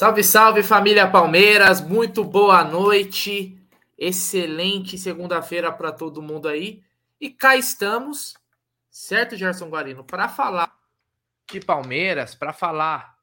[0.00, 3.54] Salve, salve família Palmeiras, muito boa noite,
[3.98, 6.82] excelente segunda-feira para todo mundo aí.
[7.20, 8.32] E cá estamos,
[8.90, 10.74] certo, Gerson Guarino, para falar
[11.52, 13.14] de Palmeiras, para falar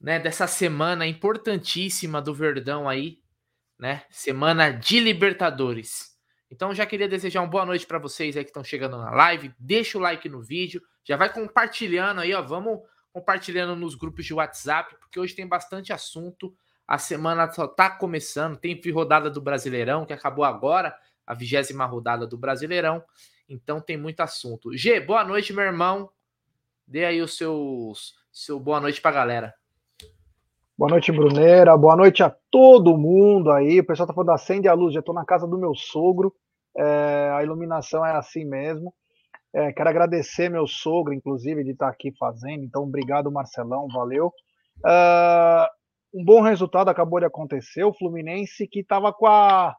[0.00, 3.20] né, dessa semana importantíssima do Verdão aí,
[3.78, 4.04] né?
[4.08, 6.16] Semana de Libertadores.
[6.50, 9.52] Então já queria desejar uma boa noite para vocês aí que estão chegando na live.
[9.58, 12.80] Deixa o like no vídeo, já vai compartilhando aí, ó, vamos
[13.18, 16.54] compartilhando nos grupos de WhatsApp, porque hoje tem bastante assunto.
[16.86, 20.96] A semana só tá começando, tem rodada do Brasileirão, que acabou agora,
[21.26, 23.02] a vigésima rodada do Brasileirão.
[23.48, 24.76] Então tem muito assunto.
[24.76, 26.10] G, boa noite, meu irmão.
[26.86, 27.92] Dê aí o seu,
[28.30, 29.52] seu boa noite pra galera.
[30.76, 31.76] Boa noite, Brunera.
[31.76, 33.80] Boa noite a todo mundo aí.
[33.80, 34.94] O pessoal tá falando acende a luz.
[34.94, 36.32] Já tô na casa do meu sogro.
[36.76, 38.94] É, a iluminação é assim mesmo.
[39.58, 42.62] É, quero agradecer meu sogro, inclusive, de estar aqui fazendo.
[42.62, 44.28] Então, obrigado, Marcelão, valeu.
[44.86, 45.66] Uh,
[46.14, 47.82] um bom resultado acabou de acontecer.
[47.82, 49.74] O Fluminense que estava com a,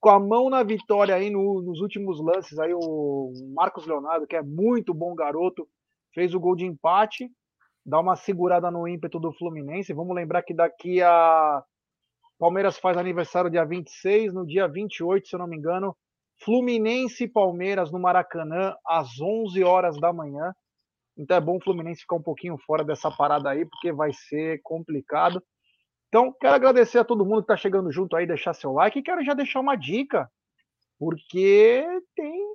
[0.00, 2.58] com a mão na vitória aí no, nos últimos lances.
[2.58, 5.68] Aí o Marcos Leonardo, que é muito bom garoto,
[6.12, 7.30] fez o gol de empate.
[7.86, 9.92] Dá uma segurada no ímpeto do Fluminense.
[9.92, 11.62] Vamos lembrar que daqui a
[12.40, 15.96] Palmeiras faz aniversário dia 26, no dia 28, se eu não me engano,
[16.44, 20.52] Fluminense e Palmeiras no Maracanã às 11 horas da manhã.
[21.16, 24.60] Então é bom o Fluminense ficar um pouquinho fora dessa parada aí, porque vai ser
[24.62, 25.42] complicado.
[26.08, 29.02] Então, quero agradecer a todo mundo que está chegando junto aí, deixar seu like e
[29.02, 30.30] quero já deixar uma dica,
[30.98, 32.54] porque tem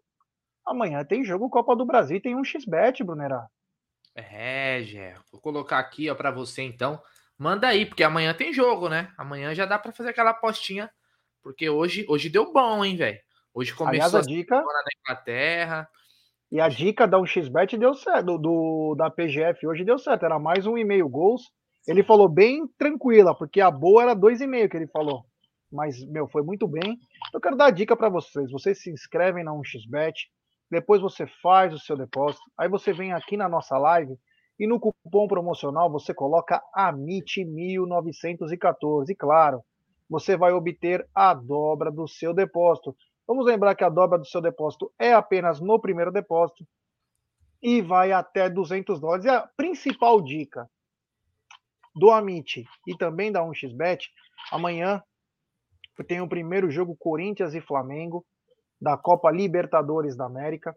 [0.63, 3.47] amanhã tem jogo Copa do Brasil, tem um XBet, Brunerá.
[4.13, 7.01] É, Gé, vou colocar aqui ó para você então.
[7.37, 9.11] Manda aí, porque amanhã tem jogo, né?
[9.17, 10.91] Amanhã já dá para fazer aquela apostinha,
[11.41, 13.19] porque hoje hoje deu bom, hein, velho.
[13.57, 15.89] Hoje começou Aliás, a dica na Inglaterra.
[16.51, 20.67] E a dica da 1xBet deu certo, do, da PGF hoje deu certo, era mais
[20.67, 21.51] um e meio gols.
[21.87, 25.25] Ele falou bem tranquila, porque a boa era dois e meio que ele falou.
[25.71, 26.99] Mas, meu, foi muito bem.
[27.33, 28.51] Eu quero dar a dica para vocês.
[28.51, 30.13] Vocês se inscrevem na 1xBet,
[30.69, 34.15] depois você faz o seu depósito, aí você vem aqui na nossa live
[34.59, 39.09] e no cupom promocional você coloca AMIT1914.
[39.09, 39.63] E claro,
[40.07, 42.95] você vai obter a dobra do seu depósito.
[43.27, 46.65] Vamos lembrar que a dobra do seu depósito é apenas no primeiro depósito
[47.61, 49.25] e vai até 200 dólares.
[49.25, 50.69] E a principal dica
[51.93, 54.05] do Amit e também da 1xBet,
[54.51, 55.03] amanhã
[56.07, 58.25] tem o primeiro jogo Corinthians e Flamengo
[58.79, 60.75] da Copa Libertadores da América,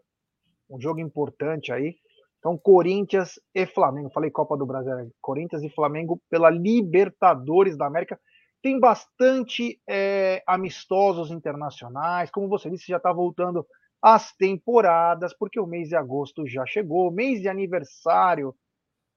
[0.69, 1.95] um jogo importante aí.
[2.39, 7.85] Então, Corinthians e Flamengo, falei Copa do Brasil, é Corinthians e Flamengo pela Libertadores da
[7.85, 8.19] América
[8.61, 12.29] tem bastante é, amistosos internacionais.
[12.31, 13.65] Como você disse, já está voltando
[14.01, 18.55] às temporadas, porque o mês de agosto já chegou, mês de aniversário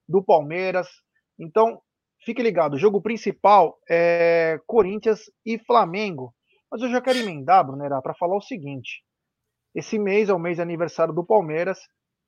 [0.08, 0.88] do Palmeiras.
[1.38, 1.80] Então,
[2.24, 2.74] fique ligado.
[2.74, 6.34] O jogo principal é Corinthians e Flamengo.
[6.70, 9.02] Mas eu já quero emendar, Brunerá, para falar o seguinte.
[9.74, 11.78] Esse mês é o mês de aniversário do Palmeiras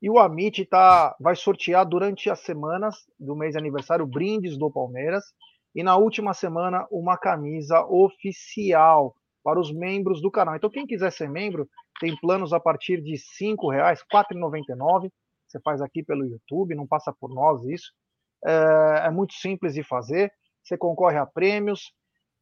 [0.02, 4.70] e o Amit tá, vai sortear durante as semanas do mês de aniversário brindes do
[4.70, 5.24] Palmeiras
[5.76, 9.14] e na última semana uma camisa oficial
[9.44, 10.56] para os membros do canal.
[10.56, 11.68] Então, quem quiser ser membro,
[12.00, 15.12] tem planos a partir de R$ 5,00, R$ 4,99.
[15.46, 17.92] Você faz aqui pelo YouTube, não passa por nós isso.
[18.44, 20.32] É, é muito simples de fazer.
[20.64, 21.92] Você concorre a prêmios.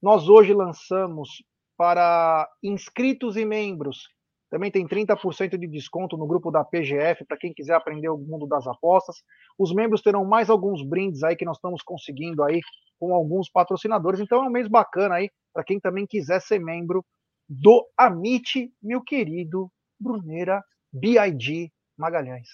[0.01, 1.43] Nós hoje lançamos
[1.77, 4.09] para inscritos e membros.
[4.55, 8.47] Também tem 30% de desconto no grupo da PGF para quem quiser aprender o mundo
[8.47, 9.17] das apostas.
[9.59, 12.61] Os membros terão mais alguns brindes aí que nós estamos conseguindo aí
[12.97, 14.21] com alguns patrocinadores.
[14.21, 17.05] Então é um mês bacana aí para quem também quiser ser membro
[17.49, 19.69] do Amit, meu querido
[19.99, 20.63] Bruneira
[20.93, 22.51] BID Magalhães.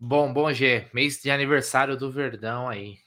[0.00, 0.88] Bom, bom, G.
[0.94, 3.03] Mês de aniversário do Verdão aí.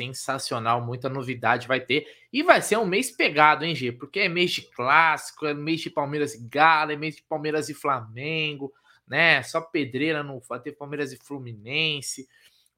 [0.00, 2.06] Sensacional, muita novidade vai ter.
[2.32, 3.92] E vai ser um mês pegado, hein, G?
[3.92, 7.68] Porque é mês de clássico, é mês de Palmeiras e Galo, é mês de Palmeiras
[7.68, 8.72] e Flamengo,
[9.06, 9.42] né?
[9.42, 12.26] Só pedreira no vai ter Palmeiras e Fluminense.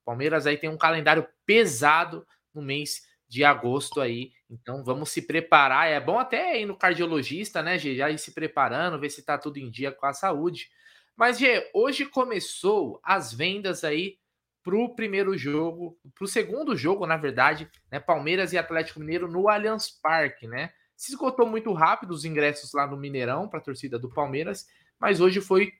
[0.05, 4.33] Palmeiras aí tem um calendário pesado no mês de agosto aí.
[4.51, 5.89] Então vamos se preparar.
[5.89, 7.95] É bom até ir no cardiologista, né, Gê?
[7.95, 10.71] Já ir se preparando, ver se tá tudo em dia com a saúde.
[11.17, 14.19] Mas, Gê, hoje começou as vendas aí
[14.63, 17.99] pro primeiro jogo, pro segundo jogo, na verdade, né?
[17.99, 20.71] Palmeiras e Atlético Mineiro no Allianz Parque, né?
[20.97, 24.67] Se esgotou muito rápido os ingressos lá no Mineirão para a torcida do Palmeiras,
[25.01, 25.73] mas hoje foi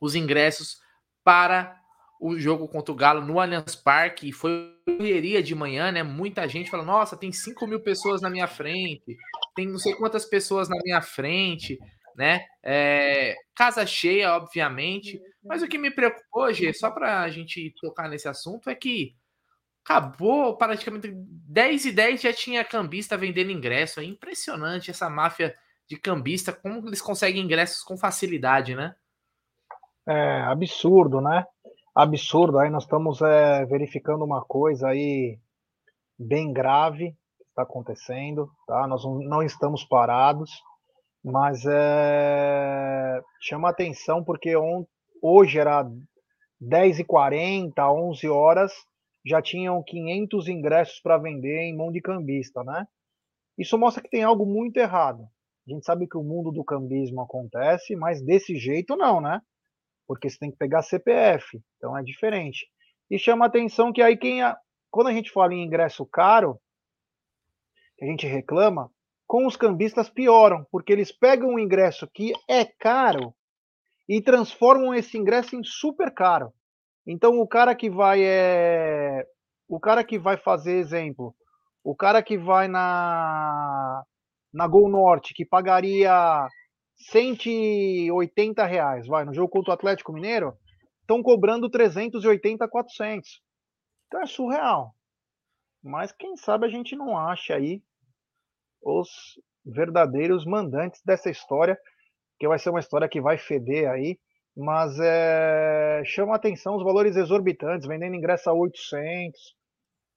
[0.00, 0.78] os ingressos
[1.22, 1.78] para
[2.20, 4.32] o jogo contra o Galo no Allianz Parque.
[4.32, 6.02] Foi correria de manhã, né?
[6.02, 9.16] Muita gente fala: nossa, tem 5 mil pessoas na minha frente,
[9.54, 11.78] tem não sei quantas pessoas na minha frente,
[12.18, 12.44] né?
[12.64, 15.20] É, casa cheia, obviamente.
[15.42, 19.14] Mas o que me preocupou, Gê, só para a gente tocar nesse assunto, é que
[19.84, 24.00] acabou praticamente 10 e 10 já tinha cambista vendendo ingresso.
[24.00, 25.54] É impressionante essa máfia
[25.88, 28.96] de cambista, como eles conseguem ingressos com facilidade, né?
[30.04, 31.46] É absurdo, né?
[31.94, 32.58] Absurdo.
[32.58, 35.38] Aí nós estamos é, verificando uma coisa aí
[36.18, 38.88] bem grave que está acontecendo, tá?
[38.88, 40.60] Nós não estamos parados,
[41.24, 44.84] mas é, chama atenção porque on,
[45.22, 45.84] hoje era
[46.62, 48.72] 10h40, 11 horas,
[49.24, 52.86] já tinham 500 ingressos para vender em mão de cambista, né?
[53.56, 55.28] Isso mostra que tem algo muito errado.
[55.66, 59.40] A gente sabe que o mundo do cambismo acontece, mas desse jeito não, né?
[60.06, 62.66] Porque você tem que pegar CPF, então é diferente.
[63.10, 64.56] E chama atenção que aí quem a...
[64.90, 66.58] quando a gente fala em ingresso caro,
[68.00, 68.90] a gente reclama,
[69.28, 73.34] com os cambistas pioram, porque eles pegam um ingresso que é caro
[74.08, 76.50] e transformam esse ingresso em super caro.
[77.06, 79.26] Então o cara que vai é
[79.68, 81.36] o cara que vai fazer exemplo,
[81.84, 84.02] o cara que vai na
[84.50, 86.48] na Gol Norte que pagaria
[87.10, 90.56] 180 reais, vai no jogo contra o Atlético Mineiro,
[91.02, 93.42] estão cobrando 380, 400.
[94.06, 94.94] Então é surreal.
[95.82, 97.82] Mas quem sabe a gente não acha aí
[98.82, 99.08] os
[99.64, 101.78] verdadeiros mandantes dessa história,
[102.38, 104.18] que vai ser uma história que vai feder aí
[104.58, 109.54] mas é, chama atenção os valores exorbitantes, vendendo ingresso a 800,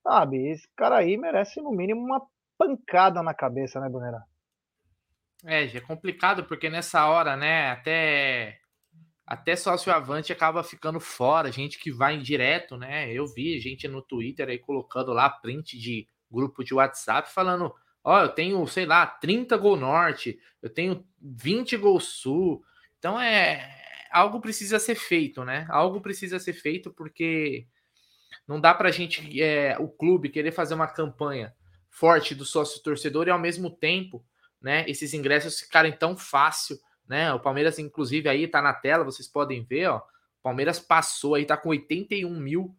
[0.01, 0.49] sabe?
[0.49, 2.19] Esse cara aí merece no mínimo uma
[2.57, 4.23] pancada na cabeça, né, Brunera?
[5.45, 8.57] É, é complicado porque nessa hora, né, até
[9.27, 13.13] até sócio avante acaba ficando fora, gente que vai direto, né?
[13.13, 17.73] Eu vi gente no Twitter aí colocando lá print de grupo de WhatsApp falando:
[18.03, 22.63] "Ó, eu tenho, sei lá, 30 gol norte, eu tenho 20 gol sul".
[22.99, 23.79] Então é
[24.11, 25.65] algo precisa ser feito, né?
[25.69, 27.65] Algo precisa ser feito porque
[28.47, 31.53] não dá para a gente, é, o clube, querer fazer uma campanha
[31.89, 34.23] forte do sócio torcedor e ao mesmo tempo,
[34.61, 37.33] né, esses ingressos ficarem tão fácil, né?
[37.33, 39.97] O Palmeiras, inclusive, aí tá na tela, vocês podem ver, ó.
[39.97, 42.75] O Palmeiras passou aí, tá com 81 mil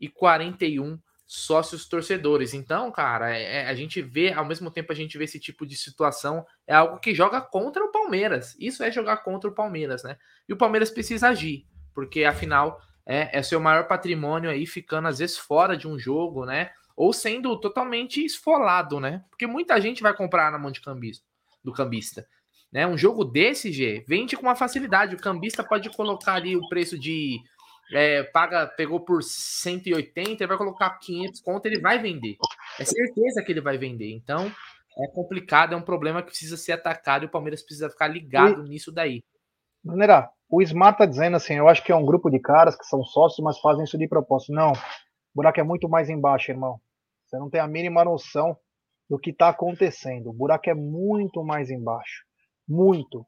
[0.00, 0.98] e 41
[1.32, 2.54] sócios torcedores.
[2.54, 5.64] Então, cara, é, é, a gente vê, ao mesmo tempo a gente vê esse tipo
[5.64, 8.56] de situação, é algo que joga contra o Palmeiras.
[8.58, 10.18] Isso é jogar contra o Palmeiras, né?
[10.48, 15.20] E o Palmeiras precisa agir, porque afinal é, é seu maior patrimônio aí ficando às
[15.20, 16.72] vezes fora de um jogo, né?
[16.96, 19.22] Ou sendo totalmente esfolado, né?
[19.30, 21.24] Porque muita gente vai comprar na mão de cambista,
[21.62, 22.26] do cambista.
[22.72, 22.84] Né?
[22.88, 25.14] Um jogo desse, G, vende com uma facilidade.
[25.14, 27.38] O cambista pode colocar ali o preço de
[27.92, 32.36] é, paga, pegou por 180, ele vai colocar 500 conto, ele vai vender.
[32.78, 34.12] É certeza que ele vai vender.
[34.12, 34.50] Então,
[34.98, 38.64] é complicado, é um problema que precisa ser atacado e o Palmeiras precisa ficar ligado
[38.66, 39.22] e, nisso daí.
[39.84, 42.84] Maneira, o Smart tá dizendo assim, eu acho que é um grupo de caras que
[42.84, 44.52] são sócios, mas fazem isso de propósito.
[44.52, 44.76] Não, o
[45.34, 46.80] buraco é muito mais embaixo, irmão.
[47.24, 48.56] Você não tem a mínima noção
[49.08, 50.30] do que está acontecendo.
[50.30, 52.24] O buraco é muito mais embaixo.
[52.68, 53.24] Muito.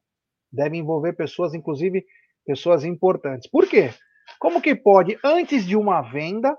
[0.53, 2.05] Deve envolver pessoas, inclusive
[2.45, 3.49] pessoas importantes.
[3.49, 3.91] Por quê?
[4.39, 6.57] Como que pode, antes de uma venda,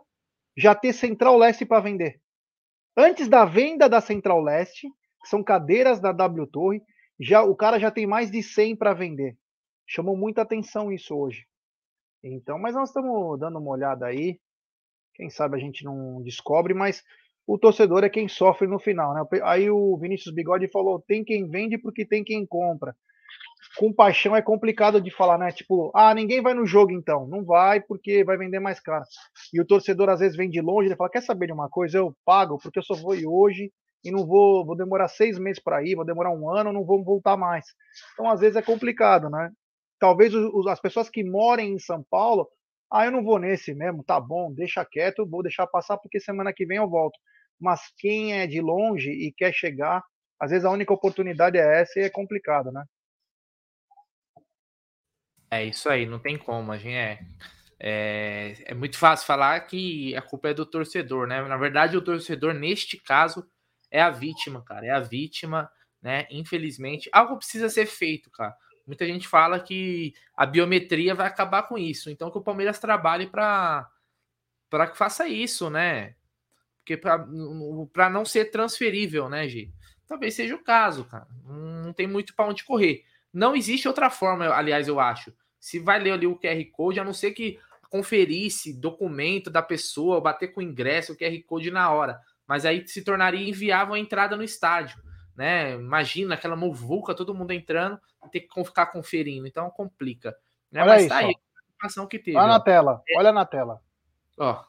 [0.58, 2.22] já ter Central Leste para vender?
[2.96, 4.88] Antes da venda da Central Leste,
[5.22, 6.82] que são cadeiras da W Torre,
[7.20, 9.38] já o cara já tem mais de 100 para vender.
[9.88, 11.46] Chamou muita atenção isso hoje.
[12.24, 14.40] Então, mas nós estamos dando uma olhada aí.
[15.16, 17.04] Quem sabe a gente não descobre, mas
[17.46, 19.22] o torcedor é quem sofre no final, né?
[19.44, 22.96] Aí o Vinícius Bigode falou: tem quem vende porque tem quem compra
[23.78, 25.52] com paixão é complicado de falar, né?
[25.52, 27.28] Tipo, ah, ninguém vai no jogo então.
[27.28, 29.04] Não vai porque vai vender mais caro.
[29.54, 31.98] E o torcedor às vezes vem de longe e fala: quer saber de uma coisa?
[31.98, 33.72] Eu pago porque eu só vou ir hoje
[34.04, 37.04] e não vou, vou demorar seis meses para ir, vou demorar um ano, não vou
[37.04, 37.66] voltar mais.
[38.14, 39.50] Então às vezes é complicado, né?
[40.00, 42.48] Talvez os, as pessoas que morem em São Paulo,
[42.92, 46.54] ah, eu não vou nesse mesmo, tá bom, deixa quieto, vou deixar passar porque semana
[46.54, 47.18] que vem eu volto.
[47.60, 50.04] Mas quem é de longe e quer chegar,
[50.40, 52.84] às vezes a única oportunidade é essa e é complicado, né?
[55.54, 56.72] É isso aí, não tem como.
[56.72, 57.20] A gente é,
[57.80, 61.42] é, é, muito fácil falar que a culpa é do torcedor, né?
[61.44, 63.46] Na verdade, o torcedor, neste caso,
[63.92, 64.86] é a vítima, cara.
[64.88, 65.70] É a vítima,
[66.02, 66.26] né?
[66.32, 68.56] Infelizmente, algo precisa ser feito, cara.
[68.88, 72.10] Muita gente fala que a biometria vai acabar com isso.
[72.10, 73.88] Então, que o Palmeiras trabalhe para
[74.92, 76.16] que faça isso, né?
[76.80, 79.72] Porque para não ser transferível, né, Gi?
[80.08, 81.28] Talvez seja o caso, cara.
[81.46, 83.06] Não tem muito para onde correr.
[83.32, 85.34] Não existe outra forma, aliás, eu acho,
[85.64, 87.58] se vai ler ali o QR Code, a não ser que
[87.90, 92.20] conferisse documento da pessoa, bater com o ingresso, o QR Code na hora.
[92.46, 95.02] Mas aí se tornaria inviável a entrada no estádio.
[95.34, 95.76] Né?
[95.76, 99.48] Imagina aquela muvuca, todo mundo entrando e ter que ficar conferindo.
[99.48, 100.36] Então complica.
[100.70, 100.82] Né?
[100.82, 101.34] Olha Mas tá aí
[101.82, 102.36] a que teve.
[102.36, 102.48] Olha ó.
[102.50, 103.80] na tela, olha na tela.
[104.38, 104.66] Ó.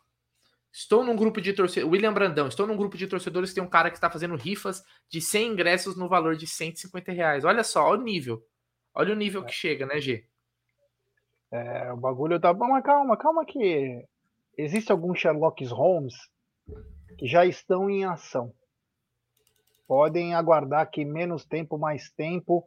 [0.73, 1.93] Estou num grupo de torcedores.
[1.93, 4.85] William Brandão, estou num grupo de torcedores que tem um cara que está fazendo rifas
[5.09, 7.45] de 100 ingressos no valor de 150 reais.
[7.45, 8.47] Olha só, olha o nível.
[8.95, 9.45] Olha o nível é.
[9.47, 10.25] que chega, né, G?
[11.55, 12.53] É, o bagulho tá.
[12.53, 14.05] Mas calma, calma que.
[14.59, 16.15] Existe alguns Sherlock Holmes
[17.17, 18.53] que já estão em ação.
[19.87, 22.65] Podem aguardar que menos tempo, mais tempo.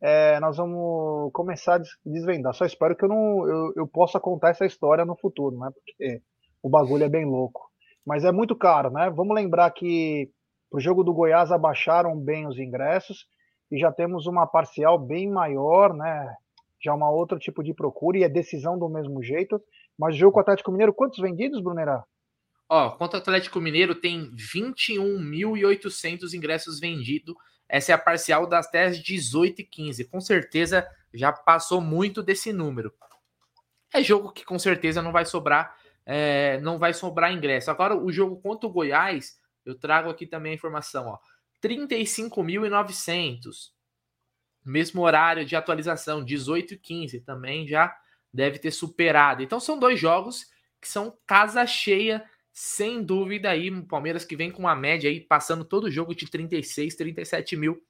[0.00, 2.52] É, nós vamos começar a desvendar.
[2.52, 5.70] Só espero que eu não eu, eu possa contar essa história no futuro, né?
[5.72, 6.22] Porque
[6.62, 7.70] o bagulho é bem louco.
[8.04, 9.10] Mas é muito caro, né?
[9.10, 10.30] Vamos lembrar que
[10.70, 13.26] para o jogo do Goiás abaixaram bem os ingressos
[13.70, 16.36] e já temos uma parcial bem maior, né?
[16.80, 19.60] Já uma outro tipo de procura e é decisão do mesmo jeito.
[19.98, 22.04] Mas o jogo com o Atlético Mineiro, quantos vendidos, Brunerá?
[22.68, 27.34] Ó, contra o Atlético Mineiro tem 21.800 ingressos vendidos.
[27.68, 30.04] Essa é a parcial das até 18 e 15.
[30.04, 32.92] Com certeza já passou muito desse número.
[33.94, 37.68] É jogo que com certeza não vai sobrar é, não vai sobrar ingresso.
[37.70, 41.18] Agora, o jogo contra o Goiás, eu trago aqui também a informação, ó.
[41.60, 43.72] 35.900.
[44.66, 47.96] Mesmo horário de atualização, 18 e 15, também já
[48.32, 49.42] deve ter superado.
[49.42, 50.46] Então são dois jogos
[50.80, 55.20] que são casa cheia, sem dúvida aí, o Palmeiras que vem com uma média aí,
[55.20, 57.80] passando todo o jogo de 36, 37 mil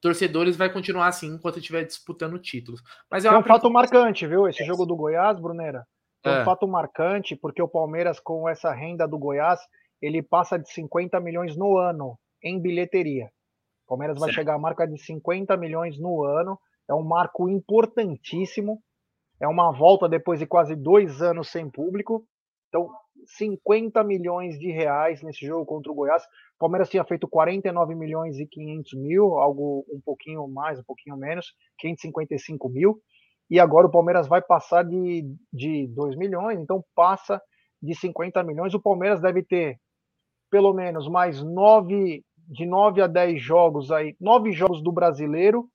[0.00, 2.82] torcedores vai continuar assim enquanto estiver disputando títulos.
[3.10, 4.46] Mas é, é um fato marcante, viu?
[4.46, 5.86] Esse jogo do Goiás, Brunera.
[6.24, 9.60] É um fato marcante, porque o Palmeiras, com essa renda do Goiás,
[10.02, 13.30] ele passa de 50 milhões no ano em bilheteria.
[13.86, 16.58] O Palmeiras vai chegar à marca de 50 milhões no ano.
[16.88, 18.82] É um marco importantíssimo.
[19.40, 22.26] É uma volta depois de quase dois anos sem público.
[22.68, 22.90] Então,
[23.26, 26.22] 50 milhões de reais nesse jogo contra o Goiás.
[26.22, 31.16] O Palmeiras tinha feito 49 milhões e 500 mil, algo um pouquinho mais, um pouquinho
[31.16, 33.00] menos, 555 mil
[33.48, 37.40] e agora o Palmeiras vai passar de, de 2 milhões, então passa
[37.80, 38.74] de 50 milhões.
[38.74, 39.78] O Palmeiras deve ter
[40.50, 45.68] pelo menos mais nove, de 9 a 10 jogos aí, nove jogos do brasileiro,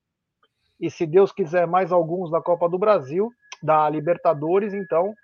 [0.80, 3.30] e se Deus quiser, mais alguns da Copa do Brasil,
[3.62, 5.16] da Libertadores, então o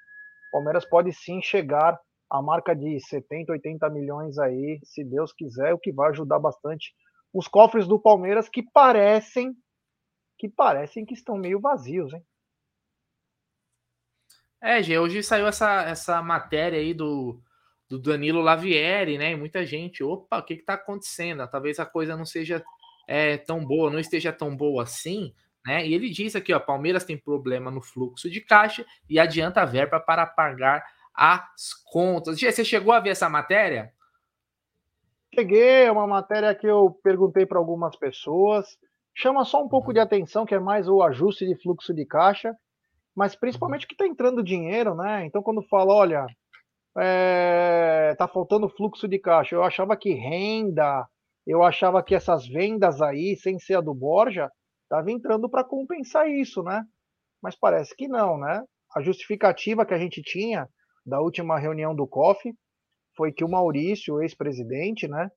[0.52, 2.00] Palmeiras pode sim chegar
[2.30, 6.94] à marca de 70, 80 milhões aí, se Deus quiser, o que vai ajudar bastante
[7.34, 9.56] os cofres do Palmeiras que parecem
[10.40, 12.24] que parecem que estão meio vazios, hein?
[14.62, 17.42] É, Gê, hoje saiu essa, essa matéria aí do,
[17.90, 19.32] do Danilo Lavieri, né?
[19.32, 21.48] E muita gente, opa, o que está acontecendo?
[21.48, 22.64] Talvez a coisa não seja
[23.08, 25.34] é, tão boa, não esteja tão boa assim,
[25.66, 25.88] né?
[25.88, 29.66] E ele diz aqui, ó, Palmeiras tem problema no fluxo de caixa e adianta a
[29.66, 32.40] verba para pagar as contas.
[32.40, 33.92] Gê, você chegou a ver essa matéria?
[35.34, 38.78] Cheguei, é uma matéria que eu perguntei para algumas pessoas.
[39.14, 42.56] Chama só um pouco de atenção, que é mais o ajuste de fluxo de caixa
[43.18, 45.26] mas principalmente que está entrando dinheiro, né?
[45.26, 46.28] Então, quando fala, olha,
[47.00, 51.08] é, tá faltando fluxo de caixa, eu achava que renda,
[51.46, 54.52] eu achava que essas vendas aí, sem ser a do Borja,
[54.84, 56.84] estava entrando para compensar isso, né?
[57.42, 58.64] Mas parece que não, né?
[58.96, 60.68] A justificativa que a gente tinha
[61.06, 62.54] da última reunião do COF
[63.16, 65.30] foi que o Maurício, ex-presidente, né?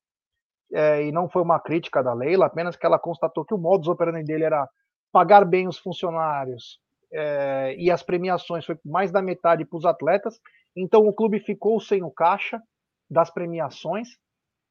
[0.72, 3.88] É, e não foi uma crítica da Leila, apenas que ela constatou que o modus
[3.88, 4.68] operandi dele era
[5.12, 6.80] pagar bem os funcionários,
[7.12, 10.40] é, e as premiações foi mais da metade para os atletas.
[10.76, 12.62] Então o clube ficou sem o caixa
[13.08, 14.08] das premiações.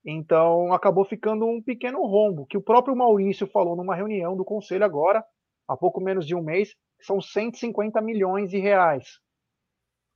[0.05, 4.85] Então acabou ficando um pequeno rombo, que o próprio Maurício falou numa reunião do conselho
[4.85, 5.23] agora,
[5.67, 9.19] há pouco menos de um mês, são 150 milhões de reais.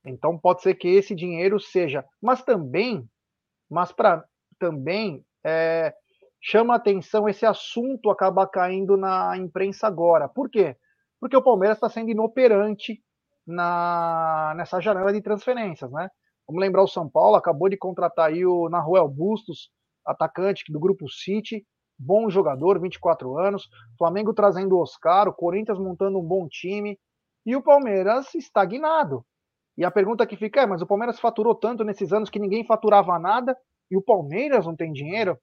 [0.04, 3.06] Então pode ser que esse dinheiro seja, mas também,
[3.70, 4.24] mas para
[4.58, 5.94] também é,
[6.40, 10.28] chama atenção esse assunto acaba caindo na imprensa agora.
[10.28, 10.76] Por quê?
[11.24, 13.02] porque o Palmeiras está sendo inoperante
[13.46, 16.08] na, nessa janela de transferências, né?
[16.46, 19.70] Vamos lembrar o São Paulo acabou de contratar aí o Naruel Bustos,
[20.06, 21.64] atacante do grupo City,
[21.98, 23.68] bom jogador, 24 anos.
[23.98, 26.98] Flamengo trazendo o Oscar, o Corinthians montando um bom time
[27.46, 29.24] e o Palmeiras estagnado.
[29.76, 32.64] E a pergunta que fica é: mas o Palmeiras faturou tanto nesses anos que ninguém
[32.64, 33.56] faturava nada
[33.90, 35.38] e o Palmeiras não tem dinheiro?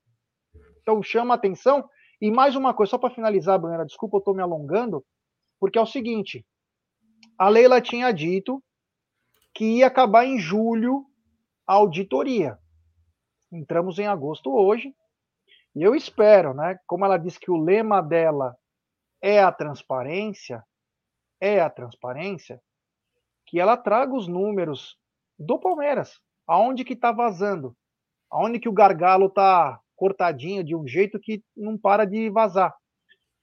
[0.81, 1.88] Então chama atenção.
[2.22, 5.03] E mais uma coisa, só para finalizar, Bruna, desculpa eu estou me alongando.
[5.60, 6.46] Porque é o seguinte:
[7.41, 8.63] a Leila tinha dito
[9.51, 11.07] que ia acabar em julho
[11.65, 12.55] a auditoria.
[13.51, 14.93] Entramos em agosto hoje.
[15.75, 16.77] E eu espero, né?
[16.86, 18.55] Como ela disse que o lema dela
[19.19, 20.63] é a transparência,
[21.39, 22.62] é a transparência,
[23.48, 24.95] que ela traga os números
[25.36, 27.75] do Palmeiras, aonde que está vazando,
[28.29, 32.71] aonde que o gargalo está cortadinho de um jeito que não para de vazar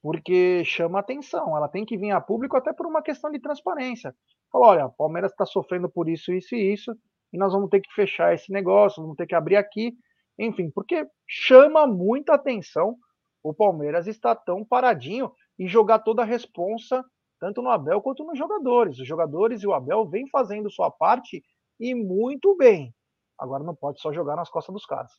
[0.08, 1.54] porque chama atenção.
[1.54, 4.14] Ela tem que vir a público até por uma questão de transparência.
[4.50, 6.96] Fala, olha, o Palmeiras está sofrendo por isso, isso e isso.
[7.30, 9.92] e nós vamos ter que fechar esse negócio, vamos ter que abrir aqui,
[10.38, 12.96] enfim, porque chama muita atenção
[13.42, 17.04] o Palmeiras está tão paradinho e jogar toda a responsa
[17.38, 18.98] tanto no Abel quanto nos jogadores.
[18.98, 21.44] Os jogadores e o Abel vêm fazendo sua parte
[21.78, 22.94] e muito bem.
[23.38, 25.12] Agora não pode só jogar nas costas dos caras.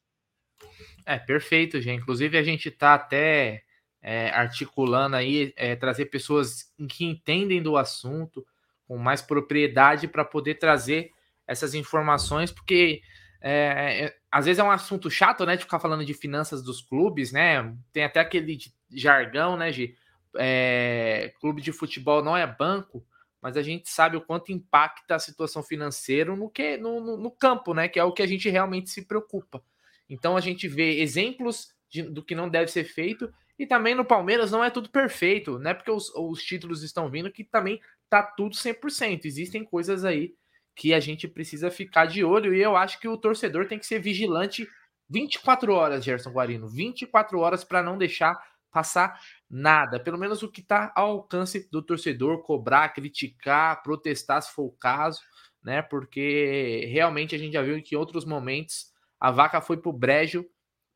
[1.05, 2.01] É, perfeito, gente.
[2.01, 3.61] Inclusive, a gente está até
[4.01, 8.45] é, articulando aí, é, trazer pessoas que entendem do assunto
[8.87, 11.11] com mais propriedade para poder trazer
[11.45, 13.01] essas informações, porque
[13.41, 16.81] é, é, às vezes é um assunto chato, né, de ficar falando de finanças dos
[16.81, 17.75] clubes, né?
[17.91, 18.57] Tem até aquele
[18.91, 19.95] jargão, né, de
[20.35, 23.05] é, clube de futebol não é banco,
[23.41, 27.31] mas a gente sabe o quanto impacta a situação financeira no que no, no, no
[27.31, 27.87] campo, né?
[27.87, 29.63] Que é o que a gente realmente se preocupa.
[30.09, 34.05] Então a gente vê exemplos de, do que não deve ser feito e também no
[34.05, 35.73] Palmeiras não é tudo perfeito, né?
[35.73, 39.25] Porque os, os títulos estão vindo que também tá tudo 100%.
[39.25, 40.33] Existem coisas aí
[40.73, 43.85] que a gente precisa ficar de olho e eu acho que o torcedor tem que
[43.85, 44.65] ser vigilante
[45.09, 48.39] 24 horas, Gerson Guarino, 24 horas para não deixar
[48.71, 54.53] passar nada, pelo menos o que está ao alcance do torcedor, cobrar, criticar, protestar se
[54.53, 55.19] for o caso,
[55.61, 55.81] né?
[55.81, 60.45] Porque realmente a gente já viu que em outros momentos a vaca foi pro brejo,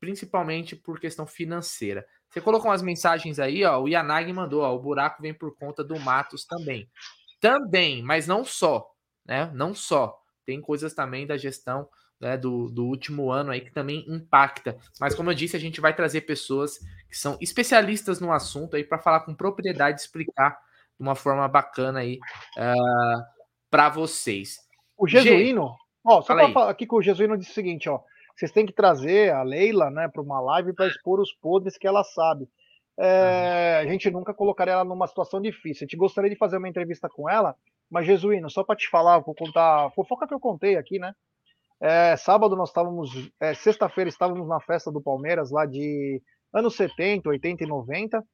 [0.00, 2.06] principalmente por questão financeira.
[2.34, 5.84] Você colocou umas mensagens aí, ó, o Yanagi mandou, ó, o buraco vem por conta
[5.84, 6.90] do Matos também.
[7.40, 8.84] Também, mas não só,
[9.24, 9.48] né?
[9.54, 10.20] Não só.
[10.44, 11.88] Tem coisas também da gestão
[12.20, 14.76] né, do, do último ano aí que também impacta.
[14.98, 18.82] Mas como eu disse, a gente vai trazer pessoas que são especialistas no assunto aí
[18.82, 20.58] para falar com propriedade, explicar
[20.98, 22.18] de uma forma bacana aí
[22.56, 23.26] uh, ah,
[23.70, 24.58] para vocês.
[24.96, 28.00] O Jesuíno, ó, só para falar aqui que o Jesuíno disse o seguinte, ó,
[28.36, 31.86] vocês têm que trazer a Leila, né, para uma live para expor os podres que
[31.86, 32.48] ela sabe.
[32.98, 35.84] É, a gente nunca colocaria ela numa situação difícil.
[35.84, 37.54] A gente gostaria de fazer uma entrevista com ela,
[37.90, 41.12] mas Jesuíno, só para te falar, vou contar fofoca que eu contei aqui, né?
[41.80, 47.28] É, sábado nós estávamos, é, sexta-feira estávamos na festa do Palmeiras lá de anos 70,
[47.28, 48.24] 80 e 90.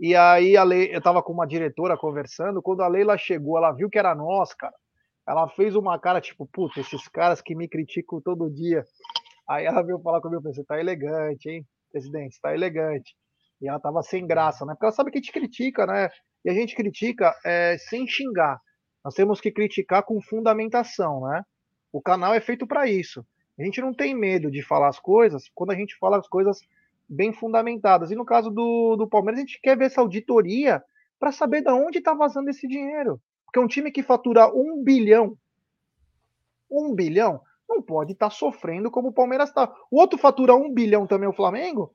[0.00, 3.72] E aí a Leila, eu estava com uma diretora conversando, quando a Leila chegou, ela
[3.72, 4.74] viu que era nós, cara.
[5.28, 8.82] Ela fez uma cara tipo, puta, esses caras que me criticam todo dia.
[9.50, 13.16] Aí ela veio falar comigo, você tá elegante, hein, presidente, você tá elegante.
[13.60, 14.74] E ela tava sem graça, né?
[14.74, 16.08] Porque ela sabe que a gente critica, né?
[16.44, 18.60] E a gente critica é, sem xingar.
[19.04, 21.42] Nós temos que criticar com fundamentação, né?
[21.92, 23.26] O canal é feito para isso.
[23.58, 26.60] A gente não tem medo de falar as coisas quando a gente fala as coisas
[27.08, 28.12] bem fundamentadas.
[28.12, 30.80] E no caso do, do Palmeiras, a gente quer ver essa auditoria
[31.18, 33.20] para saber de onde está vazando esse dinheiro.
[33.46, 35.36] Porque um time que fatura um bilhão,
[36.70, 39.72] um bilhão, não pode estar tá sofrendo como o Palmeiras está.
[39.90, 41.94] O outro fatura um bilhão também, o Flamengo,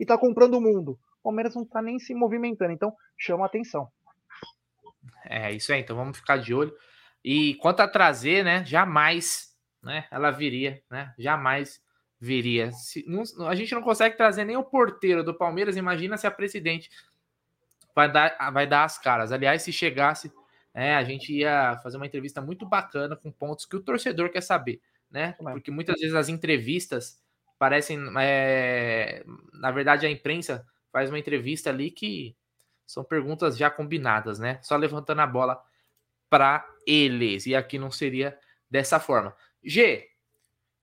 [0.00, 0.98] e está comprando o mundo.
[1.20, 3.88] O Palmeiras não está nem se movimentando, então chama atenção.
[5.24, 6.74] É isso aí, então vamos ficar de olho.
[7.24, 8.64] E quanto a trazer, né?
[8.64, 10.06] Jamais, né?
[10.10, 11.14] Ela viria, né?
[11.18, 11.80] Jamais
[12.18, 12.72] viria.
[12.72, 15.76] Se, não, a gente não consegue trazer nem o porteiro do Palmeiras.
[15.76, 16.90] Imagina se a presidente
[17.94, 19.30] vai dar, vai dar as caras.
[19.30, 20.32] Aliás, se chegasse,
[20.74, 24.40] é, a gente ia fazer uma entrevista muito bacana com pontos que o torcedor quer
[24.40, 24.80] saber,
[25.10, 25.32] né?
[25.38, 27.20] Porque muitas vezes as entrevistas
[27.58, 32.36] parecem, é, na verdade, a imprensa faz uma entrevista ali que
[32.86, 34.58] são perguntas já combinadas, né?
[34.62, 35.62] Só levantando a bola
[36.28, 37.46] para eles.
[37.46, 38.38] E aqui não seria
[38.70, 39.34] dessa forma.
[39.62, 40.08] G,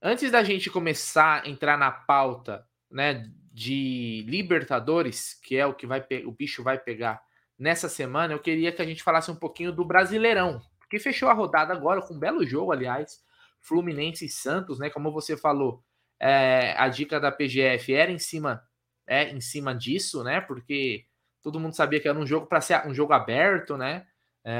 [0.01, 5.85] antes da gente começar a entrar na pauta, né, de Libertadores, que é o que
[5.85, 7.21] vai o bicho vai pegar
[7.59, 11.33] nessa semana, eu queria que a gente falasse um pouquinho do Brasileirão, que fechou a
[11.33, 13.21] rodada agora com um belo jogo, aliás,
[13.59, 14.89] Fluminense e Santos, né?
[14.89, 15.83] Como você falou,
[16.19, 18.63] é, a dica da PGF era em cima,
[19.05, 20.39] é em cima disso, né?
[20.39, 21.05] Porque
[21.43, 24.07] todo mundo sabia que era um jogo para ser um jogo aberto, né?
[24.43, 24.59] É,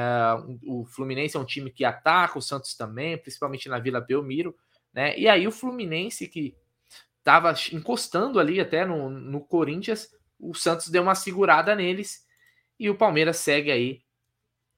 [0.67, 4.53] o Fluminense é um time que ataca, o Santos também, principalmente na Vila Belmiro,
[4.93, 5.17] né?
[5.17, 6.55] E aí o Fluminense que
[7.17, 10.09] estava encostando ali até no, no Corinthians,
[10.39, 12.27] o Santos deu uma segurada neles
[12.79, 14.01] e o Palmeiras segue aí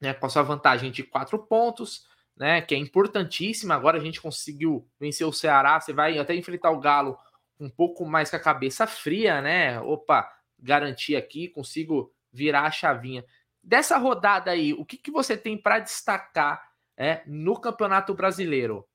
[0.02, 2.60] né, com a sua vantagem de quatro pontos, né?
[2.62, 3.76] Que é importantíssima.
[3.76, 5.80] Agora a gente conseguiu vencer o Ceará.
[5.80, 7.18] Você vai até enfrentar o Galo
[7.60, 9.80] um pouco mais com a cabeça fria, né?
[9.82, 13.24] Opa, garantir aqui, consigo virar a chavinha.
[13.64, 18.88] Dessa rodada aí, o que, que você tem para destacar é, no Campeonato Brasileiro?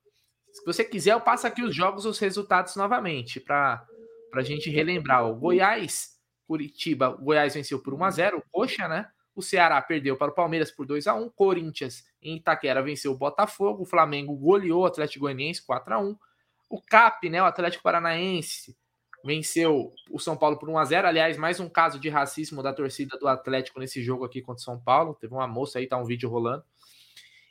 [0.50, 3.86] Se você quiser, eu passo aqui os jogos, os resultados novamente, para
[4.34, 5.24] a gente relembrar.
[5.24, 6.15] O Goiás,
[6.46, 9.08] Curitiba, Goiás venceu por 1x0, o Coxa, né?
[9.34, 13.16] O Ceará perdeu para o Palmeiras por 2 a 1 Corinthians em Itaquera venceu o
[13.16, 13.82] Botafogo.
[13.82, 16.16] O Flamengo goleou o Atlético Goianiense 4 a 1
[16.70, 18.76] O CAP, né, o Atlético Paranaense,
[19.24, 22.72] venceu o São Paulo por 1 a 0 Aliás, mais um caso de racismo da
[22.72, 25.14] torcida do Atlético nesse jogo aqui contra o São Paulo.
[25.20, 26.64] Teve uma moça aí, tá um vídeo rolando.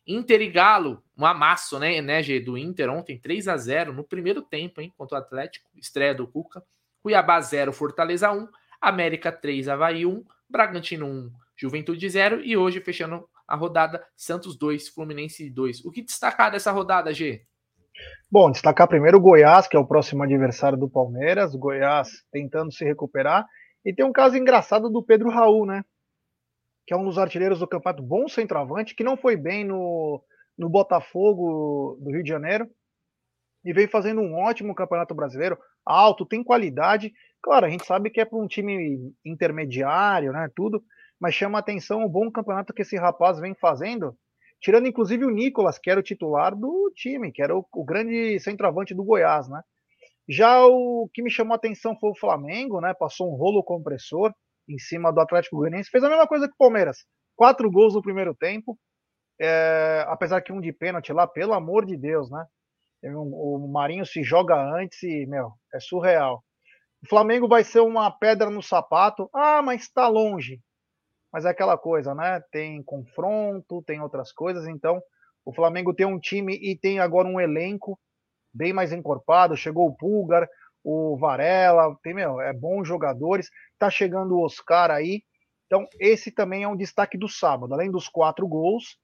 [0.07, 4.03] Inter e Galo, um amasso, né, né, G, do Inter ontem, 3 a 0 no
[4.03, 6.63] primeiro tempo, hein, contra o Atlético, estreia do Cuca.
[7.01, 8.47] Cuiabá 0, Fortaleza 1,
[8.87, 14.89] América 3, Havaí 1, Bragantino 1, Juventude 0 e hoje fechando a rodada Santos 2,
[14.89, 15.83] Fluminense 2.
[15.85, 17.41] O que destacar dessa rodada, G?
[18.29, 22.85] Bom, destacar primeiro o Goiás, que é o próximo adversário do Palmeiras, Goiás tentando se
[22.85, 23.47] recuperar,
[23.83, 25.83] e tem um caso engraçado do Pedro Raul, né?
[26.85, 30.21] Que é um dos artilheiros do campeonato, bom centroavante, que não foi bem no,
[30.55, 32.69] no Botafogo do Rio de Janeiro,
[33.63, 37.11] e vem fazendo um ótimo campeonato brasileiro, alto, tem qualidade.
[37.45, 40.49] Claro, a gente sabe que é para um time intermediário, né?
[40.55, 40.83] Tudo,
[41.21, 44.17] mas chama atenção o bom campeonato que esse rapaz vem fazendo,
[44.59, 48.39] tirando inclusive o Nicolas, que era o titular do time, que era o, o grande
[48.39, 49.61] centroavante do Goiás, né?
[50.29, 52.93] Já o que me chamou a atenção foi o Flamengo, né?
[52.93, 54.33] Passou um rolo compressor
[54.69, 56.99] em cima do Atlético Goianiense, fez a mesma coisa que o Palmeiras,
[57.35, 58.79] quatro gols no primeiro tempo,
[59.41, 62.45] é, apesar que um de pênalti lá, pelo amor de Deus, né?
[63.15, 66.44] O Marinho se joga antes e, meu, é surreal.
[67.05, 69.29] O Flamengo vai ser uma pedra no sapato.
[69.33, 70.59] Ah, mas está longe
[71.35, 72.41] mas é aquela coisa, né?
[72.49, 75.03] Tem confronto, tem outras coisas, então
[75.43, 77.99] o Flamengo tem um time e tem agora um elenco
[78.53, 79.57] bem mais encorpado.
[79.57, 80.47] Chegou o Pulgar,
[80.81, 83.49] o Varela, tem, meu, é bons jogadores.
[83.77, 85.23] Tá chegando o Oscar aí.
[85.65, 87.73] Então, esse também é um destaque do sábado.
[87.73, 88.97] Além dos quatro gols,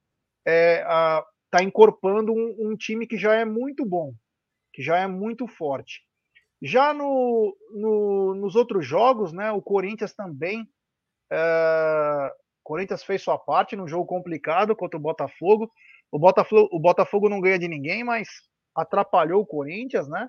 [0.46, 4.14] é, a, tá encorpando um, um, time que já é muito bom,
[4.72, 6.00] que já é muito forte.
[6.62, 10.68] Já no, no, nos outros jogos, né, o Corinthians também
[11.32, 15.70] é, Corinthians fez sua parte num jogo complicado contra o Botafogo.
[16.10, 18.28] O Botafogo, o Botafogo não ganha de ninguém, mas
[18.74, 20.28] atrapalhou o Corinthians, né?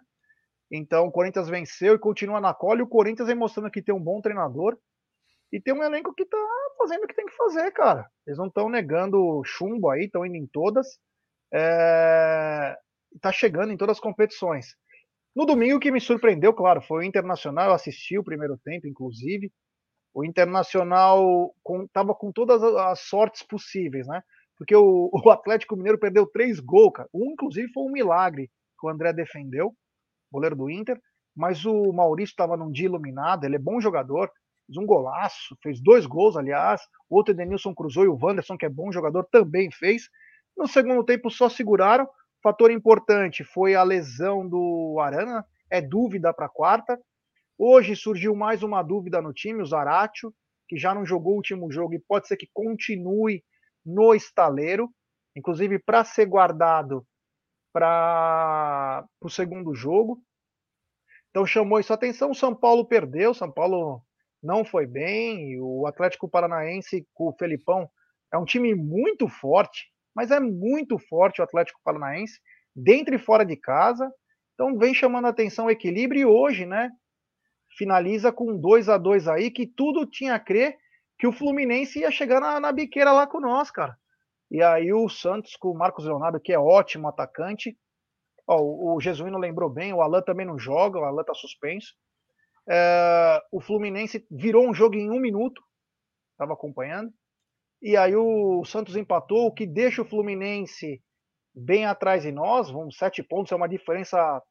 [0.72, 2.80] Então o Corinthians venceu e continua na cola.
[2.80, 4.78] E o Corinthians vem mostrando que tem um bom treinador
[5.52, 6.38] e tem um elenco que tá
[6.78, 8.10] fazendo o que tem que fazer, cara.
[8.26, 10.88] Eles não estão negando chumbo aí, estão indo em todas.
[11.54, 12.76] É...
[13.22, 14.76] Tá chegando em todas as competições.
[15.36, 17.69] No domingo, o que me surpreendeu, claro, foi o Internacional.
[17.69, 19.52] Eu assisti o primeiro tempo, inclusive
[20.13, 21.54] o Internacional
[21.86, 24.22] estava com, com, todas as sortes possíveis, né?
[24.56, 27.10] Porque o, o, Atlético Mineiro perdeu três gols, cara.
[27.13, 29.74] Um, inclusive, foi um milagre que o André defendeu,
[30.32, 31.00] goleiro do Inter.
[31.36, 34.32] Mas o Maurício estava num dia iluminado, ele é bom jogador,
[34.67, 36.80] fez um golaço, fez dois gols, aliás.
[37.10, 40.04] O outro Edenilson cruzou e o Wanderson, que é bom jogador, também fez.
[40.56, 42.08] No segundo tempo só seguraram.
[42.44, 47.00] Fator importante foi a lesão do Arana, é dúvida para quarta.
[47.58, 50.34] Hoje surgiu mais uma dúvida no time, o Zaratio,
[50.68, 53.42] que já não jogou o último jogo e pode ser que continue
[53.86, 54.90] no estaleiro,
[55.34, 57.08] inclusive para ser guardado
[57.72, 60.22] para o segundo jogo.
[61.30, 62.32] Então chamou isso a atenção.
[62.32, 64.02] O São Paulo perdeu, o São Paulo
[64.44, 65.58] não foi bem.
[65.62, 67.90] O Atlético Paranaense com o Felipão
[68.34, 72.39] é um time muito forte, mas é muito forte o Atlético Paranaense,
[72.76, 74.12] dentro e fora de casa.
[74.54, 76.89] Então vem chamando a atenção o equilíbrio e hoje, né?
[77.78, 80.78] finaliza com 2 a 2 aí, que tudo tinha a crer
[81.17, 83.97] que o Fluminense ia chegar na, na biqueira lá com nós, cara.
[84.49, 87.78] E aí o Santos com o Marcos Leonardo, que é ótimo atacante.
[88.47, 91.93] Ó, o, o Jesuíno lembrou bem, o Alan também não joga, o Alan tá suspenso.
[92.69, 95.62] É, o Fluminense virou um jogo em um minuto,
[96.32, 97.12] estava acompanhando.
[97.84, 101.04] E aí o Santos empatou, o que deixa o Fluminense
[101.54, 104.41] bem atrás de nós, vamos sete pontos, é uma diferença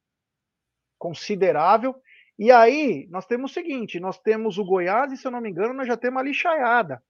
[0.98, 1.94] considerável.
[2.38, 5.48] E aí, nós temos o seguinte: nós temos o Goiás, e se eu não me
[5.48, 7.02] engano, nós já temos a lixaiada.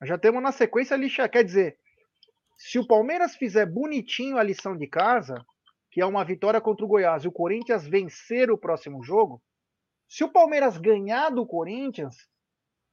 [0.00, 1.32] Nós já temos na sequência a lixaiada.
[1.32, 1.78] Quer dizer,
[2.58, 5.36] se o Palmeiras fizer bonitinho a lição de casa,
[5.92, 9.40] que é uma vitória contra o Goiás, e o Corinthians vencer o próximo jogo,
[10.08, 12.16] se o Palmeiras ganhar do Corinthians,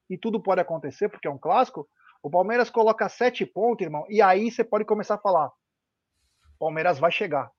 [0.07, 1.89] e tudo pode acontecer, porque é um clássico,
[2.21, 5.51] o Palmeiras coloca sete pontos, irmão, e aí você pode começar a falar:
[6.60, 7.51] Palmeiras vai chegar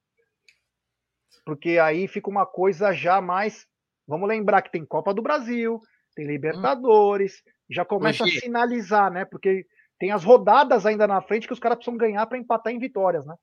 [1.44, 3.66] porque aí fica uma coisa já mais.
[4.06, 5.80] Vamos lembrar que tem Copa do Brasil,
[6.14, 7.50] tem Libertadores, hum.
[7.70, 9.24] já começa a sinalizar, né?
[9.24, 9.66] Porque
[9.98, 13.26] tem as rodadas ainda na frente que os caras precisam ganhar para empatar em vitórias,
[13.26, 13.34] né?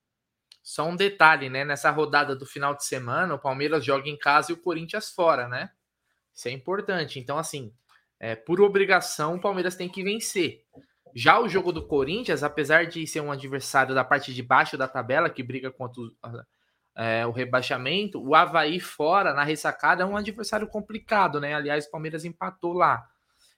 [0.62, 1.64] Só um detalhe, né?
[1.64, 5.48] Nessa rodada do final de semana, o Palmeiras joga em casa e o Corinthians fora,
[5.48, 5.70] né?
[6.34, 7.18] Isso é importante.
[7.18, 7.72] Então, assim,
[8.20, 10.62] é, por obrigação, o Palmeiras tem que vencer.
[11.14, 14.88] Já o jogo do Corinthians, apesar de ser um adversário da parte de baixo da
[14.88, 16.02] tabela, que briga contra
[16.96, 21.54] é, o rebaixamento, o Havaí fora, na ressacada, é um adversário complicado, né?
[21.54, 23.06] Aliás, o Palmeiras empatou lá.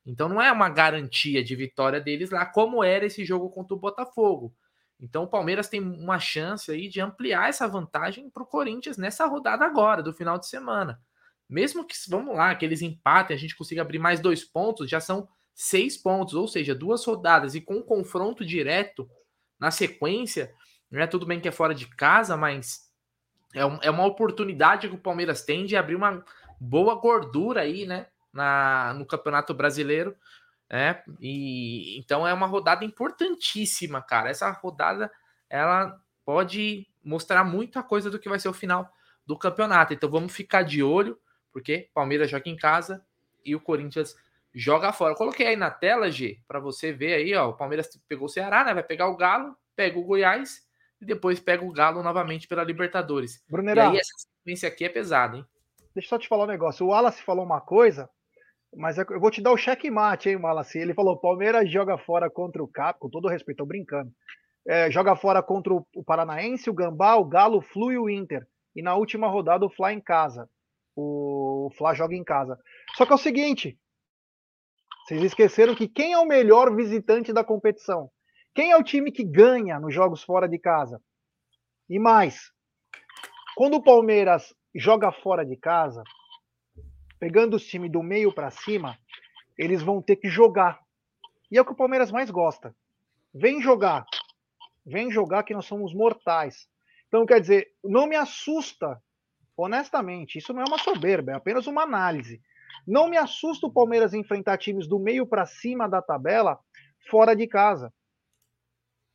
[0.04, 3.78] Então não é uma garantia de vitória deles lá, como era esse jogo contra o
[3.78, 4.54] Botafogo.
[4.98, 9.26] Então o Palmeiras tem uma chance aí de ampliar essa vantagem para o Corinthians nessa
[9.26, 11.00] rodada agora, do final de semana.
[11.48, 15.00] Mesmo que, vamos lá, que eles empatem, a gente consiga abrir mais dois pontos, já
[15.00, 15.28] são
[15.62, 19.06] seis pontos, ou seja, duas rodadas e com um confronto direto
[19.58, 20.54] na sequência.
[20.90, 22.90] Não é tudo bem que é fora de casa, mas
[23.54, 26.24] é, um, é uma oportunidade que o Palmeiras tem de abrir uma
[26.58, 28.06] boa gordura aí, né?
[28.32, 30.16] Na, no Campeonato Brasileiro.
[30.70, 34.30] É, e então é uma rodada importantíssima, cara.
[34.30, 35.12] Essa rodada
[35.50, 38.90] ela pode mostrar muita coisa do que vai ser o final
[39.26, 39.92] do campeonato.
[39.92, 41.20] Então vamos ficar de olho,
[41.52, 43.04] porque Palmeiras joga em casa
[43.44, 44.16] e o Corinthians
[44.54, 45.12] joga fora.
[45.12, 47.50] Eu coloquei aí na tela, G, para você ver aí, ó.
[47.50, 48.74] O Palmeiras pegou o Ceará, né?
[48.74, 50.60] Vai pegar o Galo, pega o Goiás
[51.00, 53.42] e depois pega o Galo novamente pela Libertadores.
[53.48, 55.46] Brunerá, e aí essa sequência aqui é pesada, hein?
[55.94, 56.86] Deixa eu só te falar um negócio.
[56.86, 58.08] O Wallace falou uma coisa,
[58.76, 60.78] mas é eu vou te dar o checkmate, hein, Wallace?
[60.78, 64.10] Ele falou: Palmeiras joga fora contra o Cap, com todo respeito, tô brincando.
[64.66, 68.46] É, joga fora contra o Paranaense, o Gambá, o Galo, o Flu e o Inter.
[68.76, 70.48] E na última rodada o Fla em casa.
[70.94, 72.58] O Fla joga em casa.
[72.94, 73.78] Só que é o seguinte:
[75.10, 78.08] vocês esqueceram que quem é o melhor visitante da competição?
[78.54, 81.02] Quem é o time que ganha nos jogos fora de casa?
[81.88, 82.52] E mais,
[83.56, 86.04] quando o Palmeiras joga fora de casa,
[87.18, 88.96] pegando os times do meio para cima,
[89.58, 90.80] eles vão ter que jogar.
[91.50, 92.72] E é o que o Palmeiras mais gosta.
[93.34, 94.06] Vem jogar.
[94.86, 96.68] Vem jogar que nós somos mortais.
[97.08, 99.02] Então, quer dizer, não me assusta,
[99.56, 102.40] honestamente, isso não é uma soberba, é apenas uma análise.
[102.86, 106.58] Não me assusta o Palmeiras enfrentar times do meio para cima da tabela
[107.08, 107.92] fora de casa.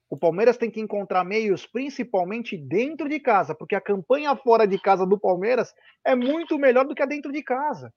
[0.09, 4.79] O Palmeiras tem que encontrar meios, principalmente dentro de casa, porque a campanha fora de
[4.79, 5.73] casa do Palmeiras
[6.05, 7.91] é muito melhor do que a dentro de casa.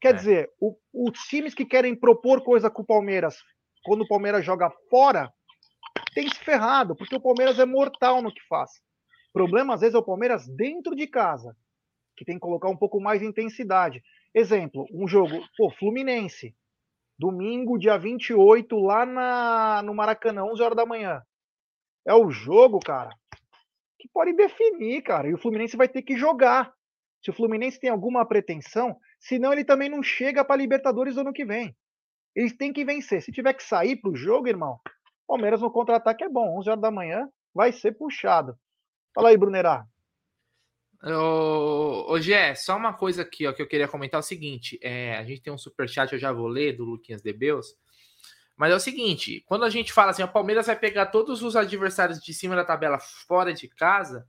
[0.00, 0.16] Quer é.
[0.16, 3.36] dizer, o, os times que querem propor coisa com o Palmeiras,
[3.84, 5.32] quando o Palmeiras joga fora,
[6.14, 8.70] tem se ferrado, porque o Palmeiras é mortal no que faz.
[9.30, 11.56] O problema, às vezes, é o Palmeiras dentro de casa,
[12.16, 14.02] que tem que colocar um pouco mais de intensidade.
[14.34, 16.54] Exemplo, um jogo, pô, Fluminense,
[17.18, 21.22] domingo, dia 28, lá na, no Maracanã, 11 horas da manhã
[22.06, 23.10] é o jogo, cara,
[23.98, 25.28] que pode definir, cara.
[25.28, 26.72] E o Fluminense vai ter que jogar.
[27.22, 31.44] Se o Fluminense tem alguma pretensão, senão ele também não chega para Libertadores ano que
[31.44, 31.74] vem.
[32.34, 33.22] Eles têm que vencer.
[33.22, 34.80] Se tiver que sair para o jogo, irmão,
[35.26, 36.58] Palmeiras no contra-ataque é bom.
[36.58, 38.56] 11 horas da manhã vai ser puxado.
[39.14, 39.86] Fala aí, Brunerá.
[41.04, 45.16] Ô Gé, só uma coisa aqui ó, que eu queria comentar é o seguinte: é,
[45.16, 47.74] a gente tem um super chat, eu já vou ler, do Luquinhas Debeus.
[48.56, 51.56] Mas é o seguinte, quando a gente fala assim, o Palmeiras vai pegar todos os
[51.56, 54.28] adversários de cima da tabela fora de casa,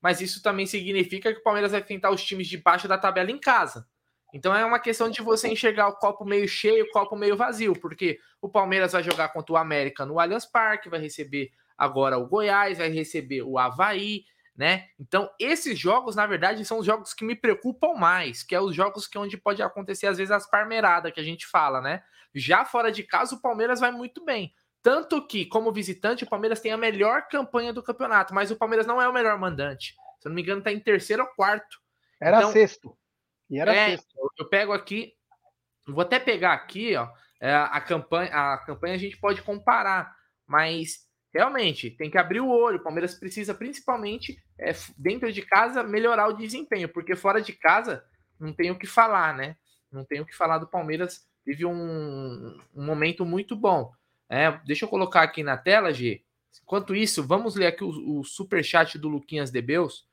[0.00, 3.30] mas isso também significa que o Palmeiras vai enfrentar os times de baixo da tabela
[3.30, 3.86] em casa.
[4.32, 7.74] Então é uma questão de você enxergar o copo meio cheio, o copo meio vazio,
[7.78, 12.26] porque o Palmeiras vai jogar contra o América no Allianz Parque, vai receber agora o
[12.26, 14.24] Goiás, vai receber o Havaí,
[14.56, 14.88] né?
[14.98, 18.74] Então, esses jogos, na verdade, são os jogos que me preocupam mais, que é os
[18.74, 22.02] jogos que onde pode acontecer, às vezes, as parmeiradas que a gente fala, né?
[22.34, 24.54] Já fora de casa, o Palmeiras vai muito bem.
[24.82, 28.86] Tanto que, como visitante, o Palmeiras tem a melhor campanha do campeonato, mas o Palmeiras
[28.86, 29.94] não é o melhor mandante.
[30.20, 31.80] Se eu não me engano, tá em terceiro ou quarto.
[32.20, 32.96] Era então, sexto.
[33.50, 34.32] E era é, sexto.
[34.38, 35.12] Eu pego aqui,
[35.86, 37.08] vou até pegar aqui, ó,
[37.40, 40.14] é, a campanha, a campanha a gente pode comparar,
[40.46, 41.05] mas
[41.36, 42.78] realmente tem que abrir o olho.
[42.78, 48.02] O Palmeiras precisa, principalmente é, dentro de casa, melhorar o desempenho, porque fora de casa
[48.40, 49.56] não tem o que falar, né?
[49.92, 51.26] Não tem o que falar do Palmeiras.
[51.44, 53.92] Teve um, um momento muito bom.
[54.28, 56.22] É, deixa eu colocar aqui na tela, G.
[56.62, 60.08] Enquanto isso, vamos ler aqui o, o super chat do Luquinhas Debeus.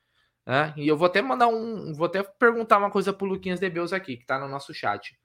[0.45, 0.73] Né?
[0.75, 1.93] E eu vou até mandar um.
[1.93, 5.17] Vou até perguntar uma coisa pro Luquinhas Debeus aqui, que tá no nosso chat.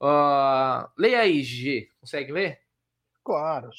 [0.00, 1.88] Uh, leia aí, G.
[2.00, 2.63] Consegue ler?
[3.24, 3.70] Claro.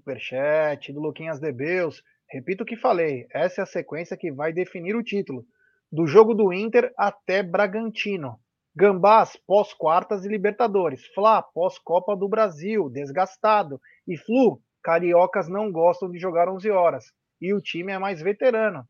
[0.00, 2.02] Superchat do Luquinhas Debeus.
[2.30, 3.26] Repito o que falei.
[3.30, 5.44] Essa é a sequência que vai definir o título.
[5.90, 8.40] Do jogo do Inter até Bragantino.
[8.74, 11.04] Gambás pós-quartas e Libertadores.
[11.14, 13.78] Fla pós-Copa do Brasil, desgastado.
[14.08, 17.04] E Flu, cariocas não gostam de jogar 11 horas.
[17.38, 18.84] E o time é mais veterano.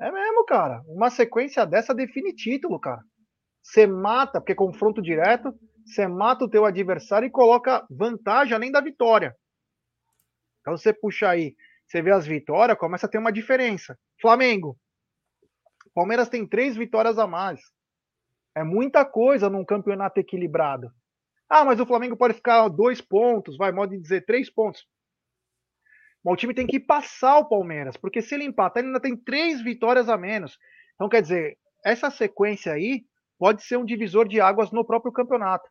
[0.00, 0.80] É mesmo, cara.
[0.86, 3.02] Uma sequência dessa define título, cara.
[3.60, 5.52] Você mata, porque confronto direto,
[5.84, 9.36] você mata o teu adversário e coloca vantagem além da vitória.
[10.60, 11.54] Então você puxa aí,
[11.86, 13.98] você vê as vitórias, começa a ter uma diferença.
[14.20, 14.78] Flamengo.
[15.94, 17.60] Palmeiras tem três vitórias a mais.
[18.56, 20.90] É muita coisa num campeonato equilibrado.
[21.48, 24.86] Ah, mas o Flamengo pode ficar dois pontos, vai, modo de dizer, três pontos.
[26.24, 29.16] Mas o time tem que passar o Palmeiras, porque se ele empatar, ele ainda tem
[29.16, 30.58] três vitórias a menos.
[30.94, 33.04] Então, quer dizer, essa sequência aí
[33.38, 35.68] pode ser um divisor de águas no próprio campeonato.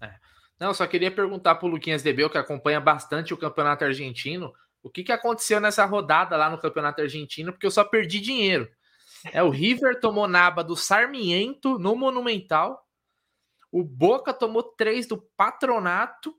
[0.00, 0.14] É.
[0.58, 4.90] Não, só queria perguntar para o Luquinhas Debel, que acompanha bastante o campeonato argentino, o
[4.90, 8.68] que, que aconteceu nessa rodada lá no campeonato argentino, porque eu só perdi dinheiro.
[9.32, 12.84] É, o River tomou naba do Sarmiento no Monumental,
[13.70, 16.34] o Boca tomou três do Patronato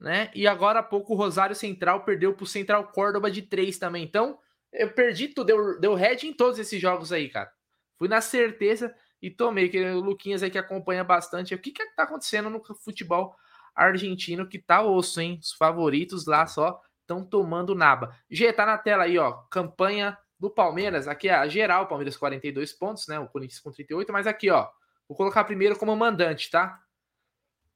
[0.00, 0.30] né?
[0.34, 4.04] E agora há pouco o Rosário Central perdeu pro Central Córdoba de 3 também.
[4.04, 4.38] Então,
[4.72, 7.50] eu perdi tudo, deu, deu head em todos esses jogos aí, cara.
[7.98, 11.54] Fui na certeza e tomei, que o Luquinhas aí que acompanha bastante.
[11.54, 13.34] O que que tá acontecendo no futebol
[13.74, 15.38] argentino que tá osso, hein?
[15.42, 18.14] Os favoritos lá só estão tomando naba.
[18.30, 19.32] G, tá na tela aí, ó.
[19.50, 21.08] Campanha do Palmeiras.
[21.08, 23.18] Aqui é a geral, Palmeiras 42 pontos, né?
[23.18, 24.68] O Corinthians com 38, mas aqui, ó.
[25.08, 26.80] Vou colocar primeiro como mandante, tá?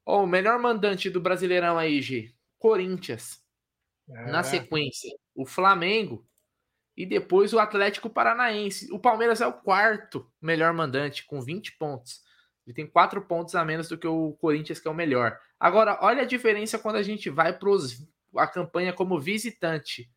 [0.04, 2.32] Ó, o melhor mandante do Brasileirão aí, G.
[2.58, 3.42] Corinthians.
[4.08, 4.30] É.
[4.30, 6.26] Na sequência, o Flamengo
[6.96, 8.92] e depois o Atlético Paranaense.
[8.92, 12.20] O Palmeiras é o quarto melhor mandante, com 20 pontos.
[12.66, 15.38] Ele tem quatro pontos a menos do que o Corinthians, que é o melhor.
[15.58, 17.70] Agora, olha a diferença quando a gente vai para
[18.36, 20.10] a campanha como visitante.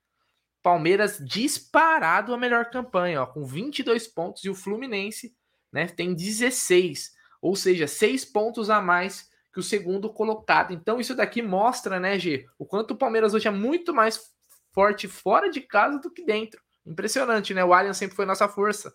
[0.61, 5.35] Palmeiras disparado a melhor campanha, ó, com 22 pontos, e o Fluminense
[5.71, 10.73] né, tem 16, ou seja, 6 pontos a mais que o segundo colocado.
[10.73, 14.33] Então, isso daqui mostra, né, G, o quanto o Palmeiras hoje é muito mais
[14.73, 16.64] forte fora de casa do que dentro.
[16.85, 17.63] Impressionante, né?
[17.63, 18.93] O Allianz sempre foi nossa força.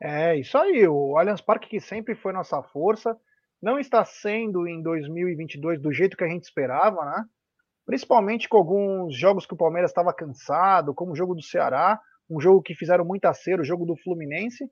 [0.00, 0.86] É, isso aí.
[0.86, 3.16] O Allianz Parque, que sempre foi nossa força,
[3.60, 7.24] não está sendo em 2022 do jeito que a gente esperava, né?
[7.84, 12.40] Principalmente com alguns jogos que o Palmeiras estava cansado, como o jogo do Ceará, um
[12.40, 14.64] jogo que fizeram muito cera, o jogo do Fluminense,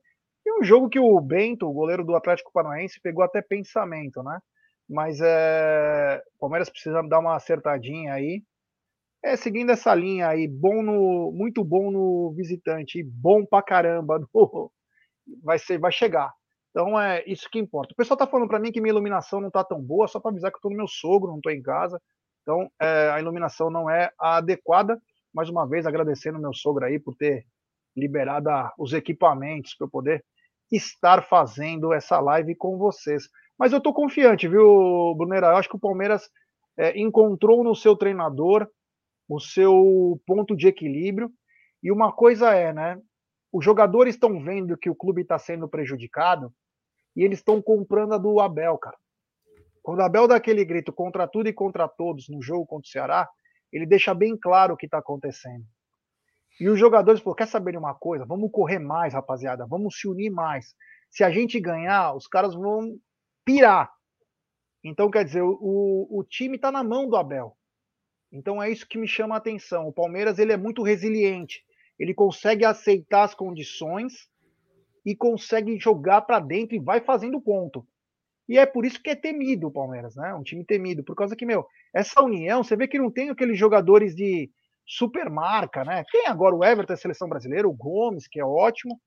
[0.45, 4.39] e um jogo que o Bento, o goleiro do Atlético Paranaense, pegou até pensamento, né?
[4.87, 8.43] Mas é, o Palmeiras precisa dar uma acertadinha aí.
[9.23, 14.71] É, seguindo essa linha aí, bom no, muito bom no visitante bom pra caramba no,
[15.43, 16.31] vai ser, vai chegar.
[16.69, 17.93] Então é isso que importa.
[17.93, 20.31] O pessoal tá falando para mim que minha iluminação não tá tão boa, só para
[20.31, 21.99] avisar que eu tô no meu sogro, não tô em casa.
[22.41, 25.01] Então é, a iluminação não é a adequada.
[25.33, 27.45] Mais uma vez agradecendo meu sogro aí por ter
[27.95, 30.23] liberado os equipamentos para eu poder
[30.71, 33.27] estar fazendo essa live com vocês.
[33.57, 35.47] Mas eu tô confiante, viu, Brunera?
[35.47, 36.29] Eu acho que o Palmeiras
[36.77, 38.67] é, encontrou no seu treinador
[39.27, 41.31] o seu ponto de equilíbrio.
[41.81, 42.99] E uma coisa é, né?
[43.51, 46.53] Os jogadores estão vendo que o clube está sendo prejudicado
[47.15, 48.97] e eles estão comprando a do Abel, cara.
[49.81, 52.91] Quando o Abel dá aquele grito contra tudo e contra todos no jogo contra o
[52.91, 53.29] Ceará,
[53.71, 55.63] ele deixa bem claro o que está acontecendo.
[56.59, 58.25] E os jogadores falaram: quer saber de uma coisa?
[58.25, 59.65] Vamos correr mais, rapaziada.
[59.67, 60.73] Vamos se unir mais.
[61.09, 62.97] Se a gente ganhar, os caras vão
[63.45, 63.91] pirar.
[64.83, 67.55] Então, quer dizer, o, o time está na mão do Abel.
[68.35, 69.87] Então é isso que me chama a atenção.
[69.87, 71.63] O Palmeiras ele é muito resiliente.
[71.97, 74.27] Ele consegue aceitar as condições
[75.05, 77.87] e consegue jogar para dentro e vai fazendo ponto.
[78.47, 80.33] E é por isso que é temido o Palmeiras, né?
[80.33, 83.57] Um time temido, por causa que, meu, essa união, você vê que não tem aqueles
[83.57, 84.51] jogadores de
[84.85, 86.03] super marca, né?
[86.11, 88.99] Tem agora o Everton, a seleção brasileira, o Gomes, que é ótimo,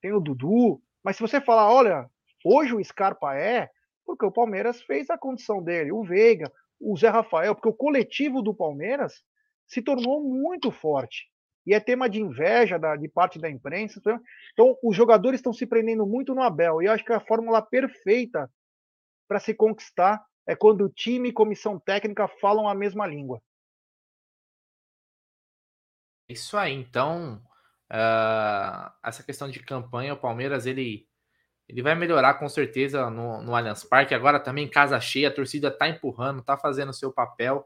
[0.00, 2.08] tem o Dudu, mas se você falar, olha,
[2.44, 3.68] hoje o Scarpa é,
[4.04, 8.42] porque o Palmeiras fez a condição dele, o Veiga, o Zé Rafael, porque o coletivo
[8.42, 9.22] do Palmeiras
[9.66, 11.28] se tornou muito forte.
[11.66, 14.00] E é tema de inveja da, de parte da imprensa.
[14.52, 16.80] Então, os jogadores estão se prendendo muito no Abel.
[16.80, 18.50] E eu acho que a fórmula perfeita
[19.28, 23.40] para se conquistar é quando o time e comissão técnica falam a mesma língua.
[26.28, 26.72] Isso aí.
[26.72, 27.42] Então,
[27.92, 31.06] uh, essa questão de campanha, o Palmeiras ele
[31.70, 34.12] ele vai melhorar com certeza no, no Allianz Parque.
[34.12, 37.64] Agora também casa cheia, a torcida tá empurrando, tá fazendo o seu papel.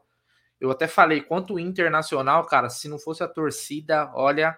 [0.61, 4.55] Eu até falei, quanto Internacional, cara, se não fosse a torcida, olha,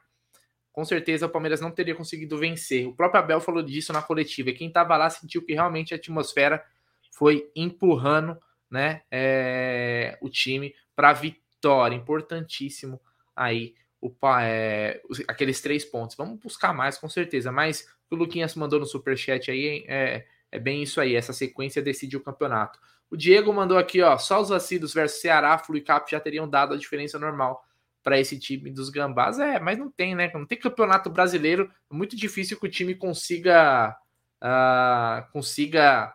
[0.73, 2.85] com certeza o Palmeiras não teria conseguido vencer.
[2.87, 4.49] O próprio Abel falou disso na coletiva.
[4.49, 6.61] E quem tava lá sentiu que realmente a atmosfera
[7.09, 8.37] foi empurrando,
[8.69, 11.95] né, é, o time para vitória.
[11.95, 12.99] Importantíssimo
[13.33, 16.17] aí o, é, aqueles três pontos.
[16.17, 17.49] Vamos buscar mais, com certeza.
[17.49, 21.15] Mas que o Luquinhas mandou no superchat aí é, é bem isso aí.
[21.15, 22.79] Essa sequência decide o campeonato.
[23.09, 24.17] O Diego mandou aqui, ó.
[24.17, 27.63] Só os vacilos versus Ceará, Flu e Cap já teriam dado a diferença normal
[28.03, 29.39] para esse time dos Gambás.
[29.39, 30.31] É, mas não tem, né?
[30.33, 31.71] Não tem campeonato brasileiro.
[31.91, 33.95] É muito difícil que o time consiga.
[34.39, 36.13] Uh, consiga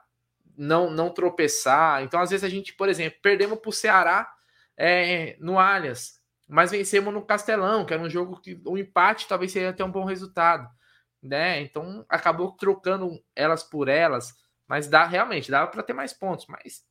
[0.56, 2.02] não, não tropeçar.
[2.02, 4.32] Então, às vezes, a gente, por exemplo, perdemos para o Ceará
[4.76, 9.50] é, no Allianz, mas vencemos no Castelão, que era um jogo que o empate talvez
[9.50, 10.68] seria até um bom resultado
[11.22, 11.60] né?
[11.60, 14.34] Então acabou trocando elas por elas,
[14.66, 16.84] mas dá realmente dava para ter mais pontos, mas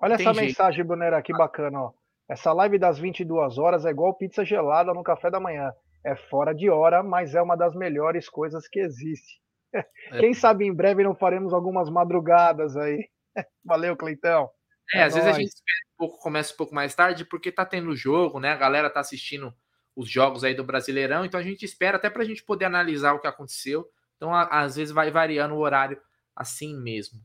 [0.00, 0.40] Olha essa jeito.
[0.40, 1.92] mensagem, Bonera, que bacana, ó.
[2.28, 5.72] Essa live das 22 horas é igual pizza gelada no café da manhã.
[6.04, 9.40] É fora de hora, mas é uma das melhores coisas que existe.
[9.74, 9.84] É.
[10.18, 13.08] Quem sabe em breve não faremos algumas madrugadas aí.
[13.64, 14.48] Valeu, Cleitão.
[14.94, 15.24] É, é às nóis.
[15.24, 15.52] vezes a gente
[15.94, 18.50] um pouco, começa um pouco mais tarde, porque tá tendo jogo, né?
[18.50, 19.52] A galera tá assistindo
[19.96, 23.12] os jogos aí do Brasileirão, então a gente espera até para a gente poder analisar
[23.12, 23.86] o que aconteceu.
[24.16, 26.00] Então, a, às vezes vai variando o horário
[26.34, 27.20] assim mesmo.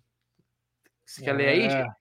[1.06, 1.34] Você quer é.
[1.34, 1.70] ler aí, é.
[1.70, 1.96] gente?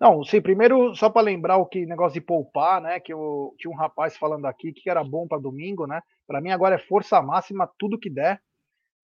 [0.00, 3.00] Não, sim, primeiro, só para lembrar o que negócio de poupar, né?
[3.00, 6.00] Que eu tinha um rapaz falando aqui que era bom para domingo, né?
[6.26, 8.40] Para mim agora é força máxima, tudo que der.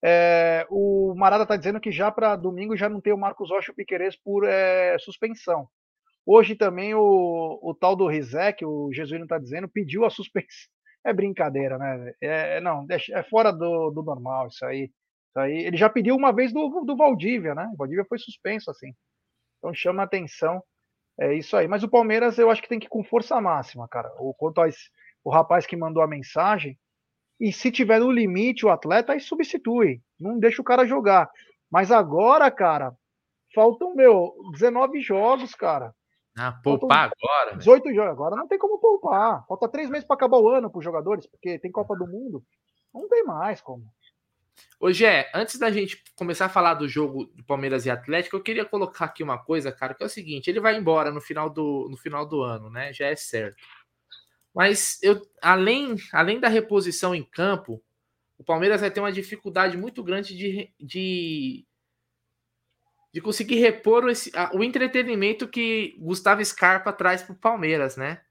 [0.03, 3.71] É, o Marada está dizendo que já para domingo já não tem o Marcos Rocha
[3.71, 5.67] e o Piqueires por é, suspensão.
[6.25, 10.69] Hoje também o, o tal do Rizek, o Jesuíno está dizendo, pediu a suspensão.
[11.05, 12.13] É brincadeira, né?
[12.21, 14.83] É, é não, é fora do, do normal isso aí.
[14.83, 15.65] isso aí.
[15.65, 17.69] Ele já pediu uma vez do, do Valdívia, né?
[17.73, 18.93] O Valdívia foi suspenso assim.
[19.57, 20.63] Então chama atenção.
[21.19, 21.67] É isso aí.
[21.67, 24.11] Mas o Palmeiras eu acho que tem que ir com força máxima, cara.
[24.19, 24.69] O, quanto ao
[25.23, 26.79] o rapaz que mandou a mensagem,
[27.39, 30.01] e se tiver no limite o atleta, aí substitui.
[30.19, 31.29] Não deixa o cara jogar.
[31.71, 32.93] Mas agora, cara,
[33.53, 35.93] faltam, meu, 19 jogos, cara.
[36.39, 37.57] Ah, poupar agora.
[37.57, 37.95] 18 véio.
[37.95, 38.11] jogos.
[38.11, 39.45] Agora não tem como poupar.
[39.45, 42.43] Falta três meses para acabar o ano para os jogadores, porque tem Copa do Mundo.
[42.93, 43.83] Não tem mais como.
[44.79, 48.43] Ô, Gé, antes da gente começar a falar do jogo do Palmeiras e Atlético, eu
[48.43, 51.49] queria colocar aqui uma coisa, cara, que é o seguinte: ele vai embora no final
[51.49, 52.93] do, no final do ano, né?
[52.93, 53.57] Já é certo.
[54.53, 57.83] Mas eu, além, além da reposição em campo,
[58.37, 61.65] o Palmeiras vai ter uma dificuldade muito grande de, de,
[63.11, 68.21] de conseguir repor esse, a, o entretenimento que Gustavo Scarpa traz para o Palmeiras, né?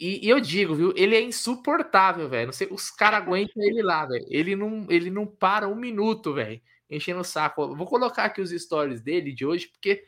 [0.00, 2.50] E, e, eu digo, viu, ele é insuportável, velho.
[2.70, 4.26] Os caras aguentam ele lá, velho.
[4.28, 7.76] Ele não, ele não para um minuto, velho, enchendo o saco.
[7.76, 10.04] Vou colocar aqui os stories dele de hoje, porque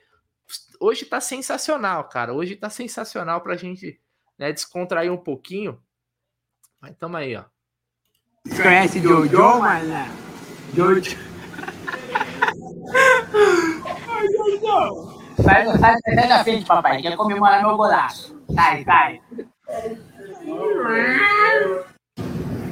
[0.80, 2.32] hoje tá sensacional, cara.
[2.32, 4.00] Hoje tá sensacional pra gente
[4.36, 5.80] né, descontrair um pouquinho.
[6.80, 7.44] Mas tamo aí, ó.
[8.56, 9.94] Conhece Jojo, mano?
[10.74, 11.33] Jojo.
[15.42, 17.02] Sai, sai, sai da frente, papai.
[17.02, 18.36] Quer comemorar meu golaço.
[18.54, 19.20] Sai, sai.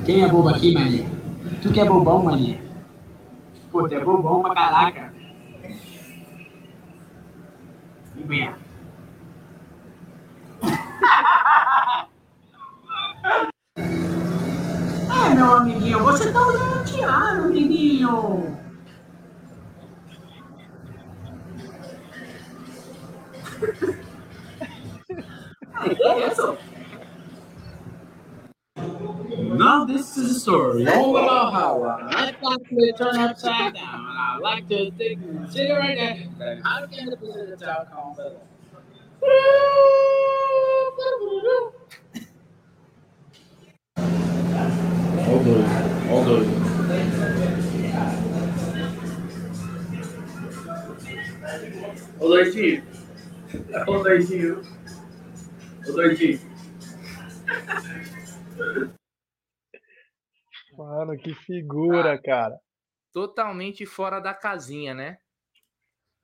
[0.05, 1.07] Quem é bobo aqui, mané?
[1.63, 2.61] Tu que é bobão, mané?
[3.71, 5.13] Pô, tu é bobão pra caraca.
[8.25, 8.55] Vem.
[15.25, 18.62] É, meu amiguinho, você tá usando um tiara, amiguinho.
[29.57, 34.19] now this is a story all about how I like to turn upside down and
[34.19, 35.21] I like to think
[35.53, 36.57] shit right now.
[36.65, 38.17] I'm the position to talk on
[45.29, 46.49] All those, all those.
[52.21, 53.02] All those teams.
[53.87, 54.63] Ô doidinho.
[55.89, 56.41] Ô doidinho.
[60.77, 62.59] Mano, que figura, ah, cara.
[63.13, 65.19] Totalmente fora da casinha, né?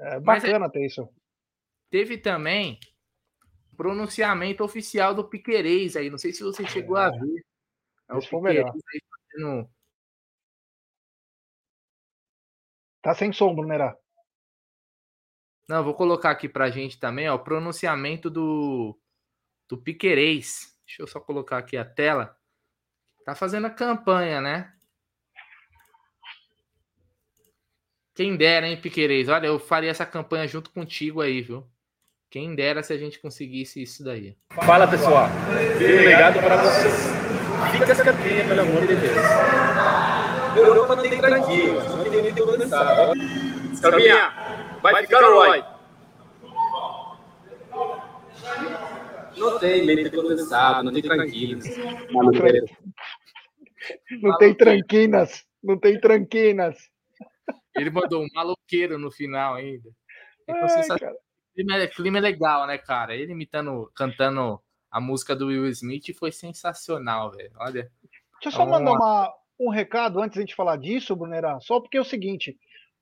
[0.00, 1.08] É bacana Mas, ter isso.
[1.90, 2.78] Teve também
[3.76, 6.08] pronunciamento oficial do Piquerez aí.
[6.08, 7.10] Não sei se você chegou a é.
[7.10, 7.44] ver.
[8.08, 9.70] É o Piquerez aí fazendo...
[13.02, 13.96] Tá sem som, Brunerá.
[15.68, 18.98] Não, vou colocar aqui pra gente também, ó, o pronunciamento do,
[19.68, 20.74] do Piquerez.
[20.86, 22.34] Deixa eu só colocar aqui a tela.
[23.24, 24.72] Tá fazendo a campanha, né?
[28.14, 29.28] Quem dera, hein, Piquerez?
[29.28, 31.64] Olha, eu faria essa campanha junto contigo aí, viu?
[32.30, 34.36] Quem dera se a gente conseguisse isso daí.
[34.64, 35.28] Fala pessoal,
[35.78, 36.94] legado para vocês.
[37.72, 39.16] Fica as capinhas, pelo amor de Deus.
[40.56, 43.12] Europa tem tranquilo, não tem nem condensado.
[43.72, 44.47] Escapinha,
[44.92, 45.78] vai ficar ou vai?
[49.36, 51.64] Não tem leite condensado, não tem tranquilos.
[54.20, 56.76] Não tem tranquinas, não tem tranquinas.
[57.74, 59.88] Ele mandou um maloqueiro no final ainda.
[60.42, 61.14] Então, Ai,
[61.54, 63.14] clima, é, clima é legal, né, cara?
[63.16, 64.60] Ele imitando, cantando
[64.90, 67.52] a música do Will Smith foi sensacional, velho.
[67.56, 67.90] Olha.
[68.34, 71.58] Deixa eu só é mandar uma, um recado antes de a gente falar disso, Brunera.
[71.60, 72.58] Só porque é o seguinte: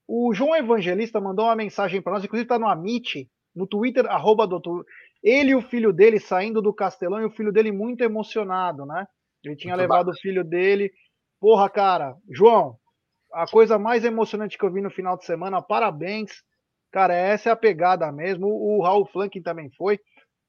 [0.09, 4.47] o João Evangelista mandou uma mensagem para nós, inclusive tá no Amit, no Twitter, arroba
[4.47, 4.85] doutor.
[5.23, 9.07] Ele e o filho dele saindo do Castelão e o filho dele muito emocionado, né?
[9.45, 10.17] Ele tinha muito levado bacana.
[10.17, 10.93] o filho dele.
[11.41, 12.77] Porra, cara, João,
[13.33, 16.31] a coisa mais emocionante que eu vi no final de semana, parabéns.
[16.93, 18.47] Cara, essa é a pegada mesmo.
[18.47, 19.99] O Raul Flanking também foi.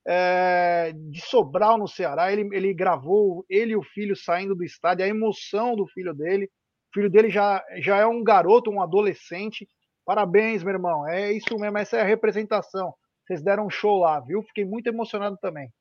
[0.09, 5.03] É, de Sobral no Ceará, ele, ele gravou ele e o filho saindo do estádio,
[5.03, 6.49] a emoção do filho dele.
[6.89, 9.67] O filho dele já, já é um garoto, um adolescente.
[10.05, 11.07] Parabéns, meu irmão.
[11.07, 12.93] É isso mesmo, essa é a representação.
[13.25, 14.41] Vocês deram um show lá, viu?
[14.43, 15.71] Fiquei muito emocionado também.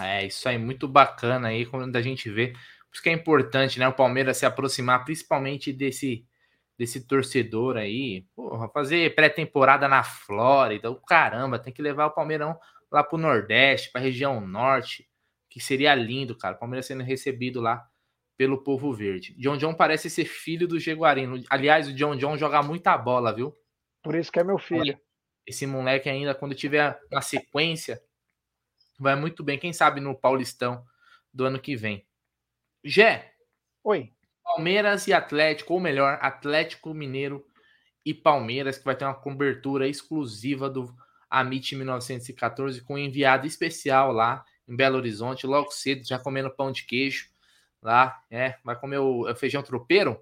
[0.00, 2.52] É, isso aí, muito bacana aí, quando a gente vê.
[2.52, 3.88] Por isso que é importante, né?
[3.88, 6.26] O Palmeiras se aproximar, principalmente desse
[6.78, 12.58] desse torcedor aí, porra, fazer pré-temporada na Flórida, caramba, tem que levar o Palmeirão
[12.90, 15.08] lá pro Nordeste, pra região Norte,
[15.48, 16.56] que seria lindo, cara.
[16.56, 17.86] O Palmeiras sendo recebido lá
[18.36, 19.34] pelo povo verde.
[19.38, 21.42] John John parece ser filho do Jaguarino.
[21.50, 23.54] Aliás, o John John joga muita bola, viu?
[24.02, 24.98] Por isso que é meu filho.
[25.46, 28.02] Esse moleque ainda, quando tiver na sequência,
[28.98, 29.58] vai muito bem.
[29.58, 30.84] Quem sabe no Paulistão
[31.32, 32.06] do ano que vem.
[32.84, 33.32] Gé.
[33.84, 34.12] Oi.
[34.42, 37.44] Palmeiras e Atlético, ou melhor, Atlético Mineiro
[38.04, 40.92] e Palmeiras, que vai ter uma cobertura exclusiva do
[41.30, 46.72] Amit 1914 com um enviado especial lá em Belo Horizonte, logo cedo, já comendo pão
[46.72, 47.31] de queijo
[47.82, 50.20] lá, é, vai comer o, é feijão tropeiro,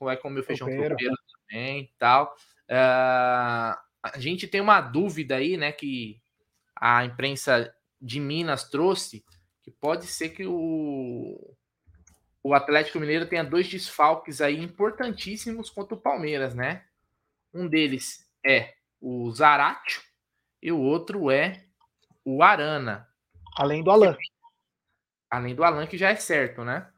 [0.00, 1.16] vai comer o feijão tropeiro, tropeiro
[1.48, 2.34] também e tal.
[2.68, 6.20] Uh, a gente tem uma dúvida aí, né, que
[6.74, 9.24] a imprensa de Minas trouxe,
[9.62, 11.54] que pode ser que o,
[12.42, 16.84] o Atlético Mineiro tenha dois desfalques aí importantíssimos contra o Palmeiras, né?
[17.52, 20.00] Um deles é o Zaratio
[20.62, 21.64] e o outro é
[22.24, 23.06] o Arana.
[23.56, 24.16] Além do Alan.
[25.30, 26.90] Além do Alan, que já é certo, né?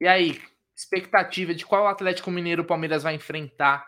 [0.00, 0.40] E aí,
[0.74, 3.86] expectativa de qual Atlético Mineiro o Palmeiras vai enfrentar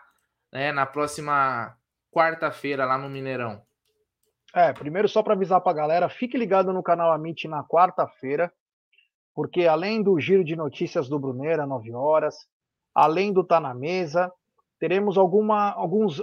[0.51, 1.75] né, na próxima
[2.11, 3.65] quarta-feira lá no Mineirão?
[4.53, 8.53] É, primeiro só para avisar para a galera, fique ligado no canal Amit na quarta-feira,
[9.33, 12.35] porque além do giro de notícias do Bruneira, 9 horas,
[12.93, 14.31] além do Tá na Mesa,
[14.79, 16.21] teremos alguma, alguns,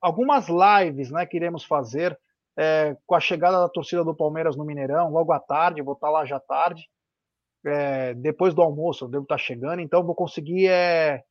[0.00, 2.16] algumas lives né, que iremos fazer
[2.56, 6.10] é, com a chegada da torcida do Palmeiras no Mineirão, logo à tarde, vou estar
[6.10, 6.88] lá já tarde,
[7.64, 11.22] é, depois do almoço eu devo estar chegando, então vou conseguir é,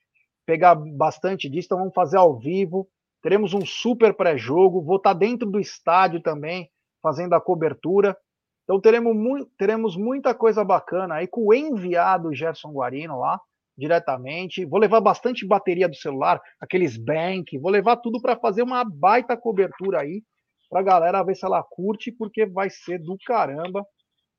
[0.46, 2.88] pegar bastante disso, então vamos fazer ao vivo,
[3.22, 6.70] teremos um super pré-jogo, vou estar dentro do estádio também,
[7.02, 8.18] fazendo a cobertura,
[8.64, 13.40] então teremos, mu teremos muita coisa bacana aí com o enviado Gerson Guarino lá,
[13.78, 18.84] diretamente, vou levar bastante bateria do celular, aqueles bank, vou levar tudo para fazer uma
[18.84, 20.24] baita cobertura aí,
[20.72, 23.86] pra galera ver se ela curte, porque vai ser do caramba.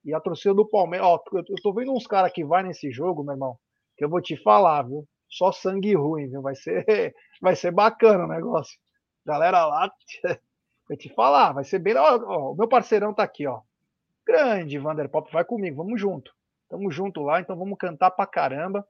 [0.02, 3.22] E a torcida do Palmeiras, ó, eu tô vendo uns caras que vai nesse jogo,
[3.22, 3.56] meu irmão,
[3.96, 5.06] que eu vou te falar, viu?
[5.28, 6.40] Só sangue ruim, viu?
[6.40, 8.76] Vai ser, vai ser bacana o negócio.
[9.24, 9.92] Galera lá,
[10.88, 11.94] vou te falar, vai ser bem.
[11.94, 13.60] Ó, ó, o meu parceirão tá aqui, ó.
[14.26, 16.34] Grande Vanderpop, vai comigo, vamos junto.
[16.68, 18.86] Tamo junto lá, então vamos cantar pra caramba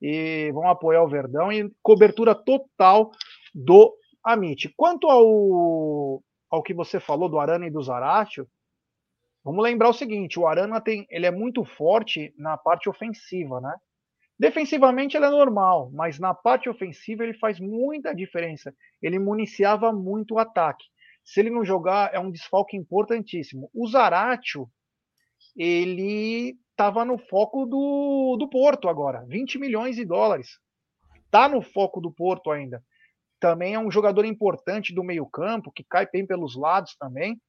[0.00, 3.10] e vamos apoiar o Verdão e cobertura total
[3.52, 4.72] do Amit.
[4.76, 8.48] Quanto ao ao que você falou do Arana e do Zaratio,
[9.44, 13.74] vamos lembrar o seguinte: o Arana tem, ele é muito forte na parte ofensiva, né?
[14.38, 18.74] Defensivamente ele é normal, mas na parte ofensiva ele faz muita diferença.
[19.00, 20.84] Ele municiava muito o ataque.
[21.24, 23.70] Se ele não jogar, é um desfalque importantíssimo.
[23.72, 24.68] O Zaratio,
[25.56, 30.60] ele estava no foco do, do Porto agora, 20 milhões de dólares.
[31.24, 32.84] Está no foco do Porto ainda
[33.40, 37.40] também é um jogador importante do meio-campo, que cai bem pelos lados também.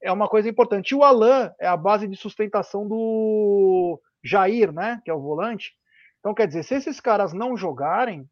[0.00, 0.90] É uma coisa importante.
[0.90, 5.00] E o Alan é a base de sustentação do Jair, né?
[5.04, 5.72] Que é o volante.
[6.20, 8.28] Então, quer dizer, se esses caras não jogarem,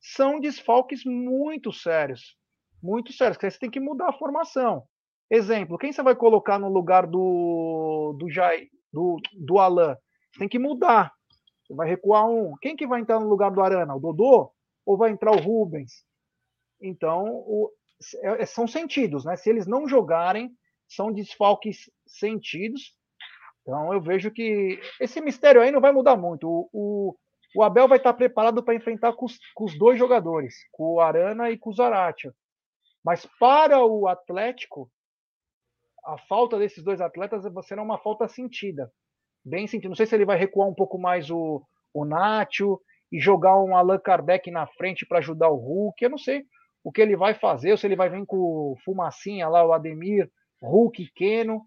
[0.00, 2.36] são desfalques muito sérios.
[2.82, 3.38] Muito sérios.
[3.40, 4.84] Você tem que mudar a formação.
[5.30, 9.96] Exemplo, quem você vai colocar no lugar do, do, Jair, do, do Alan?
[10.32, 11.12] Você tem que mudar.
[11.64, 12.54] Você vai recuar um.
[12.62, 13.94] Quem que vai entrar no lugar do Arana?
[13.94, 14.50] O Dodô?
[14.86, 16.07] Ou vai entrar o Rubens?
[16.80, 17.72] Então, o,
[18.22, 19.36] é, é, são sentidos, né?
[19.36, 20.50] Se eles não jogarem,
[20.88, 22.94] são desfalques sentidos.
[23.62, 26.48] Então, eu vejo que esse mistério aí não vai mudar muito.
[26.48, 27.16] O, o,
[27.56, 31.00] o Abel vai estar preparado para enfrentar com os, com os, dois jogadores, com o
[31.00, 32.30] Arana e com o Zarate.
[33.04, 34.90] Mas para o Atlético,
[36.04, 38.90] a falta desses dois atletas vai ser uma falta sentida.
[39.44, 39.88] Bem sentida.
[39.88, 41.62] Não sei se ele vai recuar um pouco mais o,
[41.92, 42.80] o Nacho
[43.12, 46.02] e jogar um Allan Kardec na frente para ajudar o Hulk.
[46.02, 46.46] Eu não sei
[46.82, 50.30] o que ele vai fazer, ou se ele vai vir com Fumacinha lá, o Ademir,
[50.62, 51.62] Hulk, Keno,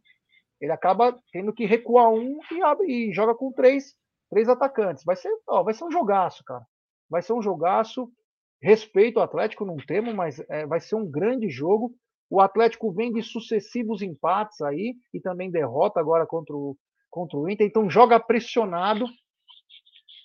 [0.60, 3.96] ele acaba tendo que recuar um e, abre, e joga com três,
[4.30, 5.04] três atacantes.
[5.04, 6.64] Vai ser, ó, vai ser um jogaço, cara.
[7.10, 8.10] Vai ser um jogaço.
[8.62, 11.92] Respeito ao Atlético, não temo, mas é, vai ser um grande jogo.
[12.30, 16.78] O Atlético vem de sucessivos empates aí e também derrota agora contra o,
[17.10, 17.66] contra o Inter.
[17.66, 19.06] Então joga pressionado.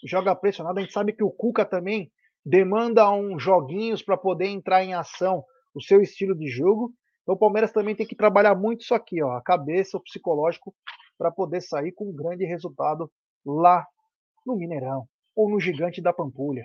[0.05, 0.79] Joga pressionado.
[0.79, 2.13] A gente sabe que o Cuca também
[2.47, 5.45] demanda uns joguinhos para poder entrar em ação
[5.75, 6.95] o seu estilo de jogo.
[7.23, 10.73] Então o Palmeiras também tem que trabalhar muito isso aqui, ó, a cabeça, o psicológico,
[11.19, 13.11] para poder sair com um grande resultado
[13.45, 13.85] lá
[14.47, 16.65] no Mineirão ou no Gigante da Pampulha.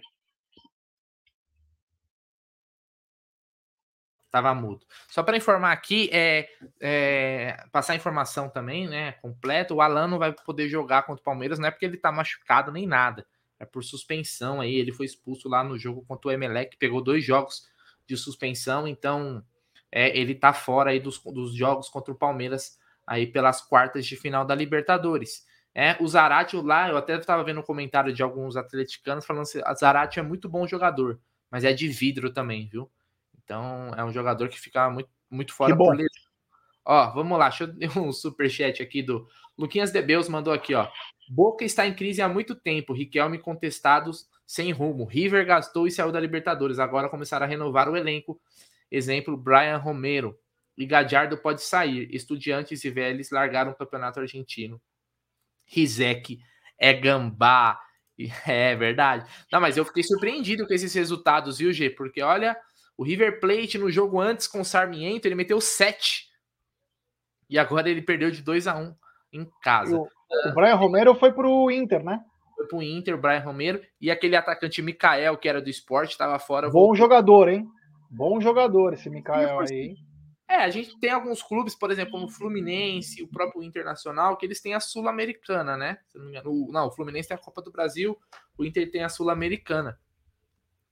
[4.30, 4.86] Tava mudo.
[5.10, 6.48] Só para informar aqui, é,
[6.80, 9.14] é, passar informação também, né?
[9.14, 9.76] Completo.
[9.76, 12.72] O Alan não vai poder jogar contra o Palmeiras, não é porque ele tá machucado
[12.72, 13.26] nem nada
[13.62, 14.76] é por suspensão aí.
[14.76, 17.70] Ele foi expulso lá no jogo contra o Emelec, pegou dois jogos
[18.08, 19.46] de suspensão, então
[19.92, 24.16] é, ele tá fora aí dos, dos jogos contra o Palmeiras aí pelas quartas de
[24.16, 25.46] final da Libertadores.
[25.74, 29.60] É, o Zarate lá, eu até estava vendo um comentário de alguns atleticanos falando que
[29.60, 32.90] o Zarate é muito bom jogador, mas é de vidro também, viu?
[33.44, 36.10] Então é um jogador que fica muito, muito fora por lesão.
[36.84, 40.88] Ó, vamos lá, deixa eu dar um superchat aqui do Luquinhas Debeus mandou aqui, ó.
[41.34, 45.06] Boca está em crise há muito tempo, Riquelme contestados sem rumo.
[45.06, 46.78] River gastou e saiu da Libertadores.
[46.78, 48.38] Agora começaram a renovar o elenco.
[48.92, 50.38] Exemplo, Brian Romero.
[50.78, 52.14] E Gadiardo pode sair.
[52.14, 54.82] Estudiantes e Vélez largaram o campeonato argentino.
[55.66, 56.38] Rizek
[56.78, 57.80] é gambá.
[58.46, 59.26] É verdade.
[59.52, 61.90] Não, mas eu fiquei surpreendido com esses resultados, viu, G?
[61.90, 62.56] Porque olha,
[62.96, 66.30] o River Plate no jogo antes com o Sarmiento, ele meteu 7.
[67.50, 68.96] E agora ele perdeu de 2 a 1
[69.34, 69.96] em casa.
[69.96, 70.08] O,
[70.50, 72.20] o Brian Romero foi pro Inter, né?
[72.56, 73.82] Foi pro Inter, o Brian Romero.
[74.00, 76.68] E aquele atacante Mikael, que era do esporte, estava fora.
[76.68, 76.96] Bom voltou.
[76.96, 77.68] jogador, hein?
[78.10, 79.96] Bom jogador esse Mikael aí.
[80.52, 84.46] É, a gente tem alguns clubes, por exemplo, como o Fluminense, o próprio Internacional, que
[84.46, 86.00] eles têm a Sul-Americana, né?
[86.14, 88.18] Não, engano, o, não, o Fluminense tem a Copa do Brasil,
[88.58, 89.98] o Inter tem a Sul-Americana.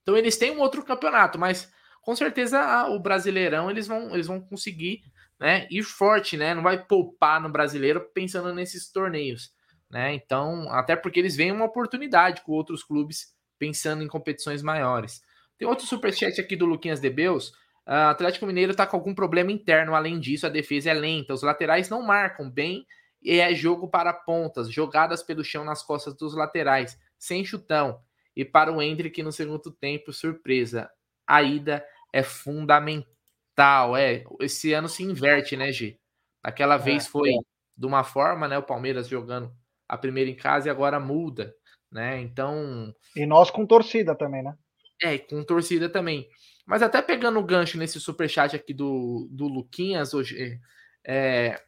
[0.02, 1.70] Então eles têm um outro campeonato, mas
[2.00, 5.02] com certeza o Brasileirão eles vão, eles vão conseguir
[5.40, 6.54] né, ir forte, né?
[6.54, 9.50] Não vai poupar no brasileiro pensando nesses torneios,
[9.90, 10.14] né?
[10.14, 15.22] Então, até porque eles veem uma oportunidade com outros clubes pensando em competições maiores.
[15.58, 17.48] Tem outro superchat aqui do Luquinhas Debeus.
[17.86, 19.94] Uh, Atlético Mineiro está com algum problema interno.
[19.94, 21.34] Além disso, a defesa é lenta.
[21.34, 22.86] Os laterais não marcam bem
[23.22, 28.00] e é jogo para pontas, jogadas pelo chão nas costas dos laterais, sem chutão.
[28.34, 30.90] E para o Hendrick no segundo tempo, surpresa.
[31.26, 33.19] A ida é fundamental.
[33.96, 35.98] É, esse ano se inverte, né, G?
[36.42, 37.38] Aquela é, vez foi é.
[37.76, 38.58] de uma forma, né?
[38.58, 39.52] O Palmeiras jogando
[39.88, 41.54] a primeira em casa e agora muda,
[41.90, 42.20] né?
[42.20, 42.94] Então.
[43.14, 44.54] E nós com torcida também, né?
[45.02, 46.28] É, com torcida também.
[46.66, 50.60] Mas até pegando o gancho nesse superchat aqui do, do Luquinhas, hoje
[51.04, 51.60] é,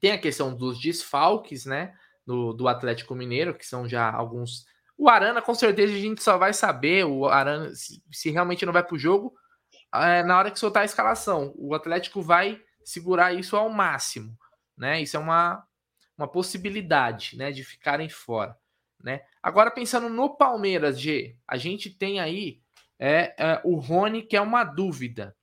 [0.00, 1.94] tem a questão dos desfalques, né?
[2.26, 4.66] Do, do Atlético Mineiro, que são já alguns.
[4.98, 8.72] O Arana, com certeza, a gente só vai saber o Arana se, se realmente não
[8.72, 9.32] vai para o jogo
[10.24, 11.52] na hora que soltar a escalação.
[11.56, 14.36] O Atlético vai segurar isso ao máximo,
[14.76, 15.00] né?
[15.00, 15.66] Isso é uma,
[16.16, 17.50] uma possibilidade, né?
[17.50, 18.56] De ficarem fora,
[19.02, 19.22] né?
[19.42, 22.60] Agora pensando no Palmeiras, G, a gente tem aí
[22.98, 25.36] é, é, o Rony, que é uma dúvida.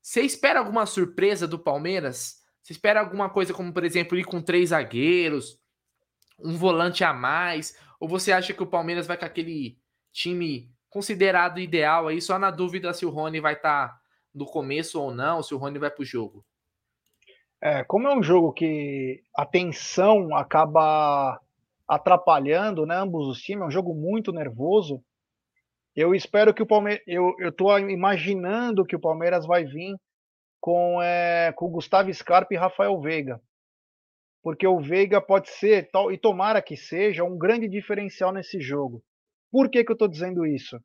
[0.00, 2.42] Você espera alguma surpresa do Palmeiras?
[2.62, 5.58] Você espera alguma coisa como, por exemplo, ir com três zagueiros,
[6.38, 7.76] um volante a mais?
[8.00, 9.78] Ou você acha que o Palmeiras vai com aquele
[10.12, 14.00] time considerado ideal aí, só na dúvida se o Rony vai estar tá
[14.34, 16.44] no começo ou não, se o Rony vai para o jogo?
[17.62, 21.40] É, como é um jogo que a tensão acaba
[21.88, 25.02] atrapalhando né, ambos os times, é um jogo muito nervoso.
[25.96, 27.02] Eu espero que o Palmeiras.
[27.06, 29.96] Eu, estou imaginando que o Palmeiras vai vir
[30.60, 33.40] com, é, com Gustavo Scarpa e Rafael Veiga.
[34.42, 39.02] Porque o Veiga pode ser, e tomara que seja, um grande diferencial nesse jogo.
[39.52, 40.80] Por que, que eu estou dizendo isso?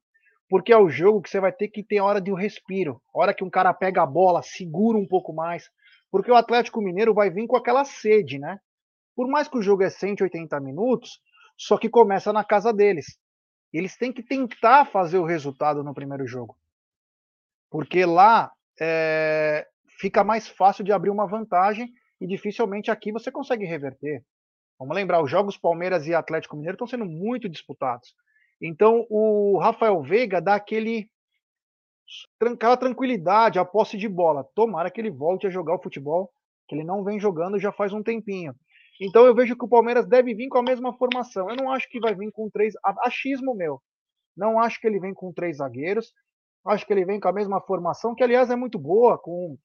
[0.50, 3.02] Porque é o jogo que você vai ter que ter hora de um respiro.
[3.14, 5.70] Hora que um cara pega a bola, segura um pouco mais.
[6.12, 8.60] Porque o Atlético Mineiro vai vir com aquela sede, né?
[9.16, 11.20] Por mais que o jogo é 180 minutos,
[11.58, 13.18] só que começa na casa deles.
[13.74, 16.58] Eles têm que tentar fazer o resultado no primeiro jogo.
[17.70, 19.68] Porque lá é,
[20.00, 24.24] fica mais fácil de abrir uma vantagem e dificilmente aqui você consegue reverter.
[24.80, 28.14] Vamos lembrar, os jogos Palmeiras e Atlético Mineiro estão sendo muito disputados.
[28.62, 31.10] Então o Rafael Veiga dá aquele
[32.42, 34.48] aquela tranquilidade, a posse de bola.
[34.56, 36.32] Tomara que ele volte a jogar o futebol
[36.68, 38.54] que ele não vem jogando já faz um tempinho.
[39.00, 41.50] Então eu vejo que o Palmeiras deve vir com a mesma formação.
[41.50, 42.74] Eu não acho que vai vir com três.
[42.84, 43.82] Achismo meu.
[44.36, 46.12] Não acho que ele vem com três zagueiros.
[46.66, 49.58] Acho que ele vem com a mesma formação, que aliás é muito boa, com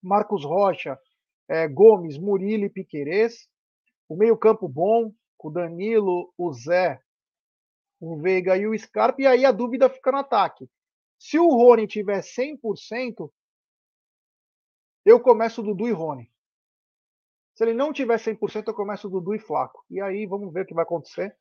[0.00, 0.96] Marcos Rocha,
[1.48, 3.48] é, Gomes, Murilo e Piquerez.
[4.08, 7.00] O meio-campo bom, com o Danilo, o Zé,
[8.00, 9.20] o Veiga e o Scarpa.
[9.22, 10.68] E aí a dúvida fica no ataque.
[11.18, 13.30] Se o Rony tiver 100%,
[15.04, 16.30] eu começo Dudu e Rony.
[17.54, 19.84] Se ele não tiver 100%, eu começo Dudu e Flaco.
[19.90, 21.36] E aí vamos ver o que vai acontecer.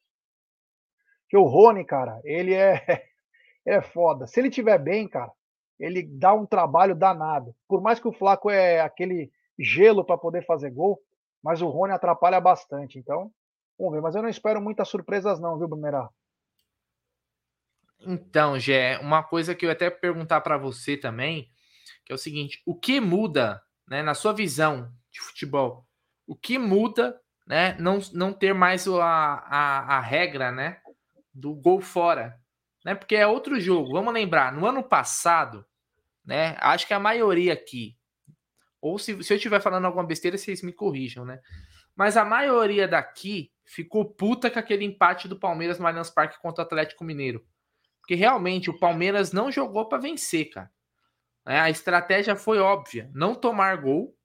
[1.29, 2.83] Que o Rony, cara, ele é
[3.65, 4.27] é foda.
[4.27, 5.31] Se ele tiver bem, cara,
[5.79, 7.55] ele dá um trabalho danado.
[7.67, 10.99] Por mais que o Flaco é aquele gelo para poder fazer gol,
[11.41, 12.99] mas o Rony atrapalha bastante.
[12.99, 13.31] Então,
[13.77, 14.01] vamos ver.
[14.01, 16.09] Mas eu não espero muitas surpresas não, viu, Bumerá?
[18.01, 21.49] Então, Gé, uma coisa que eu até perguntar para você também,
[22.05, 25.85] que é o seguinte: o que muda, né, na sua visão de futebol,
[26.25, 27.75] o que muda, né?
[27.79, 30.79] Não, não ter mais a, a, a regra, né?
[31.39, 32.39] do gol fora,
[32.83, 32.93] né?
[32.93, 33.93] Porque é outro jogo.
[33.93, 35.65] Vamos lembrar, no ano passado,
[36.23, 36.57] né?
[36.59, 37.97] Acho que a maioria aqui,
[38.81, 41.39] ou se, se eu estiver falando alguma besteira, vocês me corrijam, né?
[41.95, 46.63] Mas a maioria daqui ficou puta com aquele empate do Palmeiras no Allianz Parque contra
[46.63, 47.45] o Atlético Mineiro.
[48.09, 50.71] Porque realmente o Palmeiras não jogou para vencer, cara.
[51.45, 54.17] É, a estratégia foi óbvia: não tomar gol.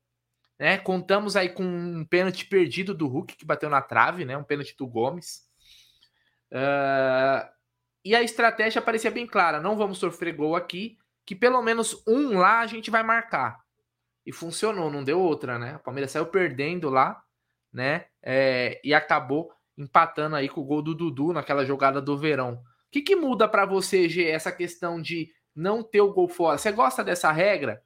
[0.59, 0.78] Né?
[0.78, 4.39] Contamos aí com um pênalti perdido do Hulk, que bateu na trave, né?
[4.39, 5.47] um pênalti do Gomes.
[6.51, 7.47] Uh,
[8.03, 12.39] e a estratégia parecia bem clara: não vamos sofrer gol aqui, que pelo menos um
[12.39, 13.61] lá a gente vai marcar.
[14.24, 15.76] E funcionou, não deu outra, né?
[15.76, 17.22] O Palmeiras saiu perdendo lá,
[17.70, 18.07] né?
[18.22, 22.64] É, e acabou empatando aí com o gol do Dudu naquela jogada do verão.
[22.95, 26.57] Que, que muda para você, G, essa questão de não ter o gol fora?
[26.57, 27.83] Você gosta dessa regra?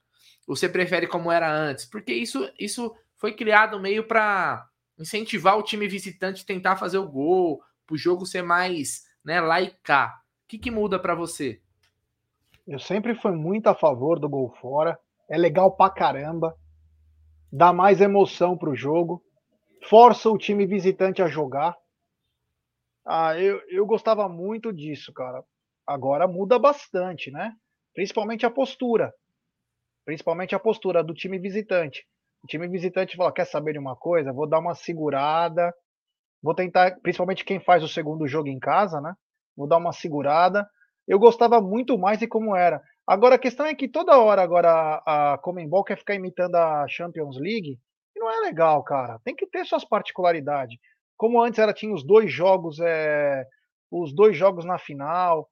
[0.46, 1.86] Ou você prefere como era antes?
[1.86, 7.08] Porque isso, isso foi criado meio para incentivar o time visitante a tentar fazer o
[7.08, 10.14] gol, para o jogo ser mais né, laicar.
[10.44, 11.58] O que, que muda para você?
[12.66, 15.00] Eu sempre fui muito a favor do gol fora.
[15.26, 16.54] É legal pra caramba.
[17.50, 19.24] Dá mais emoção pro jogo.
[19.88, 21.74] Força o time visitante a jogar.
[23.08, 25.42] Ah, eu, eu gostava muito disso, cara.
[25.86, 27.54] Agora muda bastante, né?
[27.94, 29.12] Principalmente a postura.
[30.04, 32.04] Principalmente a postura do time visitante.
[32.44, 34.32] O time visitante fala: quer saber de uma coisa?
[34.32, 35.72] Vou dar uma segurada.
[36.42, 39.14] Vou tentar, principalmente quem faz o segundo jogo em casa, né?
[39.56, 40.68] Vou dar uma segurada
[41.08, 42.82] eu gostava muito mais de como era.
[43.06, 47.38] Agora a questão é que toda hora agora a Comembol quer ficar imitando a Champions
[47.40, 47.78] League,
[48.14, 49.18] e não é legal, cara.
[49.24, 50.76] Tem que ter suas particularidades.
[51.18, 53.44] Como antes era tinha os dois jogos, é,
[53.90, 55.48] os dois jogos na final,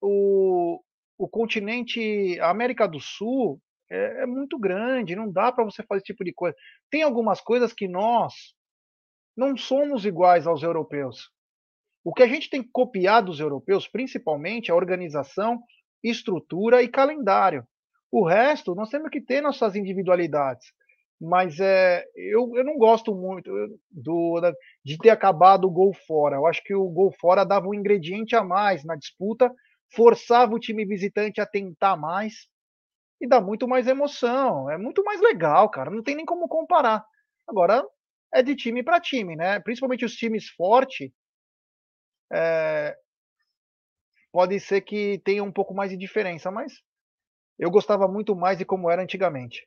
[0.00, 0.80] o,
[1.18, 3.60] o continente a América do Sul
[3.90, 6.54] é, é muito grande, não dá para você fazer esse tipo de coisa.
[6.90, 8.34] Tem algumas coisas que nós
[9.36, 11.30] não somos iguais aos europeus.
[12.04, 15.60] O que a gente tem que copiar dos europeus, principalmente, é organização,
[16.04, 17.66] estrutura e calendário.
[18.12, 20.72] O resto, nós temos que ter nossas individualidades.
[21.20, 23.50] Mas é, eu, eu não gosto muito
[23.90, 24.40] do,
[24.84, 26.36] de ter acabado o gol fora.
[26.36, 29.50] Eu acho que o gol fora dava um ingrediente a mais na disputa,
[29.94, 32.48] forçava o time visitante a tentar mais
[33.20, 34.70] e dá muito mais emoção.
[34.70, 35.90] É muito mais legal, cara.
[35.90, 37.04] Não tem nem como comparar.
[37.48, 37.84] Agora,
[38.34, 39.60] é de time para time, né?
[39.60, 41.10] Principalmente os times fortes,
[42.32, 42.96] é,
[44.32, 46.72] pode ser que tenha um pouco mais de diferença, mas
[47.58, 49.66] eu gostava muito mais de como era antigamente.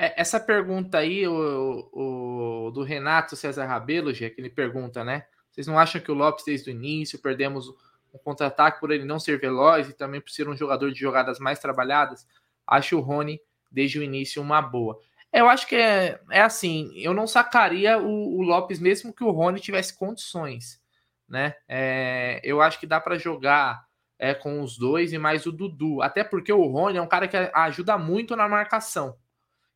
[0.00, 5.26] É, essa pergunta aí, o, o, do Renato César Rabelo, que ele pergunta, né?
[5.50, 7.68] Vocês não acham que o Lopes, desde o início, perdemos
[8.14, 11.40] um contra-ataque por ele não ser veloz e também por ser um jogador de jogadas
[11.40, 12.28] mais trabalhadas?
[12.64, 13.40] Acho o Rony,
[13.72, 15.00] desde o início, uma boa.
[15.32, 19.32] Eu acho que é, é assim, eu não sacaria o, o Lopes mesmo que o
[19.32, 20.80] Rony tivesse condições,
[21.28, 21.56] né?
[21.66, 23.84] É, eu acho que dá para jogar
[24.16, 27.26] é, com os dois e mais o Dudu, até porque o Rony é um cara
[27.26, 29.16] que ajuda muito na marcação.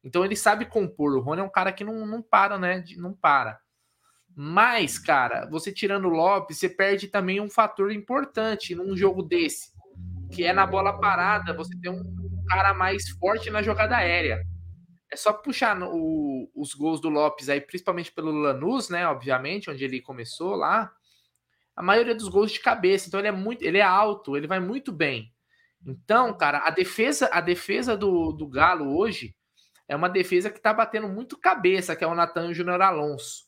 [0.05, 1.17] Então ele sabe compor.
[1.17, 2.85] O Rony é um cara que não, não para, né?
[2.97, 3.61] Não para.
[4.35, 9.71] Mas, cara, você tirando o Lopes, você perde também um fator importante num jogo desse,
[10.33, 12.03] que é na bola parada, você tem um
[12.49, 14.43] cara mais forte na jogada aérea.
[15.13, 19.07] É só puxar o, os gols do Lopes aí, principalmente pelo Lanús, né?
[19.07, 20.91] Obviamente, onde ele começou lá.
[21.77, 23.09] A maioria dos gols de cabeça.
[23.09, 25.31] Então ele é muito, ele é alto, ele vai muito bem.
[25.87, 29.35] Então, cara, a defesa, a defesa do, do Galo hoje
[29.89, 33.45] é uma defesa que tá batendo muito cabeça, que é o Natan o Júnior Alonso.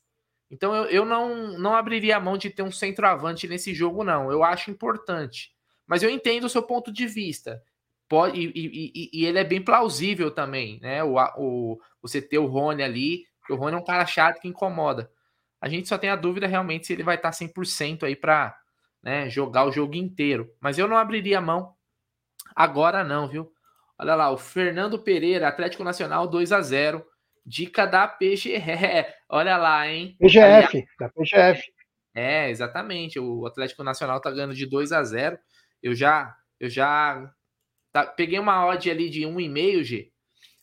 [0.51, 4.31] Então eu, eu não, não abriria a mão de ter um centroavante nesse jogo, não.
[4.31, 5.53] Eu acho importante.
[5.87, 7.63] Mas eu entendo o seu ponto de vista.
[8.09, 11.03] Pode, e, e, e, ele é bem plausível também, né?
[11.03, 15.11] O, o, você ter o Rony ali, o Rony é um cara chato que incomoda.
[15.61, 18.55] A gente só tem a dúvida realmente se ele vai estar 100% aí para
[19.03, 20.53] né, jogar o jogo inteiro.
[20.61, 21.75] Mas eu não abriria a mão
[22.55, 23.54] agora não, viu?
[23.99, 27.05] Olha lá, o Fernando Pereira, Atlético Nacional 2 a 0
[27.47, 29.07] Dica da PGR.
[29.29, 30.17] Olha lá, hein?
[30.19, 31.63] PGF, da PGF.
[32.15, 33.19] É, exatamente.
[33.19, 35.39] O Atlético Nacional tá ganhando de 2 a 0
[35.83, 37.31] Eu já eu já
[37.95, 40.11] Tá, peguei uma odd ali de 1,5, G.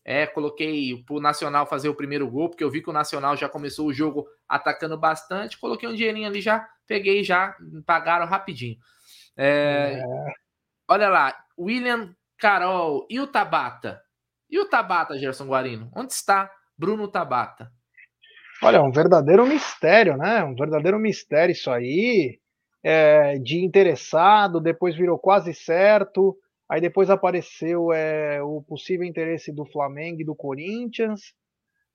[0.03, 3.47] É, coloquei pro Nacional fazer o primeiro gol, porque eu vi que o Nacional já
[3.47, 5.57] começou o jogo atacando bastante.
[5.57, 7.55] Coloquei um dinheirinho ali já, peguei já,
[7.85, 8.75] pagaram rapidinho.
[9.37, 10.33] É, é.
[10.89, 14.01] Olha lá, William Carol e o Tabata?
[14.49, 15.91] E o Tabata, Gerson Guarino?
[15.95, 17.71] Onde está Bruno Tabata?
[18.63, 20.43] Olha, um verdadeiro mistério, né?
[20.43, 22.39] Um verdadeiro mistério isso aí.
[22.83, 26.35] É, de interessado, depois virou quase certo.
[26.67, 31.21] Aí depois apareceu é, o possível interesse do Flamengo e do Corinthians.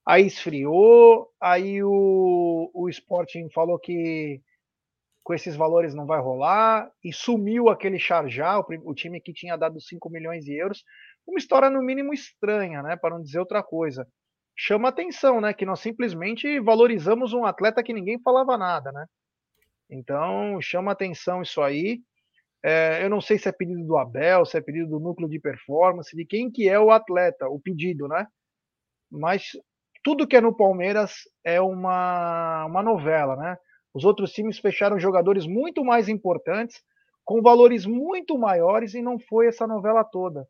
[0.07, 1.29] Aí esfriou.
[1.41, 4.41] Aí o, o Sporting falou que
[5.27, 9.57] com esses valores não vai rolar, e sumiu aquele Charjá, o, o, time que tinha
[9.57, 10.85] dado 5 milhões de euros.
[11.27, 12.97] Uma história, no mínimo, estranha, né?
[12.97, 14.07] Para não dizer outra coisa.
[14.57, 15.53] Chama atenção, né?
[15.53, 19.05] Que nós simplesmente valorizamos um atleta que ninguém falava nada, né?
[19.91, 22.03] Então, chama atenção isso aí.
[22.63, 25.41] É, eu não sei se é pedido do Abel, se é pedido do núcleo de
[25.41, 28.29] performance, de quem que é o atleta, o pedido, né?
[29.11, 29.51] Mas
[30.05, 33.57] tudo que é no Palmeiras é uma, uma novela, né?
[33.97, 36.83] Os outros times fecharam jogadores muito mais importantes,
[37.25, 40.47] com valores muito maiores, e não foi essa novela toda.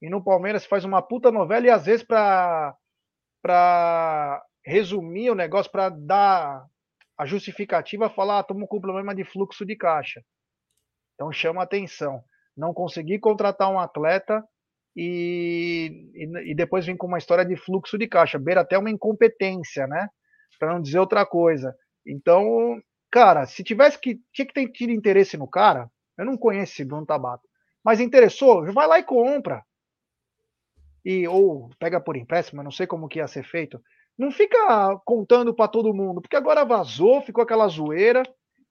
[0.00, 2.76] E no Palmeiras faz uma puta novela, e às vezes, para
[4.64, 6.64] resumir o negócio, para dar
[7.18, 10.22] a justificativa, falar: ah, estamos com problema de fluxo de caixa.
[11.14, 12.22] Então chama atenção.
[12.56, 14.44] Não conseguir contratar um atleta
[14.94, 18.90] e, e, e, depois vem com uma história de fluxo de caixa, beira até uma
[18.90, 20.08] incompetência, né?
[20.56, 21.74] Para não dizer outra coisa.
[22.06, 22.80] Então,
[23.10, 24.20] cara, se tivesse que.
[24.32, 25.90] Tinha que ter tido interesse no cara.
[26.16, 27.42] Eu não conheço esse Bruno Tabata.
[27.84, 29.62] Mas interessou, vai lá e compra.
[31.04, 33.80] E, ou pega por empréstimo, eu não sei como que ia ser feito.
[34.18, 38.22] Não fica contando para todo mundo, porque agora vazou, ficou aquela zoeira,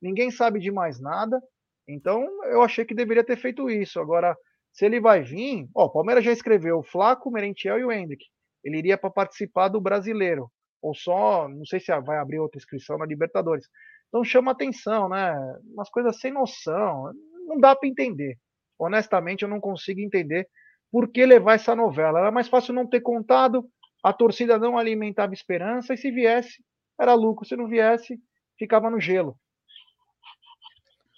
[0.01, 1.41] ninguém sabe de mais nada.
[1.87, 3.99] Então, eu achei que deveria ter feito isso.
[3.99, 4.35] Agora,
[4.73, 7.91] se ele vai vir, ó, o Palmeiras já escreveu o Flaco, o Merentiel e o
[7.91, 8.25] Hendrick.
[8.63, 10.51] Ele iria para participar do brasileiro
[10.85, 13.67] ou só, não sei se vai abrir outra inscrição na Libertadores.
[14.07, 15.35] Então chama atenção, né?
[15.73, 17.11] Umas coisas sem noção,
[17.47, 18.37] não dá para entender.
[18.77, 20.47] Honestamente, eu não consigo entender
[20.91, 22.19] por que levar essa novela.
[22.19, 23.67] Era mais fácil não ter contado,
[24.03, 26.63] a torcida não alimentava esperança, e se viesse,
[26.99, 27.47] era lucro.
[27.47, 28.19] Se não viesse,
[28.59, 29.35] ficava no gelo.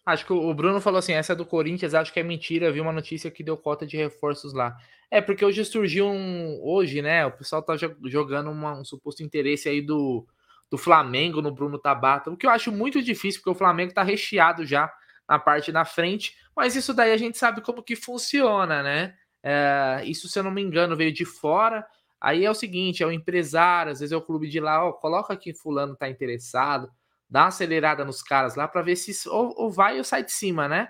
[0.07, 2.71] Acho que o Bruno falou assim: essa é do Corinthians, acho que é mentira.
[2.71, 4.77] Vi uma notícia que deu cota de reforços lá.
[5.11, 6.57] É, porque hoje surgiu um.
[6.63, 7.25] Hoje, né?
[7.25, 10.25] O pessoal tá jogando uma, um suposto interesse aí do,
[10.71, 14.01] do Flamengo no Bruno Tabata, o que eu acho muito difícil, porque o Flamengo tá
[14.01, 14.89] recheado já
[15.27, 19.13] na parte da frente, mas isso daí a gente sabe como que funciona, né?
[19.43, 21.85] É, isso, se eu não me engano, veio de fora.
[22.21, 24.93] Aí é o seguinte: é o empresário, às vezes é o clube de lá, ó,
[24.93, 26.89] coloca aqui Fulano tá interessado
[27.29, 30.31] dá uma acelerada nos caras lá para ver se ou, ou, vai ou sai de
[30.31, 30.89] cima, né?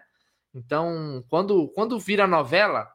[0.53, 2.89] Então, quando, quando vira novela,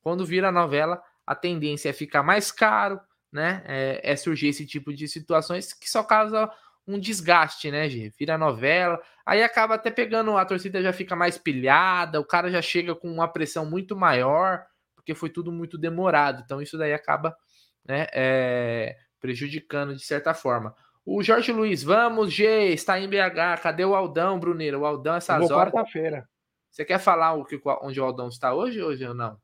[0.00, 3.00] quando vira novela, a tendência é ficar mais caro,
[3.32, 3.62] né?
[3.66, 6.50] É, é surgir esse tipo de situações que só causa
[6.86, 8.12] um desgaste, né, Gê?
[8.16, 12.62] Vira novela, aí acaba até pegando, a torcida já fica mais pilhada, o cara já
[12.62, 16.42] chega com uma pressão muito maior, porque foi tudo muito demorado.
[16.44, 17.36] Então, isso daí acaba
[17.84, 20.74] né, é, prejudicando de certa forma.
[21.08, 23.62] O Jorge Luiz, vamos, G, está em BH.
[23.62, 24.80] Cadê o Aldão, Bruneiro?
[24.80, 25.72] O Aldão, essas horas.
[25.72, 26.28] quarta-feira.
[26.68, 29.38] Você quer falar o que, onde o Aldão está hoje, hoje ou não?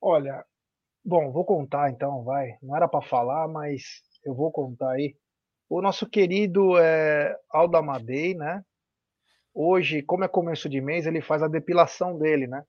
[0.00, 0.44] Olha,
[1.04, 2.56] bom, vou contar então, vai.
[2.62, 3.82] Não era para falar, mas
[4.24, 5.16] eu vou contar aí.
[5.68, 8.62] O nosso querido é, Aldo Amadei, né?
[9.52, 12.62] Hoje, como é começo de mês, ele faz a depilação dele, né?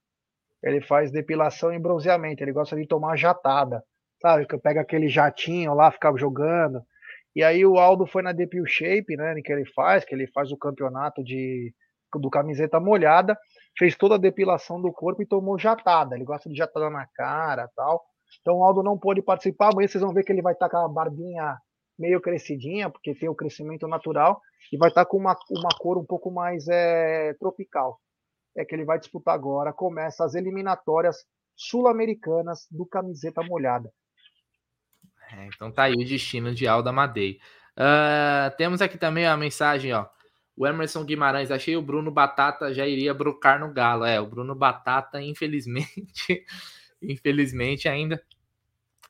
[0.63, 2.43] Ele faz depilação e bronzeamento.
[2.43, 3.83] Ele gosta de tomar jatada,
[4.19, 4.47] sabe?
[4.47, 6.83] Que pega aquele jatinho lá, fica jogando
[7.35, 10.51] e aí o Aldo foi na Depil Shape, né, que ele faz, que ele faz
[10.51, 11.73] o campeonato de
[12.19, 13.35] do camiseta molhada,
[13.77, 16.15] fez toda a depilação do corpo e tomou jatada.
[16.15, 18.03] Ele gosta de jatada na cara, tal.
[18.41, 19.71] Então o Aldo não pôde participar.
[19.71, 21.57] Amanhã vocês vão ver que ele vai estar tá com a barbinha
[21.97, 25.97] meio crescidinha, porque tem o crescimento natural, e vai estar tá com uma, uma cor
[25.97, 27.99] um pouco mais é, tropical.
[28.55, 29.73] É que ele vai disputar agora.
[29.73, 31.17] Começa as eliminatórias
[31.55, 33.91] sul-americanas do camiseta molhada.
[35.35, 37.39] É, então tá aí o destino de Alda Madei.
[37.75, 40.05] Uh, temos aqui também a mensagem, ó.
[40.55, 44.05] O Emerson Guimarães, achei o Bruno Batata já iria brocar no Galo.
[44.05, 46.45] É, o Bruno Batata, infelizmente,
[47.01, 48.21] infelizmente ainda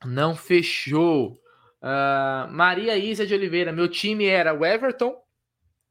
[0.06, 1.34] não fechou.
[1.82, 5.22] Uh, Maria Isa de Oliveira, meu time era o Everton,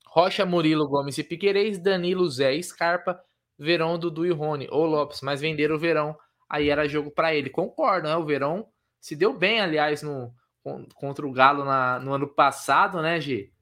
[0.07, 3.21] Rocha, Murilo, Gomes e Piquerez, Danilo, Zé, Scarpa,
[3.59, 6.17] Verão, Dudu e Rony, ou Lopes, mas venderam o Verão,
[6.49, 7.51] aí era jogo para ele.
[7.51, 8.17] Concordo, né?
[8.17, 8.72] O Verão
[9.03, 10.33] se deu bem, aliás, no,
[10.95, 13.53] contra o Galo na, no ano passado, né, Gi?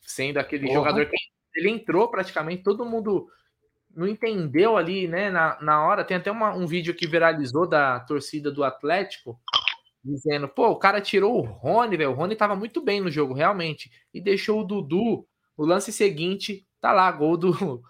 [0.00, 1.16] Sendo aquele jogador que
[1.56, 3.26] ele entrou praticamente, todo mundo
[3.92, 6.04] não entendeu ali, né, na, na hora.
[6.04, 9.36] Tem até uma, um vídeo que viralizou da torcida do Atlético,
[10.04, 12.12] dizendo, pô, o cara tirou o Rony, velho.
[12.12, 13.90] O Rony tava muito bem no jogo, realmente.
[14.14, 15.26] E deixou o Dudu.
[15.56, 17.50] O lance seguinte, tá lá, gol do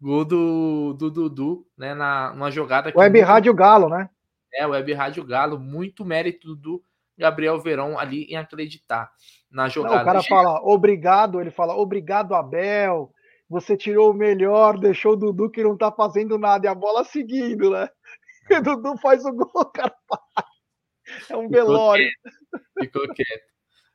[0.00, 2.92] gol do, do Dudu, né, na, numa jogada...
[2.92, 4.10] Web Rádio Galo, né?
[4.52, 6.82] É, Web Rádio Galo, muito mérito do
[7.16, 9.12] Gabriel Verão ali em acreditar
[9.50, 9.96] na jogada.
[9.96, 13.12] Não, o cara fala obrigado, ele fala obrigado, Abel.
[13.48, 17.04] Você tirou o melhor, deixou o Dudu que não tá fazendo nada e a bola
[17.04, 17.88] seguindo, né?
[18.48, 19.94] E o Dudu faz o gol, cara.
[21.28, 22.08] É um velório.
[22.78, 23.50] Ficou quieto.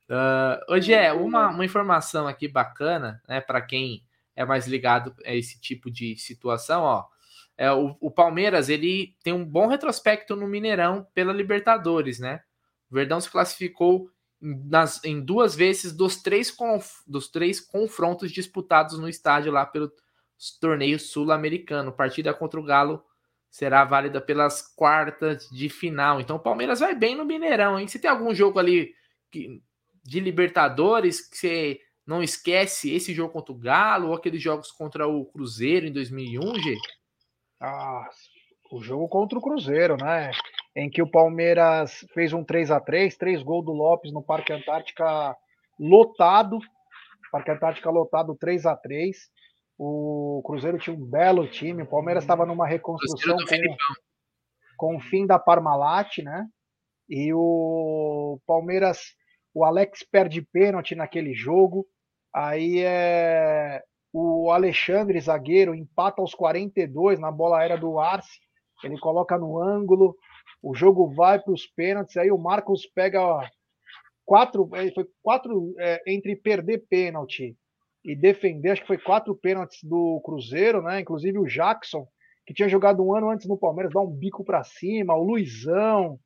[0.10, 4.03] Uh, hoje é uma, uma informação aqui bacana, né, para quem
[4.36, 7.06] é mais ligado a esse tipo de situação, ó.
[7.58, 12.41] É, o, o, Palmeiras ele tem um bom retrospecto no Mineirão pela Libertadores, né?
[12.91, 14.10] O Verdão se classificou
[14.41, 19.91] nas, em duas vezes dos três, conf, dos três confrontos disputados no estádio lá pelo
[20.60, 21.93] torneio sul-americano.
[21.93, 23.03] Partida contra o Galo
[23.49, 26.20] será válida pelas quartas de final.
[26.20, 27.88] Então o Palmeiras vai bem no Mineirão, hein?
[27.88, 28.93] Se tem algum jogo ali
[29.32, 29.62] que,
[30.03, 35.08] de Libertadores que você não esquece esse jogo contra o Galo ou aqueles jogos contra
[35.08, 36.76] o Cruzeiro em 2001, G?
[37.68, 38.07] Ah,
[38.72, 40.30] o jogo contra o Cruzeiro, né?
[40.76, 44.53] Em que o Palmeiras fez um 3 a 3 três gols do Lopes no Parque
[44.53, 45.36] Antártica
[45.80, 46.59] lotado.
[47.32, 49.18] Parque Antártica lotado 3 a 3
[49.80, 51.82] O Cruzeiro tinha um belo time.
[51.82, 53.78] O Palmeiras estava numa reconstrução com,
[54.78, 56.45] com o fim da Parmalat, né?
[57.09, 59.16] E o Palmeiras,
[59.55, 61.84] o Alex perde pênalti naquele jogo.
[62.32, 63.82] Aí é
[64.18, 68.39] o Alexandre, zagueiro, empata aos 42 na bola aérea do Arce.
[68.82, 70.16] Ele coloca no ângulo.
[70.63, 72.16] O jogo vai para os pênaltis.
[72.16, 73.20] Aí o Marcos pega
[74.24, 74.70] quatro.
[74.93, 77.57] Foi quatro é, entre perder pênalti
[78.05, 78.72] e defender.
[78.72, 81.01] Acho que foi quatro pênaltis do Cruzeiro, né?
[81.01, 82.07] Inclusive o Jackson,
[82.47, 85.13] que tinha jogado um ano antes no Palmeiras, dá um bico para cima.
[85.13, 86.18] O Luizão.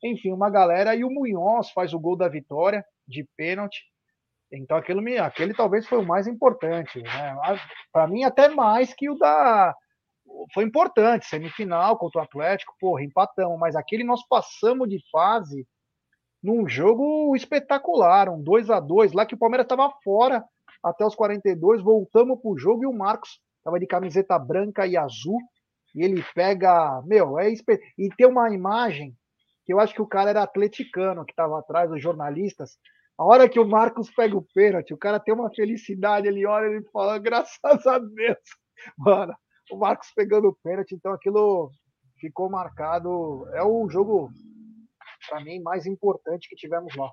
[0.00, 0.94] Enfim, uma galera.
[0.94, 3.82] E o Munhoz faz o gol da vitória de pênalti.
[4.52, 7.36] Então aquilo me, aquele talvez foi o mais importante, né?
[7.92, 9.74] Para mim até mais que o da
[10.52, 15.66] foi importante, semifinal contra o Atlético, porra, empatamos, mas aquele nós passamos de fase
[16.42, 20.44] num jogo espetacular, um 2 a 2 lá que o Palmeiras estava fora
[20.82, 25.40] até os 42, voltamos pro jogo e o Marcos estava de camiseta branca e azul,
[25.94, 29.16] e ele pega, meu, é e tem uma imagem
[29.64, 32.78] que eu acho que o cara era atleticano que estava atrás, os jornalistas,
[33.18, 36.76] a hora que o Marcos pega o pênalti, o cara tem uma felicidade, ele olha
[36.76, 38.38] e fala, graças a Deus.
[38.96, 39.34] Mano,
[39.70, 41.70] o Marcos pegando o pênalti, então aquilo
[42.20, 43.48] ficou marcado.
[43.54, 44.30] É o jogo,
[45.28, 47.10] para mim, mais importante que tivemos lá.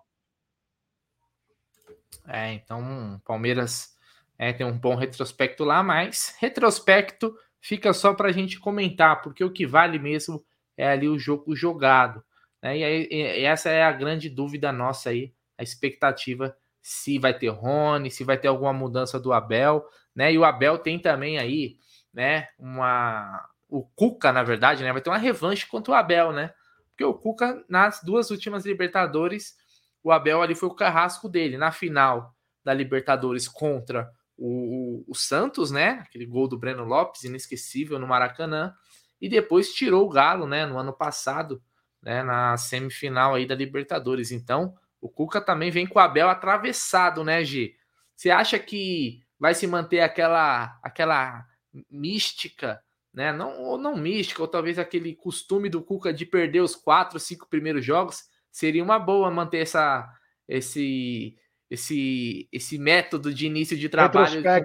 [2.28, 3.98] É, então Palmeiras
[4.38, 9.44] é, tem um bom retrospecto lá, mas retrospecto fica só para a gente comentar, porque
[9.44, 10.44] o que vale mesmo
[10.78, 12.24] é ali o jogo jogado.
[12.62, 12.78] Né?
[12.78, 15.34] E, aí, e essa é a grande dúvida nossa aí
[15.64, 19.86] expectativa se vai ter Rony, se vai ter alguma mudança do Abel,
[20.16, 20.34] né?
[20.34, 21.78] E o Abel tem também aí,
[22.14, 26.54] né, uma o Cuca, na verdade, né, vai ter uma revanche contra o Abel, né?
[26.90, 29.56] Porque o Cuca nas duas últimas Libertadores,
[30.04, 35.16] o Abel ali foi o carrasco dele na final da Libertadores contra o, o, o
[35.16, 36.04] Santos, né?
[36.06, 38.76] Aquele gol do Breno Lopes, inesquecível no Maracanã,
[39.20, 41.64] e depois tirou o Galo, né, no ano passado,
[42.02, 44.32] né, na semifinal aí da Libertadores.
[44.32, 47.76] Então, o Cuca também vem com o Abel atravessado, né, Gi?
[48.16, 51.46] Você acha que vai se manter aquela aquela
[51.92, 52.82] mística,
[53.14, 53.34] né?
[53.34, 57.50] Não, ou não mística, ou talvez aquele costume do Cuca de perder os quatro, cinco
[57.50, 58.24] primeiros jogos?
[58.50, 60.10] Seria uma boa manter essa,
[60.48, 61.36] esse,
[61.70, 64.42] esse, esse método de início de trabalho.
[64.42, 64.64] Né?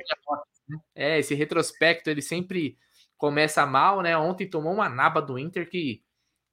[0.94, 2.78] É, esse retrospecto, ele sempre
[3.16, 4.16] começa mal, né?
[4.16, 6.00] Ontem tomou uma naba do Inter que,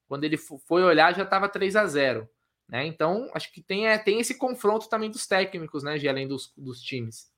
[0.07, 2.27] quando ele foi olhar, já estava 3 a 0
[2.68, 2.86] né?
[2.86, 6.51] Então, acho que tem, é, tem esse confronto também dos técnicos, né, de além dos,
[6.57, 7.30] dos times.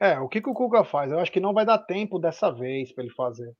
[0.00, 1.10] É, o que, que o Cuca faz?
[1.10, 3.52] Eu acho que não vai dar tempo dessa vez para ele fazer.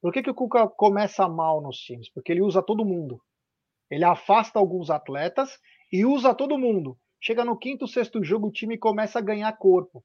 [0.00, 2.10] Por que, que o Cuca começa mal nos times?
[2.12, 3.20] Porque ele usa todo mundo.
[3.90, 5.58] Ele afasta alguns atletas
[5.90, 6.98] e usa todo mundo.
[7.20, 10.04] Chega no quinto, sexto jogo, o time começa a ganhar corpo.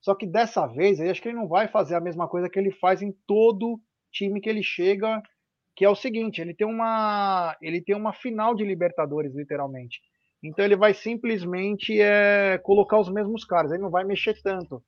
[0.00, 2.58] Só que dessa vez, eu acho que ele não vai fazer a mesma coisa que
[2.58, 3.80] ele faz em todo
[4.12, 5.20] time que ele chega
[5.78, 10.00] que é o seguinte, ele tem uma ele tem uma final de Libertadores literalmente.
[10.42, 14.82] Então ele vai simplesmente é, colocar os mesmos caras, ele não vai mexer tanto.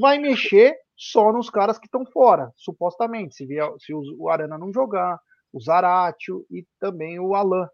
[0.00, 4.72] Vai mexer só nos caras que estão fora, supostamente, se, vier, se o Arana não
[4.72, 5.20] jogar,
[5.52, 7.68] o Zaratio e também o Alan.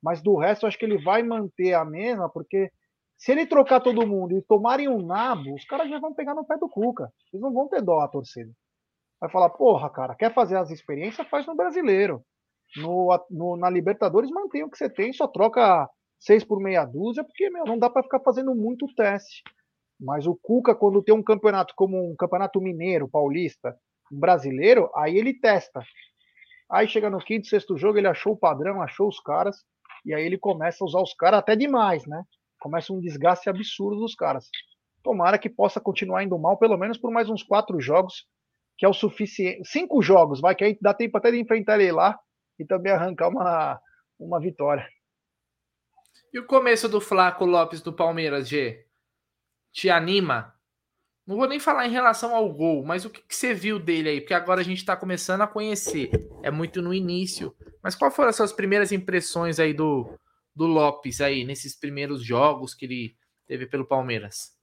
[0.00, 2.70] Mas do resto, eu acho que ele vai manter a mesma, porque
[3.18, 6.46] se ele trocar todo mundo e tomarem um nabo, os caras já vão pegar no
[6.46, 7.10] pé do Cuca.
[7.32, 8.52] Eles não vão ter dó a torcida.
[9.20, 11.28] Vai falar, porra, cara, quer fazer as experiências?
[11.28, 12.24] Faz no brasileiro.
[12.76, 17.24] No, no, na Libertadores mantém o que você tem, só troca seis por meia dúzia,
[17.24, 19.42] porque meu, não dá para ficar fazendo muito teste.
[20.00, 23.76] Mas o Cuca, quando tem um campeonato como um campeonato mineiro, paulista,
[24.10, 25.82] brasileiro, aí ele testa.
[26.70, 29.56] Aí chega no quinto, sexto jogo, ele achou o padrão, achou os caras,
[30.04, 32.22] e aí ele começa a usar os caras até demais, né?
[32.60, 34.48] Começa um desgaste absurdo dos caras.
[35.02, 38.26] Tomara que possa continuar indo mal, pelo menos por mais uns quatro jogos,
[38.80, 39.68] que é o suficiente.
[39.68, 42.18] Cinco jogos, vai, que aí dá tempo até de enfrentar ele lá
[42.58, 43.78] e também arrancar uma,
[44.18, 44.88] uma vitória.
[46.32, 48.86] E o começo do Flaco Lopes do Palmeiras, G?
[49.70, 50.54] Te anima?
[51.26, 54.08] não vou nem falar em relação ao gol, mas o que, que você viu dele
[54.08, 54.20] aí?
[54.20, 56.10] Porque agora a gente está começando a conhecer.
[56.42, 57.54] É muito no início.
[57.82, 60.18] Mas qual foram as suas primeiras impressões aí do,
[60.56, 63.16] do Lopes aí, nesses primeiros jogos que ele
[63.46, 64.58] teve pelo Palmeiras?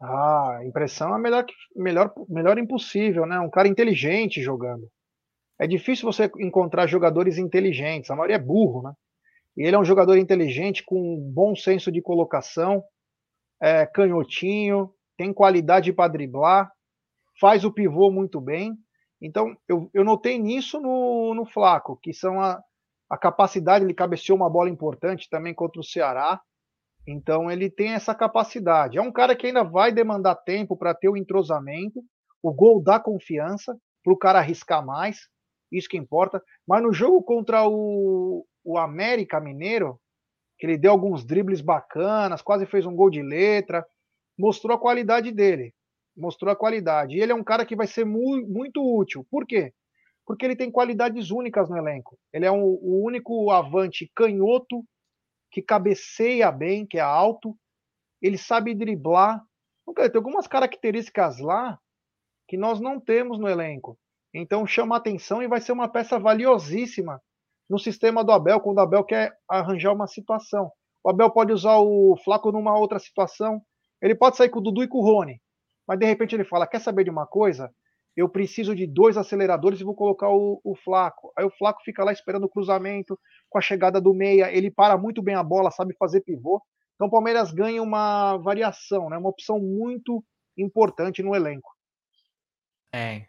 [0.00, 1.44] Ah, impressão é melhor,
[1.76, 3.38] melhor, melhor impossível, né?
[3.40, 4.88] Um cara inteligente jogando.
[5.60, 8.92] É difícil você encontrar jogadores inteligentes, a maioria é burro, né?
[9.56, 12.82] E ele é um jogador inteligente, com um bom senso de colocação,
[13.60, 16.70] é, canhotinho, tem qualidade para driblar,
[17.40, 18.74] faz o pivô muito bem.
[19.20, 22.62] Então, eu, eu notei nisso no, no Flaco, que são a,
[23.10, 26.40] a capacidade, ele cabeceou uma bola importante também contra o Ceará.
[27.10, 28.96] Então, ele tem essa capacidade.
[28.96, 32.04] É um cara que ainda vai demandar tempo para ter o entrosamento,
[32.40, 35.28] o gol dá confiança para o cara arriscar mais,
[35.72, 36.40] isso que importa.
[36.66, 40.00] Mas no jogo contra o, o América Mineiro,
[40.56, 43.84] que ele deu alguns dribles bacanas, quase fez um gol de letra,
[44.38, 45.74] mostrou a qualidade dele.
[46.16, 47.16] Mostrou a qualidade.
[47.16, 49.26] E ele é um cara que vai ser mu muito útil.
[49.28, 49.72] Por quê?
[50.24, 52.16] Porque ele tem qualidades únicas no elenco.
[52.32, 54.84] Ele é um, o único avante canhoto
[55.50, 57.56] que cabeceia bem, que é alto.
[58.22, 59.42] Ele sabe driblar.
[59.88, 61.78] Então, tem algumas características lá
[62.48, 63.98] que nós não temos no elenco.
[64.34, 67.20] Então chama atenção e vai ser uma peça valiosíssima
[67.68, 70.70] no sistema do Abel, quando o Abel quer arranjar uma situação.
[71.04, 73.62] O Abel pode usar o Flaco numa outra situação,
[74.02, 75.40] ele pode sair com o Dudu e com o Rony,
[75.86, 77.72] mas de repente ele fala: quer saber de uma coisa?
[78.16, 81.32] Eu preciso de dois aceleradores e vou colocar o, o Flaco.
[81.36, 84.96] Aí o Flaco fica lá esperando o cruzamento, com a chegada do meia, ele para
[84.98, 86.62] muito bem a bola, sabe fazer pivô.
[86.94, 89.16] Então o Palmeiras ganha uma variação, né?
[89.16, 90.22] uma opção muito
[90.56, 91.70] importante no elenco.
[92.92, 93.26] É,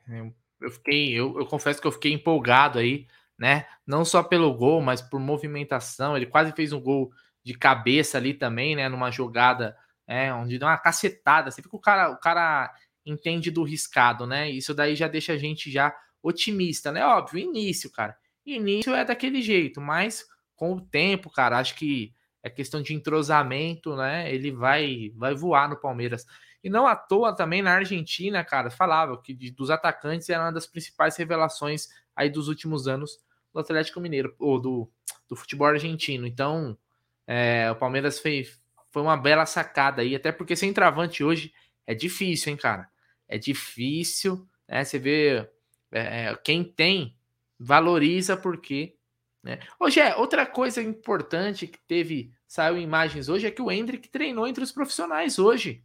[0.60, 3.08] eu fiquei, eu, eu confesso que eu fiquei empolgado aí,
[3.38, 3.66] né?
[3.86, 6.16] Não só pelo gol, mas por movimentação.
[6.16, 7.12] Ele quase fez um gol
[7.44, 8.90] de cabeça ali também, né?
[8.90, 9.76] Numa jogada
[10.08, 11.50] é, onde dá uma cacetada.
[11.50, 12.74] Você fica o cara, o cara
[13.06, 14.50] entende do riscado, né?
[14.50, 17.06] Isso daí já deixa a gente já otimista, né?
[17.06, 18.16] Óbvio, início, cara.
[18.46, 20.26] Início é daquele jeito, mas
[20.56, 24.34] com o tempo, cara, acho que é questão de entrosamento, né?
[24.34, 26.26] Ele vai vai voar no Palmeiras.
[26.64, 30.68] E não à toa também na Argentina, cara, falava que dos atacantes era uma das
[30.68, 33.18] principais revelações aí dos últimos anos
[33.52, 34.92] do Atlético Mineiro, ou do,
[35.28, 36.28] do futebol argentino.
[36.28, 36.78] Então,
[37.26, 41.52] é, o Palmeiras fez, foi uma bela sacada aí, até porque sem travante hoje
[41.86, 42.91] é difícil, hein, cara?
[43.32, 44.84] É difícil, né?
[44.84, 45.50] Você vê
[45.92, 47.16] é, é quem tem
[47.58, 48.96] valoriza porque.
[49.42, 49.60] Né?
[49.80, 54.48] Hoje é outra coisa importante que teve, saiu imagens hoje, é que o Hendrick treinou
[54.48, 55.84] entre os profissionais hoje.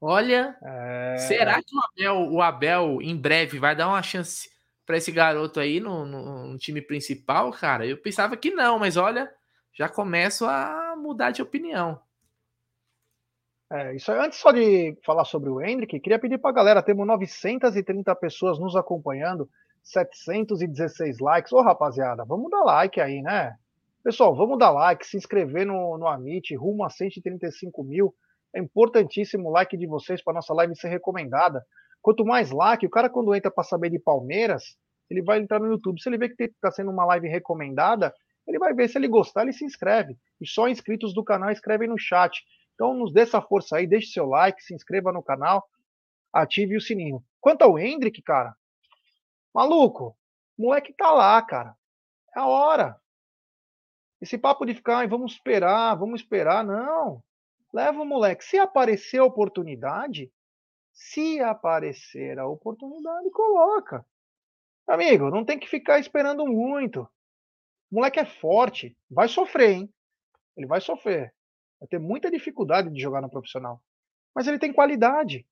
[0.00, 1.16] Olha, é...
[1.18, 4.48] será que o Abel, o Abel em breve vai dar uma chance
[4.86, 7.84] para esse garoto aí no, no, no, time principal, cara?
[7.84, 9.30] Eu pensava que não, mas olha,
[9.72, 12.00] já começo a mudar de opinião.
[13.70, 17.06] É, isso antes só de falar sobre o Hendrick, queria pedir para a galera, temos
[17.06, 19.48] 930 pessoas nos acompanhando,
[19.82, 21.52] 716 likes.
[21.52, 23.54] Ô rapaziada, vamos dar like aí, né?
[24.02, 28.14] Pessoal, vamos dar like, se inscrever no, no Amit, rumo a 135 mil.
[28.54, 31.62] É importantíssimo o like de vocês para nossa live ser recomendada.
[32.00, 34.78] Quanto mais like, o cara quando entra para saber de Palmeiras,
[35.10, 36.00] ele vai entrar no YouTube.
[36.00, 38.14] Se ele vê que está sendo uma live recomendada,
[38.46, 40.16] ele vai ver se ele gostar, ele se inscreve.
[40.40, 42.42] E só inscritos do canal escrevem no chat.
[42.78, 45.68] Então nos dê essa força aí, deixe seu like, se inscreva no canal,
[46.32, 47.20] ative o sininho.
[47.40, 48.56] Quanto ao Hendrick, cara,
[49.52, 50.16] maluco,
[50.56, 51.76] moleque tá lá, cara.
[52.36, 52.96] É a hora.
[54.20, 57.20] Esse papo de ficar, vamos esperar, vamos esperar, não.
[57.72, 58.44] Leva o moleque.
[58.44, 60.32] Se aparecer a oportunidade,
[60.92, 64.06] se aparecer a oportunidade, coloca.
[64.86, 67.02] Amigo, não tem que ficar esperando muito.
[67.90, 69.94] O moleque é forte, vai sofrer, hein?
[70.56, 71.34] Ele vai sofrer.
[71.80, 73.82] Vai ter muita dificuldade de jogar no profissional.
[74.34, 75.46] Mas ele tem qualidade.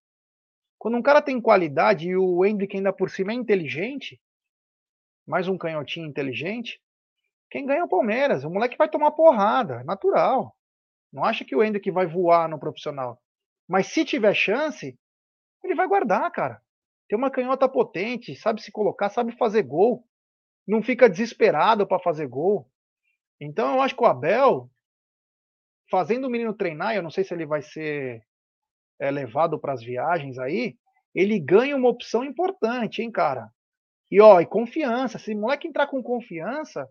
[0.78, 4.20] Quando um cara tem qualidade e o Hendrick ainda por cima é inteligente,
[5.26, 6.80] mais um canhotinho inteligente,
[7.50, 8.44] quem ganha é o Palmeiras.
[8.44, 10.56] O moleque vai tomar porrada, natural.
[11.12, 13.20] Não acha que o Hendrick vai voar no profissional.
[13.68, 14.98] Mas se tiver chance,
[15.64, 16.62] ele vai guardar, cara.
[17.08, 20.04] Tem uma canhota potente, sabe se colocar, sabe fazer gol
[20.66, 22.68] não fica desesperado para fazer gol.
[23.40, 24.68] Então eu acho que o Abel,
[25.90, 28.22] fazendo o menino treinar, eu não sei se ele vai ser
[28.98, 30.76] é, levado para as viagens aí,
[31.14, 33.48] ele ganha uma opção importante, hein, cara?
[34.10, 35.18] E ó, e confiança.
[35.18, 36.88] Se o moleque entrar com confiança,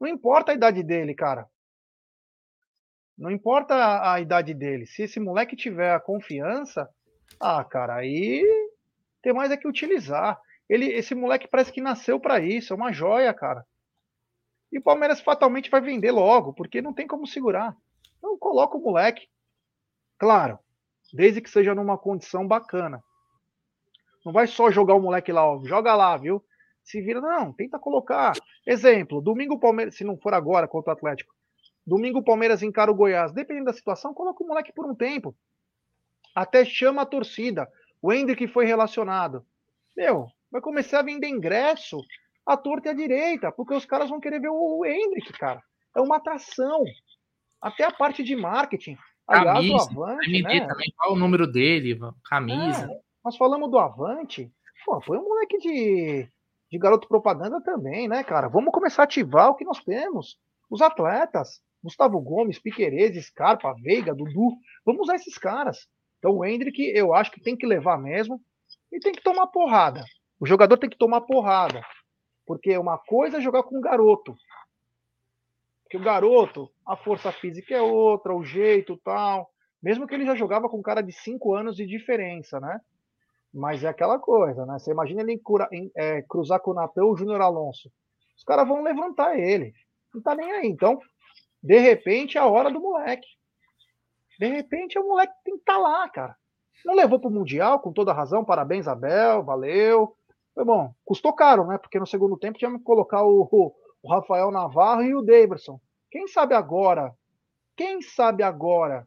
[0.00, 1.46] não importa a idade dele, cara.
[3.16, 4.86] Não importa a, a idade dele.
[4.86, 6.88] Se esse moleque tiver a confiança,
[7.38, 8.42] ah, cara, aí
[9.22, 10.40] tem mais é que utilizar.
[10.68, 13.64] Ele, esse moleque parece que nasceu para isso, é uma joia, cara.
[14.72, 17.76] E o Palmeiras fatalmente vai vender logo, porque não tem como segurar.
[18.20, 19.26] Então coloca o moleque.
[20.18, 20.58] Claro,
[21.12, 23.02] desde que seja numa condição bacana.
[24.24, 26.44] Não vai só jogar o moleque lá, ó, joga lá, viu?
[26.84, 28.32] Se vira, não, tenta colocar.
[28.66, 31.34] Exemplo, domingo o Palmeiras, se não for agora contra o Atlético,
[31.86, 35.34] domingo o Palmeiras encara o Goiás, dependendo da situação, coloca o moleque por um tempo.
[36.34, 37.66] Até chama a torcida.
[38.02, 39.44] O Hendrick foi relacionado.
[39.96, 41.98] Meu, vai começar a vender ingresso
[42.44, 45.62] à torta e à direita, porque os caras vão querer ver o Hendrick, cara.
[45.96, 46.84] É uma atração.
[47.60, 48.96] Até a parte de marketing.
[49.26, 50.66] Aliás, camisa, o Avante, né?
[50.66, 52.90] também, qual o número dele, camisa.
[52.90, 54.50] É, nós falamos do Avante,
[54.84, 56.28] pô, foi um moleque de,
[56.70, 58.48] de garoto propaganda também, né, cara?
[58.48, 60.36] Vamos começar a ativar o que nós temos.
[60.68, 65.86] Os atletas, Gustavo Gomes, Piquerez, Scarpa, Veiga, Dudu, vamos usar esses caras.
[66.18, 68.40] Então o Hendrick, eu acho que tem que levar mesmo
[68.92, 70.04] e tem que tomar porrada.
[70.38, 71.82] O jogador tem que tomar porrada.
[72.46, 74.34] Porque uma coisa é jogar com um garoto.
[75.84, 79.48] Porque o garoto, a força física é outra, o jeito tal.
[79.80, 82.80] Mesmo que ele já jogava com um cara de 5 anos de diferença, né?
[83.54, 84.76] Mas é aquela coisa, né?
[84.76, 87.88] Você imagina ele cura, em, é, cruzar com o Natan ou o Júnior Alonso.
[88.36, 89.72] Os caras vão levantar ele.
[90.12, 90.66] Não tá nem aí.
[90.66, 90.98] Então,
[91.62, 93.28] de repente, é a hora do moleque.
[94.36, 96.36] De repente, é o moleque que tem que estar tá lá, cara.
[96.84, 98.44] Não levou pro Mundial, com toda razão.
[98.44, 99.44] Parabéns, Abel.
[99.44, 100.16] Valeu.
[100.56, 100.92] Foi bom.
[101.04, 101.78] Custou caro, né?
[101.78, 105.80] Porque no segundo tempo tinha que colocar o, o Rafael Navarro e o Davidson.
[106.10, 107.14] Quem sabe agora?
[107.76, 109.06] Quem sabe agora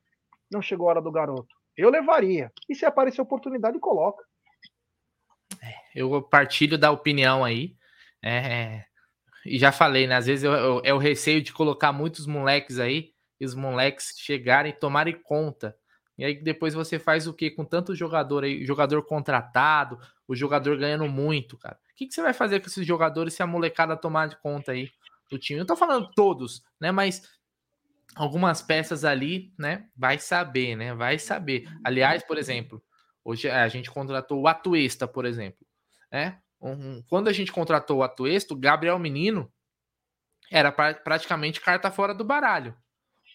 [0.50, 1.54] não chegou a hora do garoto?
[1.76, 2.52] Eu levaria.
[2.70, 4.24] E se aparecer oportunidade, coloca.
[5.62, 7.76] É, eu partilho da opinião aí.
[8.22, 8.86] É, é,
[9.46, 10.16] e já falei, né?
[10.16, 14.72] Às vezes eu, é o receio de colocar muitos moleques aí e os moleques chegarem
[14.72, 15.76] e tomarem conta.
[16.18, 20.78] E aí depois você faz o que com tanto jogador aí, jogador contratado, o jogador
[20.78, 21.76] ganhando muito, cara.
[21.76, 24.72] O que, que você vai fazer com esses jogadores se a molecada tomar de conta
[24.72, 24.90] aí
[25.34, 25.60] do time?
[25.60, 26.92] Eu tô falando todos, né?
[26.92, 27.28] Mas
[28.16, 29.88] algumas peças ali, né?
[29.96, 30.94] Vai saber, né?
[30.94, 31.68] Vai saber.
[31.84, 32.82] Aliás, por exemplo,
[33.24, 35.66] hoje a gente contratou o Atuesta, por exemplo,
[36.12, 36.40] né?
[36.62, 39.52] Um, quando a gente contratou o Atuesta, o Gabriel Menino
[40.50, 42.76] era pra, praticamente carta fora do baralho.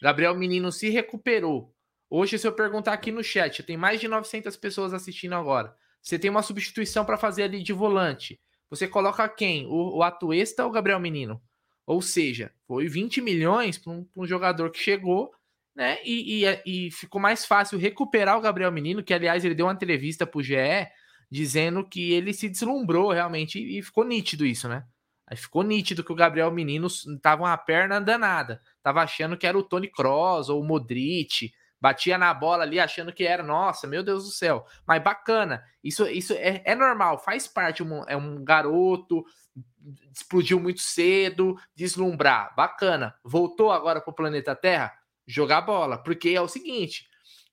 [0.00, 1.74] Gabriel Menino se recuperou.
[2.08, 5.76] Hoje, se eu perguntar aqui no chat, tem mais de 900 pessoas assistindo agora.
[6.00, 8.40] Você tem uma substituição para fazer ali de volante.
[8.70, 9.66] Você coloca quem?
[9.66, 11.42] O, o Atuesta ou o Gabriel Menino?
[11.88, 15.32] Ou seja, foi 20 milhões para um, um, jogador que chegou,
[15.74, 15.96] né?
[16.04, 19.72] E, e, e, ficou mais fácil recuperar o Gabriel Menino, que aliás ele deu uma
[19.72, 20.86] entrevista para o GE
[21.30, 24.84] dizendo que ele se deslumbrou realmente e ficou nítido isso, né?
[25.26, 26.88] Aí ficou nítido que o Gabriel Menino
[27.22, 28.60] tava uma perna danada.
[28.82, 33.14] Tava achando que era o Tony Kroos ou o Modric, batia na bola ali achando
[33.14, 34.66] que era, nossa, meu Deus do céu.
[34.86, 39.24] Mas bacana, isso, isso é, é normal, faz parte, um, é um garoto,
[40.12, 43.14] explodiu muito cedo, deslumbrar, bacana.
[43.24, 44.92] Voltou agora para o planeta Terra,
[45.26, 47.06] jogar bola, porque é o seguinte,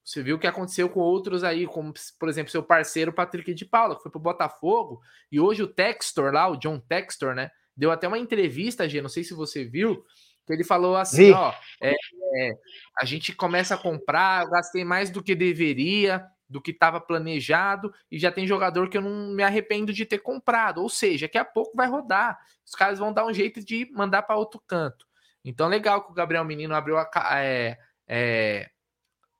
[0.03, 3.65] você viu o que aconteceu com outros aí, como, por exemplo, seu parceiro Patrick de
[3.65, 5.01] Paula, que foi pro Botafogo,
[5.31, 9.09] e hoje o Textor lá, o John Textor, né, deu até uma entrevista, G, não
[9.09, 10.05] sei se você viu,
[10.45, 11.51] que ele falou assim, ó,
[11.81, 12.51] é, é,
[12.99, 16.23] a gente começa a comprar, eu gastei mais do que deveria,
[16.55, 20.19] do que estava planejado, e já tem jogador que eu não me arrependo de ter
[20.19, 23.91] comprado, ou seja, daqui a pouco vai rodar, os caras vão dar um jeito de
[23.91, 25.05] mandar para outro canto.
[25.43, 27.09] Então, legal que o Gabriel Menino abriu a.
[27.43, 27.77] É,
[28.07, 28.69] é,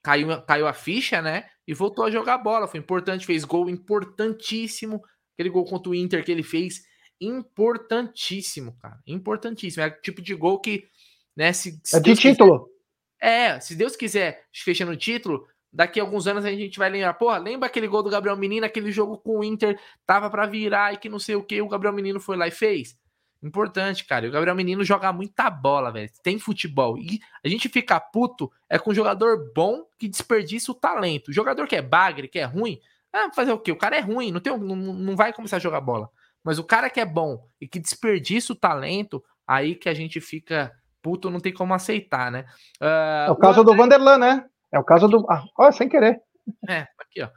[0.03, 1.49] caiu, caiu a ficha, né?
[1.65, 2.67] E voltou a jogar bola.
[2.67, 5.01] Foi importante, fez gol importantíssimo.
[5.33, 6.83] Aquele gol contra o Inter que ele fez,
[7.19, 8.99] importantíssimo, cara.
[9.07, 9.83] Importantíssimo.
[9.83, 10.87] É o tipo de gol que
[11.35, 11.51] né?
[11.53, 12.59] Se, se é de Deus título.
[12.59, 12.75] Quiser,
[13.19, 17.13] é, se Deus quiser, fechando o título, daqui a alguns anos a gente vai lembrar,
[17.15, 20.93] porra, lembra aquele gol do Gabriel Menino, aquele jogo com o Inter, tava para virar
[20.93, 22.97] e que não sei o que, o Gabriel Menino foi lá e fez?
[23.43, 24.27] Importante, cara.
[24.27, 26.09] O Gabriel Menino joga muita bola, velho.
[26.23, 26.97] Tem futebol.
[26.97, 31.27] E a gente fica puto é com um jogador bom que desperdiça o talento.
[31.27, 32.79] O jogador que é bagre, que é ruim,
[33.13, 33.71] ah, fazer o quê?
[33.71, 36.09] O cara é ruim, não, tem, não, não vai começar a jogar bola.
[36.43, 40.19] Mas o cara que é bom e que desperdiça o talento, aí que a gente
[40.19, 40.71] fica
[41.01, 42.45] puto não tem como aceitar, né?
[42.81, 43.73] Uh, é o caso o André...
[43.73, 44.45] do Vanderlan, né?
[44.71, 45.25] É o caso do.
[45.29, 46.21] Ah, sem querer.
[46.69, 47.29] É, aqui, ó.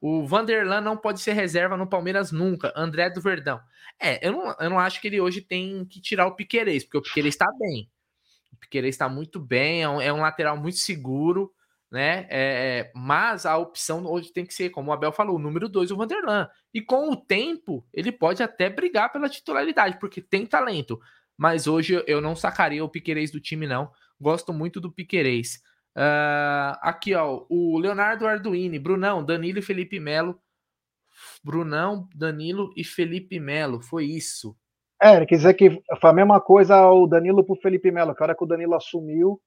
[0.00, 2.72] O Vanderlan não pode ser reserva no Palmeiras nunca.
[2.76, 3.60] André do Verdão.
[4.00, 6.98] É, eu não, eu não acho que ele hoje tem que tirar o Piquerez, porque
[6.98, 7.90] o Piquerez está bem.
[8.52, 11.50] O Piquerez está muito bem, é um, é um, lateral muito seguro,
[11.90, 12.26] né?
[12.30, 15.68] É, é, mas a opção hoje tem que ser, como o Abel falou, o número
[15.68, 16.48] dois, o Vanderlan.
[16.72, 21.00] E com o tempo, ele pode até brigar pela titularidade, porque tem talento
[21.36, 23.90] mas hoje eu não sacaria o Piquerez do time, não.
[24.20, 25.60] Gosto muito do Piquerez.
[25.96, 30.38] Uh, aqui, ó, o Leonardo Arduini, Brunão, Danilo e Felipe Melo.
[31.42, 34.54] Brunão, Danilo e Felipe Melo, foi isso.
[35.00, 35.70] É, quer dizer que
[36.00, 39.40] foi a mesma coisa o Danilo pro Felipe Melo, cara que o Danilo assumiu.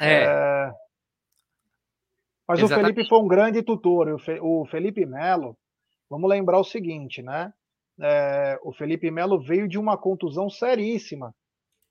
[0.00, 0.24] É.
[0.24, 0.72] é...
[2.46, 2.62] Mas Exatamente.
[2.62, 4.16] o Felipe foi um grande tutor.
[4.42, 5.56] O Felipe Melo,
[6.08, 7.52] vamos lembrar o seguinte, né?
[8.00, 11.34] É, o Felipe Melo veio de uma contusão seríssima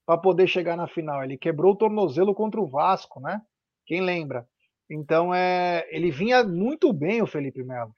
[0.06, 1.24] para poder chegar na final.
[1.24, 3.42] Ele quebrou o tornozelo contra o Vasco, né?
[3.86, 4.48] Quem lembra?
[4.90, 7.94] Então é, ele vinha muito bem o Felipe Melo.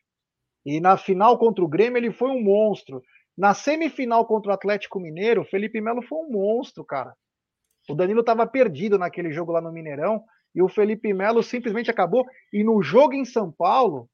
[0.66, 3.02] E na final contra o Grêmio ele foi um monstro.
[3.38, 7.14] Na semifinal contra o Atlético Mineiro, o Felipe Melo foi um monstro, cara.
[7.90, 10.24] O Danilo estava perdido naquele jogo lá no Mineirão
[10.56, 12.26] e o Felipe Melo simplesmente acabou.
[12.52, 14.10] E no jogo em São Paulo,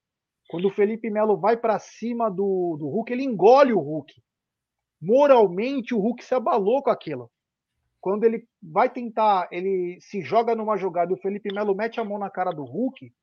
[0.50, 4.14] quando o Felipe Melo vai para cima do, do Hulk, ele engole o Hulk.
[5.02, 7.31] Moralmente, o Hulk se abalou com aquilo.
[8.02, 12.04] Quando ele vai tentar, ele se joga numa jogada e o Felipe Melo mete a
[12.04, 13.14] mão na cara do Hulk,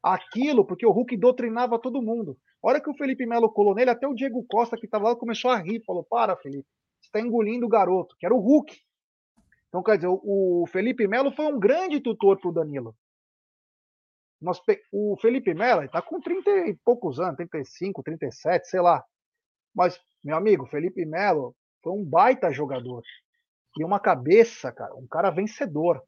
[0.00, 2.38] aquilo, porque o Hulk doutrinava todo mundo.
[2.62, 5.16] A hora que o Felipe Melo colou nele, até o Diego Costa, que estava lá,
[5.16, 6.66] começou a rir, falou: Para, Felipe,
[7.00, 8.78] você está engolindo o garoto, que era o Hulk.
[9.68, 12.94] Então, quer dizer, o Felipe Melo foi um grande tutor para o Danilo.
[14.40, 14.60] Nós,
[14.92, 19.04] o Felipe Melo está com 30 e poucos anos, 35, 37, sei lá.
[19.74, 23.02] Mas, meu amigo, Felipe Melo foi um baita jogador.
[23.78, 26.02] E uma cabeça, cara, um cara vencedor.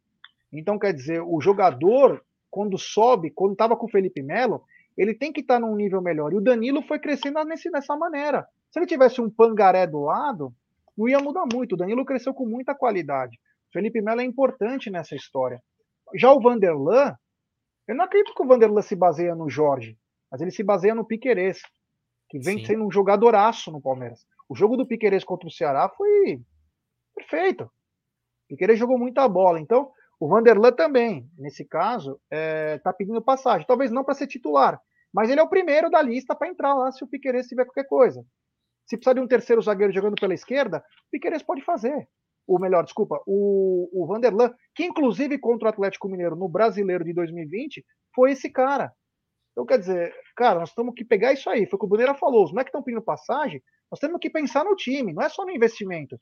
[0.52, 4.64] Então, quer dizer, o jogador, quando sobe, quando estava com o Felipe Melo,
[4.96, 6.32] ele tem que estar tá num nível melhor.
[6.32, 8.46] E o Danilo foi crescendo nesse, nessa maneira.
[8.70, 10.52] Se ele tivesse um pangaré do lado,
[10.96, 11.72] não ia mudar muito.
[11.74, 13.38] O Danilo cresceu com muita qualidade.
[13.72, 15.62] Felipe Melo é importante nessa história.
[16.14, 17.16] Já o Vanderlan,
[17.88, 19.96] eu não acredito que o Vanderlan se baseia no Jorge,
[20.30, 21.60] mas ele se baseia no Piquerez,
[22.28, 22.66] que vem Sim.
[22.66, 24.26] sendo um jogadoraço no Palmeiras.
[24.48, 26.40] O jogo do Piquerez contra o Ceará foi
[27.14, 27.64] perfeito.
[27.64, 27.70] O
[28.48, 29.60] Piquerez jogou muita bola.
[29.60, 29.90] Então,
[30.20, 33.66] o Vanderlan também, nesse caso, está é, tá pedindo passagem.
[33.66, 34.80] Talvez não para ser titular,
[35.12, 37.86] mas ele é o primeiro da lista para entrar lá se o Piquerez tiver qualquer
[37.86, 38.24] coisa.
[38.86, 42.08] Se precisar de um terceiro zagueiro jogando pela esquerda, o Piquerez pode fazer
[42.46, 47.12] o melhor, desculpa, o, o Vanderlan, que inclusive contra o Atlético Mineiro no Brasileiro de
[47.12, 47.84] 2020,
[48.14, 48.92] foi esse cara.
[49.52, 51.66] Então, quer dizer, cara, nós temos que pegar isso aí.
[51.66, 52.44] Foi o que o Boneira falou.
[52.44, 55.50] Os moleques estão pedindo passagem, nós temos que pensar no time, não é só no
[55.50, 56.16] investimento.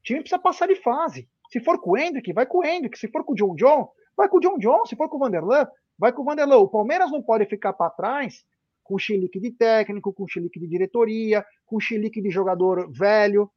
[0.00, 1.28] O time precisa passar de fase.
[1.50, 2.98] Se for com o Hendrick, vai com o Hendrick.
[2.98, 4.86] Se for com o John John, vai com o John John.
[4.86, 5.66] Se for com o Vanderlan,
[5.98, 6.56] vai com o Vanderlan.
[6.58, 8.44] O Palmeiras não pode ficar para trás
[8.82, 12.90] com o chilique de técnico, com o chilique de diretoria, com o chilique de jogador
[12.90, 13.50] velho.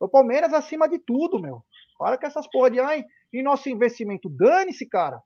[0.00, 1.62] O Palmeiras acima de tudo, meu.
[1.98, 4.28] Para com essas porra de ai, e nosso investimento.
[4.28, 5.22] Dane-se, cara.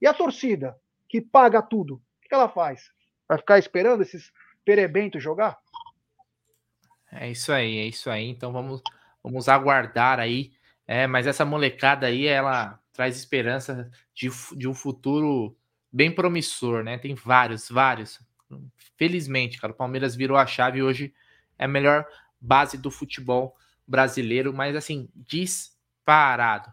[0.00, 0.76] E a torcida,
[1.08, 2.90] que paga tudo, o que ela faz?
[3.28, 4.30] Vai ficar esperando esses
[4.64, 5.58] perebentos jogar?
[7.10, 8.28] É isso aí, é isso aí.
[8.28, 8.82] Então vamos,
[9.28, 10.52] vamos aguardar aí.
[10.86, 15.56] É, mas essa molecada aí, ela traz esperança de, de um futuro
[15.92, 16.98] bem promissor, né?
[16.98, 18.20] Tem vários, vários.
[18.96, 21.14] Felizmente, cara, o Palmeiras virou a chave hoje
[21.58, 22.06] é a melhor
[22.40, 23.56] base do futebol
[23.86, 26.72] brasileiro, mas assim, disparado.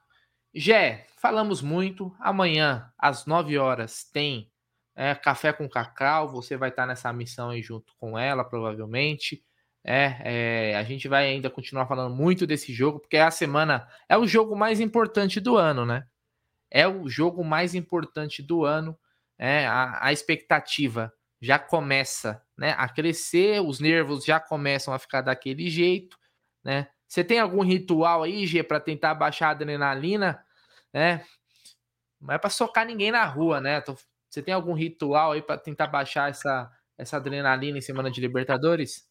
[0.54, 2.16] Jé, falamos muito.
[2.20, 4.50] Amanhã, às 9 horas, tem
[4.96, 6.30] é, Café com Cacau.
[6.30, 9.44] Você vai estar nessa missão aí junto com ela, provavelmente.
[9.88, 13.88] É, é, a gente vai ainda continuar falando muito desse jogo, porque é a semana
[14.10, 16.08] é o jogo mais importante do ano, né?
[16.72, 18.98] É o jogo mais importante do ano.
[19.38, 25.22] É, a, a expectativa já começa né, a crescer, os nervos já começam a ficar
[25.22, 26.18] daquele jeito,
[26.64, 26.88] né?
[27.08, 30.44] Você tem algum ritual aí, G, para tentar baixar a adrenalina,
[30.92, 31.24] né?
[32.20, 33.84] Não é para socar ninguém na rua, né?
[34.28, 39.08] Você tem algum ritual aí para tentar baixar essa, essa adrenalina em semana de Libertadores?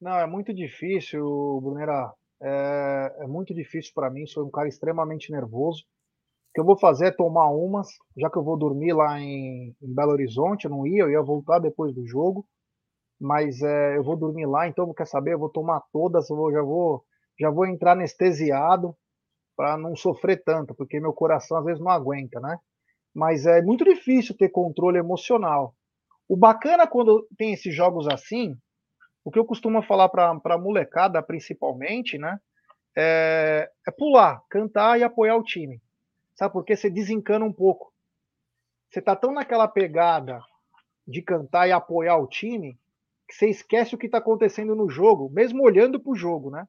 [0.00, 2.12] Não, é muito difícil, Brunera.
[2.42, 4.26] É, é muito difícil para mim.
[4.26, 5.82] Sou um cara extremamente nervoso.
[5.82, 9.74] O que eu vou fazer é tomar umas, já que eu vou dormir lá em,
[9.82, 10.66] em Belo Horizonte.
[10.66, 12.46] Eu não ia, eu ia voltar depois do jogo
[13.20, 15.34] mas é, eu vou dormir lá, então quer saber?
[15.34, 17.04] Eu vou tomar todas, eu vou, já vou
[17.40, 18.96] já vou entrar anestesiado
[19.56, 22.58] para não sofrer tanto, porque meu coração às vezes não aguenta, né?
[23.14, 25.74] Mas é muito difícil ter controle emocional.
[26.28, 28.54] O bacana quando tem esses jogos assim,
[29.26, 32.38] o que eu costumo falar para a molecada, principalmente, né?
[32.96, 35.82] É, é pular, cantar e apoiar o time.
[36.36, 36.76] Sabe por quê?
[36.76, 37.92] Você desencana um pouco.
[38.88, 40.40] Você tá tão naquela pegada
[41.04, 42.78] de cantar e apoiar o time
[43.28, 46.64] que você esquece o que está acontecendo no jogo, mesmo olhando para o jogo, né?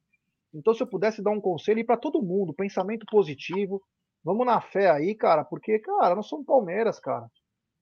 [0.51, 3.83] Então, se eu pudesse dar um conselho para todo mundo, pensamento positivo,
[4.23, 7.29] vamos na fé aí, cara, porque, cara, nós somos Palmeiras, cara.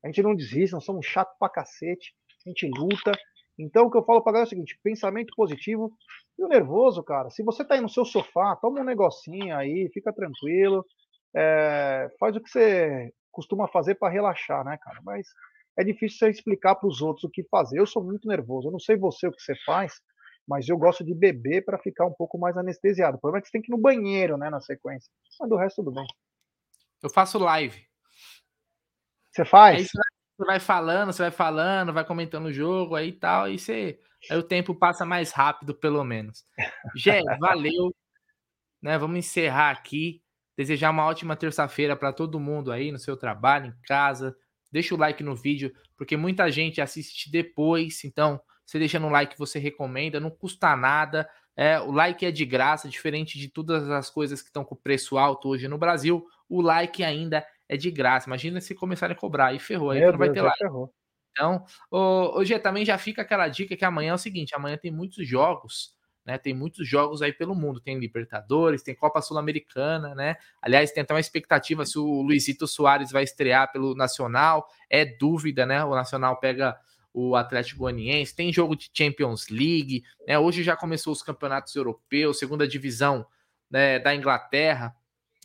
[0.04, 2.14] A gente não desiste, nós somos chato pra cacete,
[2.46, 3.14] a gente luta.
[3.58, 5.92] Então, o que eu falo pra galera é o seguinte: pensamento positivo
[6.38, 7.30] e o nervoso, cara.
[7.30, 10.86] Se você tá aí no seu sofá, toma um negocinho aí, fica tranquilo,
[11.36, 15.00] é, faz o que você costuma fazer para relaxar, né, cara?
[15.04, 15.28] Mas
[15.78, 17.80] é difícil você explicar para os outros o que fazer.
[17.80, 18.68] Eu sou muito nervoso.
[18.68, 19.94] Eu não sei você o que você faz,
[20.48, 23.18] mas eu gosto de beber para ficar um pouco mais anestesiado.
[23.18, 25.12] O problema é que você tem que ir no banheiro, né, na sequência.
[25.40, 26.08] Mas do resto tudo bem.
[27.04, 27.86] Eu faço live.
[29.32, 29.90] Você faz?
[30.38, 34.00] Você vai falando, você vai falando, vai comentando o jogo aí e tal, e você,
[34.30, 36.46] aí o tempo passa mais rápido, pelo menos.
[36.96, 37.96] Gé, valeu.
[38.82, 40.22] Né, vamos encerrar aqui.
[40.58, 44.36] Desejar uma ótima terça-feira para todo mundo aí no seu trabalho, em casa.
[44.72, 48.04] Deixa o like no vídeo, porque muita gente assiste depois.
[48.06, 51.30] Então, você deixando um like, você recomenda, não custa nada.
[51.58, 55.18] É, o like é de graça, diferente de todas as coisas que estão com preço
[55.18, 56.26] alto hoje no Brasil.
[56.50, 58.28] O like ainda é de graça.
[58.28, 60.60] Imagina se começarem a cobrar, aí ferrou, aí Meu não vai Deus, ter like.
[60.60, 60.94] Ferrou.
[61.32, 65.28] Então, hoje também já fica aquela dica que amanhã é o seguinte: amanhã tem muitos
[65.28, 65.94] jogos,
[66.26, 66.38] né?
[66.38, 67.82] Tem muitos jogos aí pelo mundo.
[67.82, 70.38] Tem Libertadores, tem Copa Sul-Americana, né?
[70.62, 74.66] Aliás, tem até uma expectativa se o Luizito Soares vai estrear pelo Nacional.
[74.90, 75.84] É dúvida, né?
[75.84, 76.78] O Nacional pega
[77.14, 80.40] o Atlético Goianiense, tem jogo de Champions League, né?
[80.40, 83.26] Hoje já começou os campeonatos europeus, segunda divisão
[83.70, 84.96] né, da Inglaterra.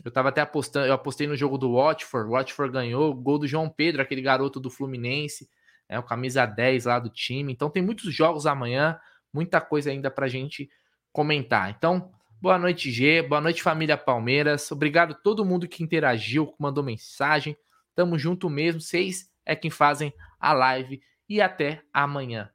[0.04, 3.46] Eu tava até apostando, eu apostei no jogo do Watford, o Watford ganhou, gol do
[3.46, 5.48] João Pedro, aquele garoto do Fluminense,
[5.88, 7.52] é o camisa 10 lá do time.
[7.52, 8.98] Então tem muitos jogos amanhã,
[9.32, 10.70] muita coisa ainda pra gente
[11.12, 11.70] comentar.
[11.70, 14.70] Então, boa noite, G, boa noite, família Palmeiras.
[14.70, 17.56] Obrigado a todo mundo que interagiu, que mandou mensagem.
[17.94, 18.80] Tamo junto mesmo.
[18.80, 22.50] Vocês é quem fazem a live e até amanhã.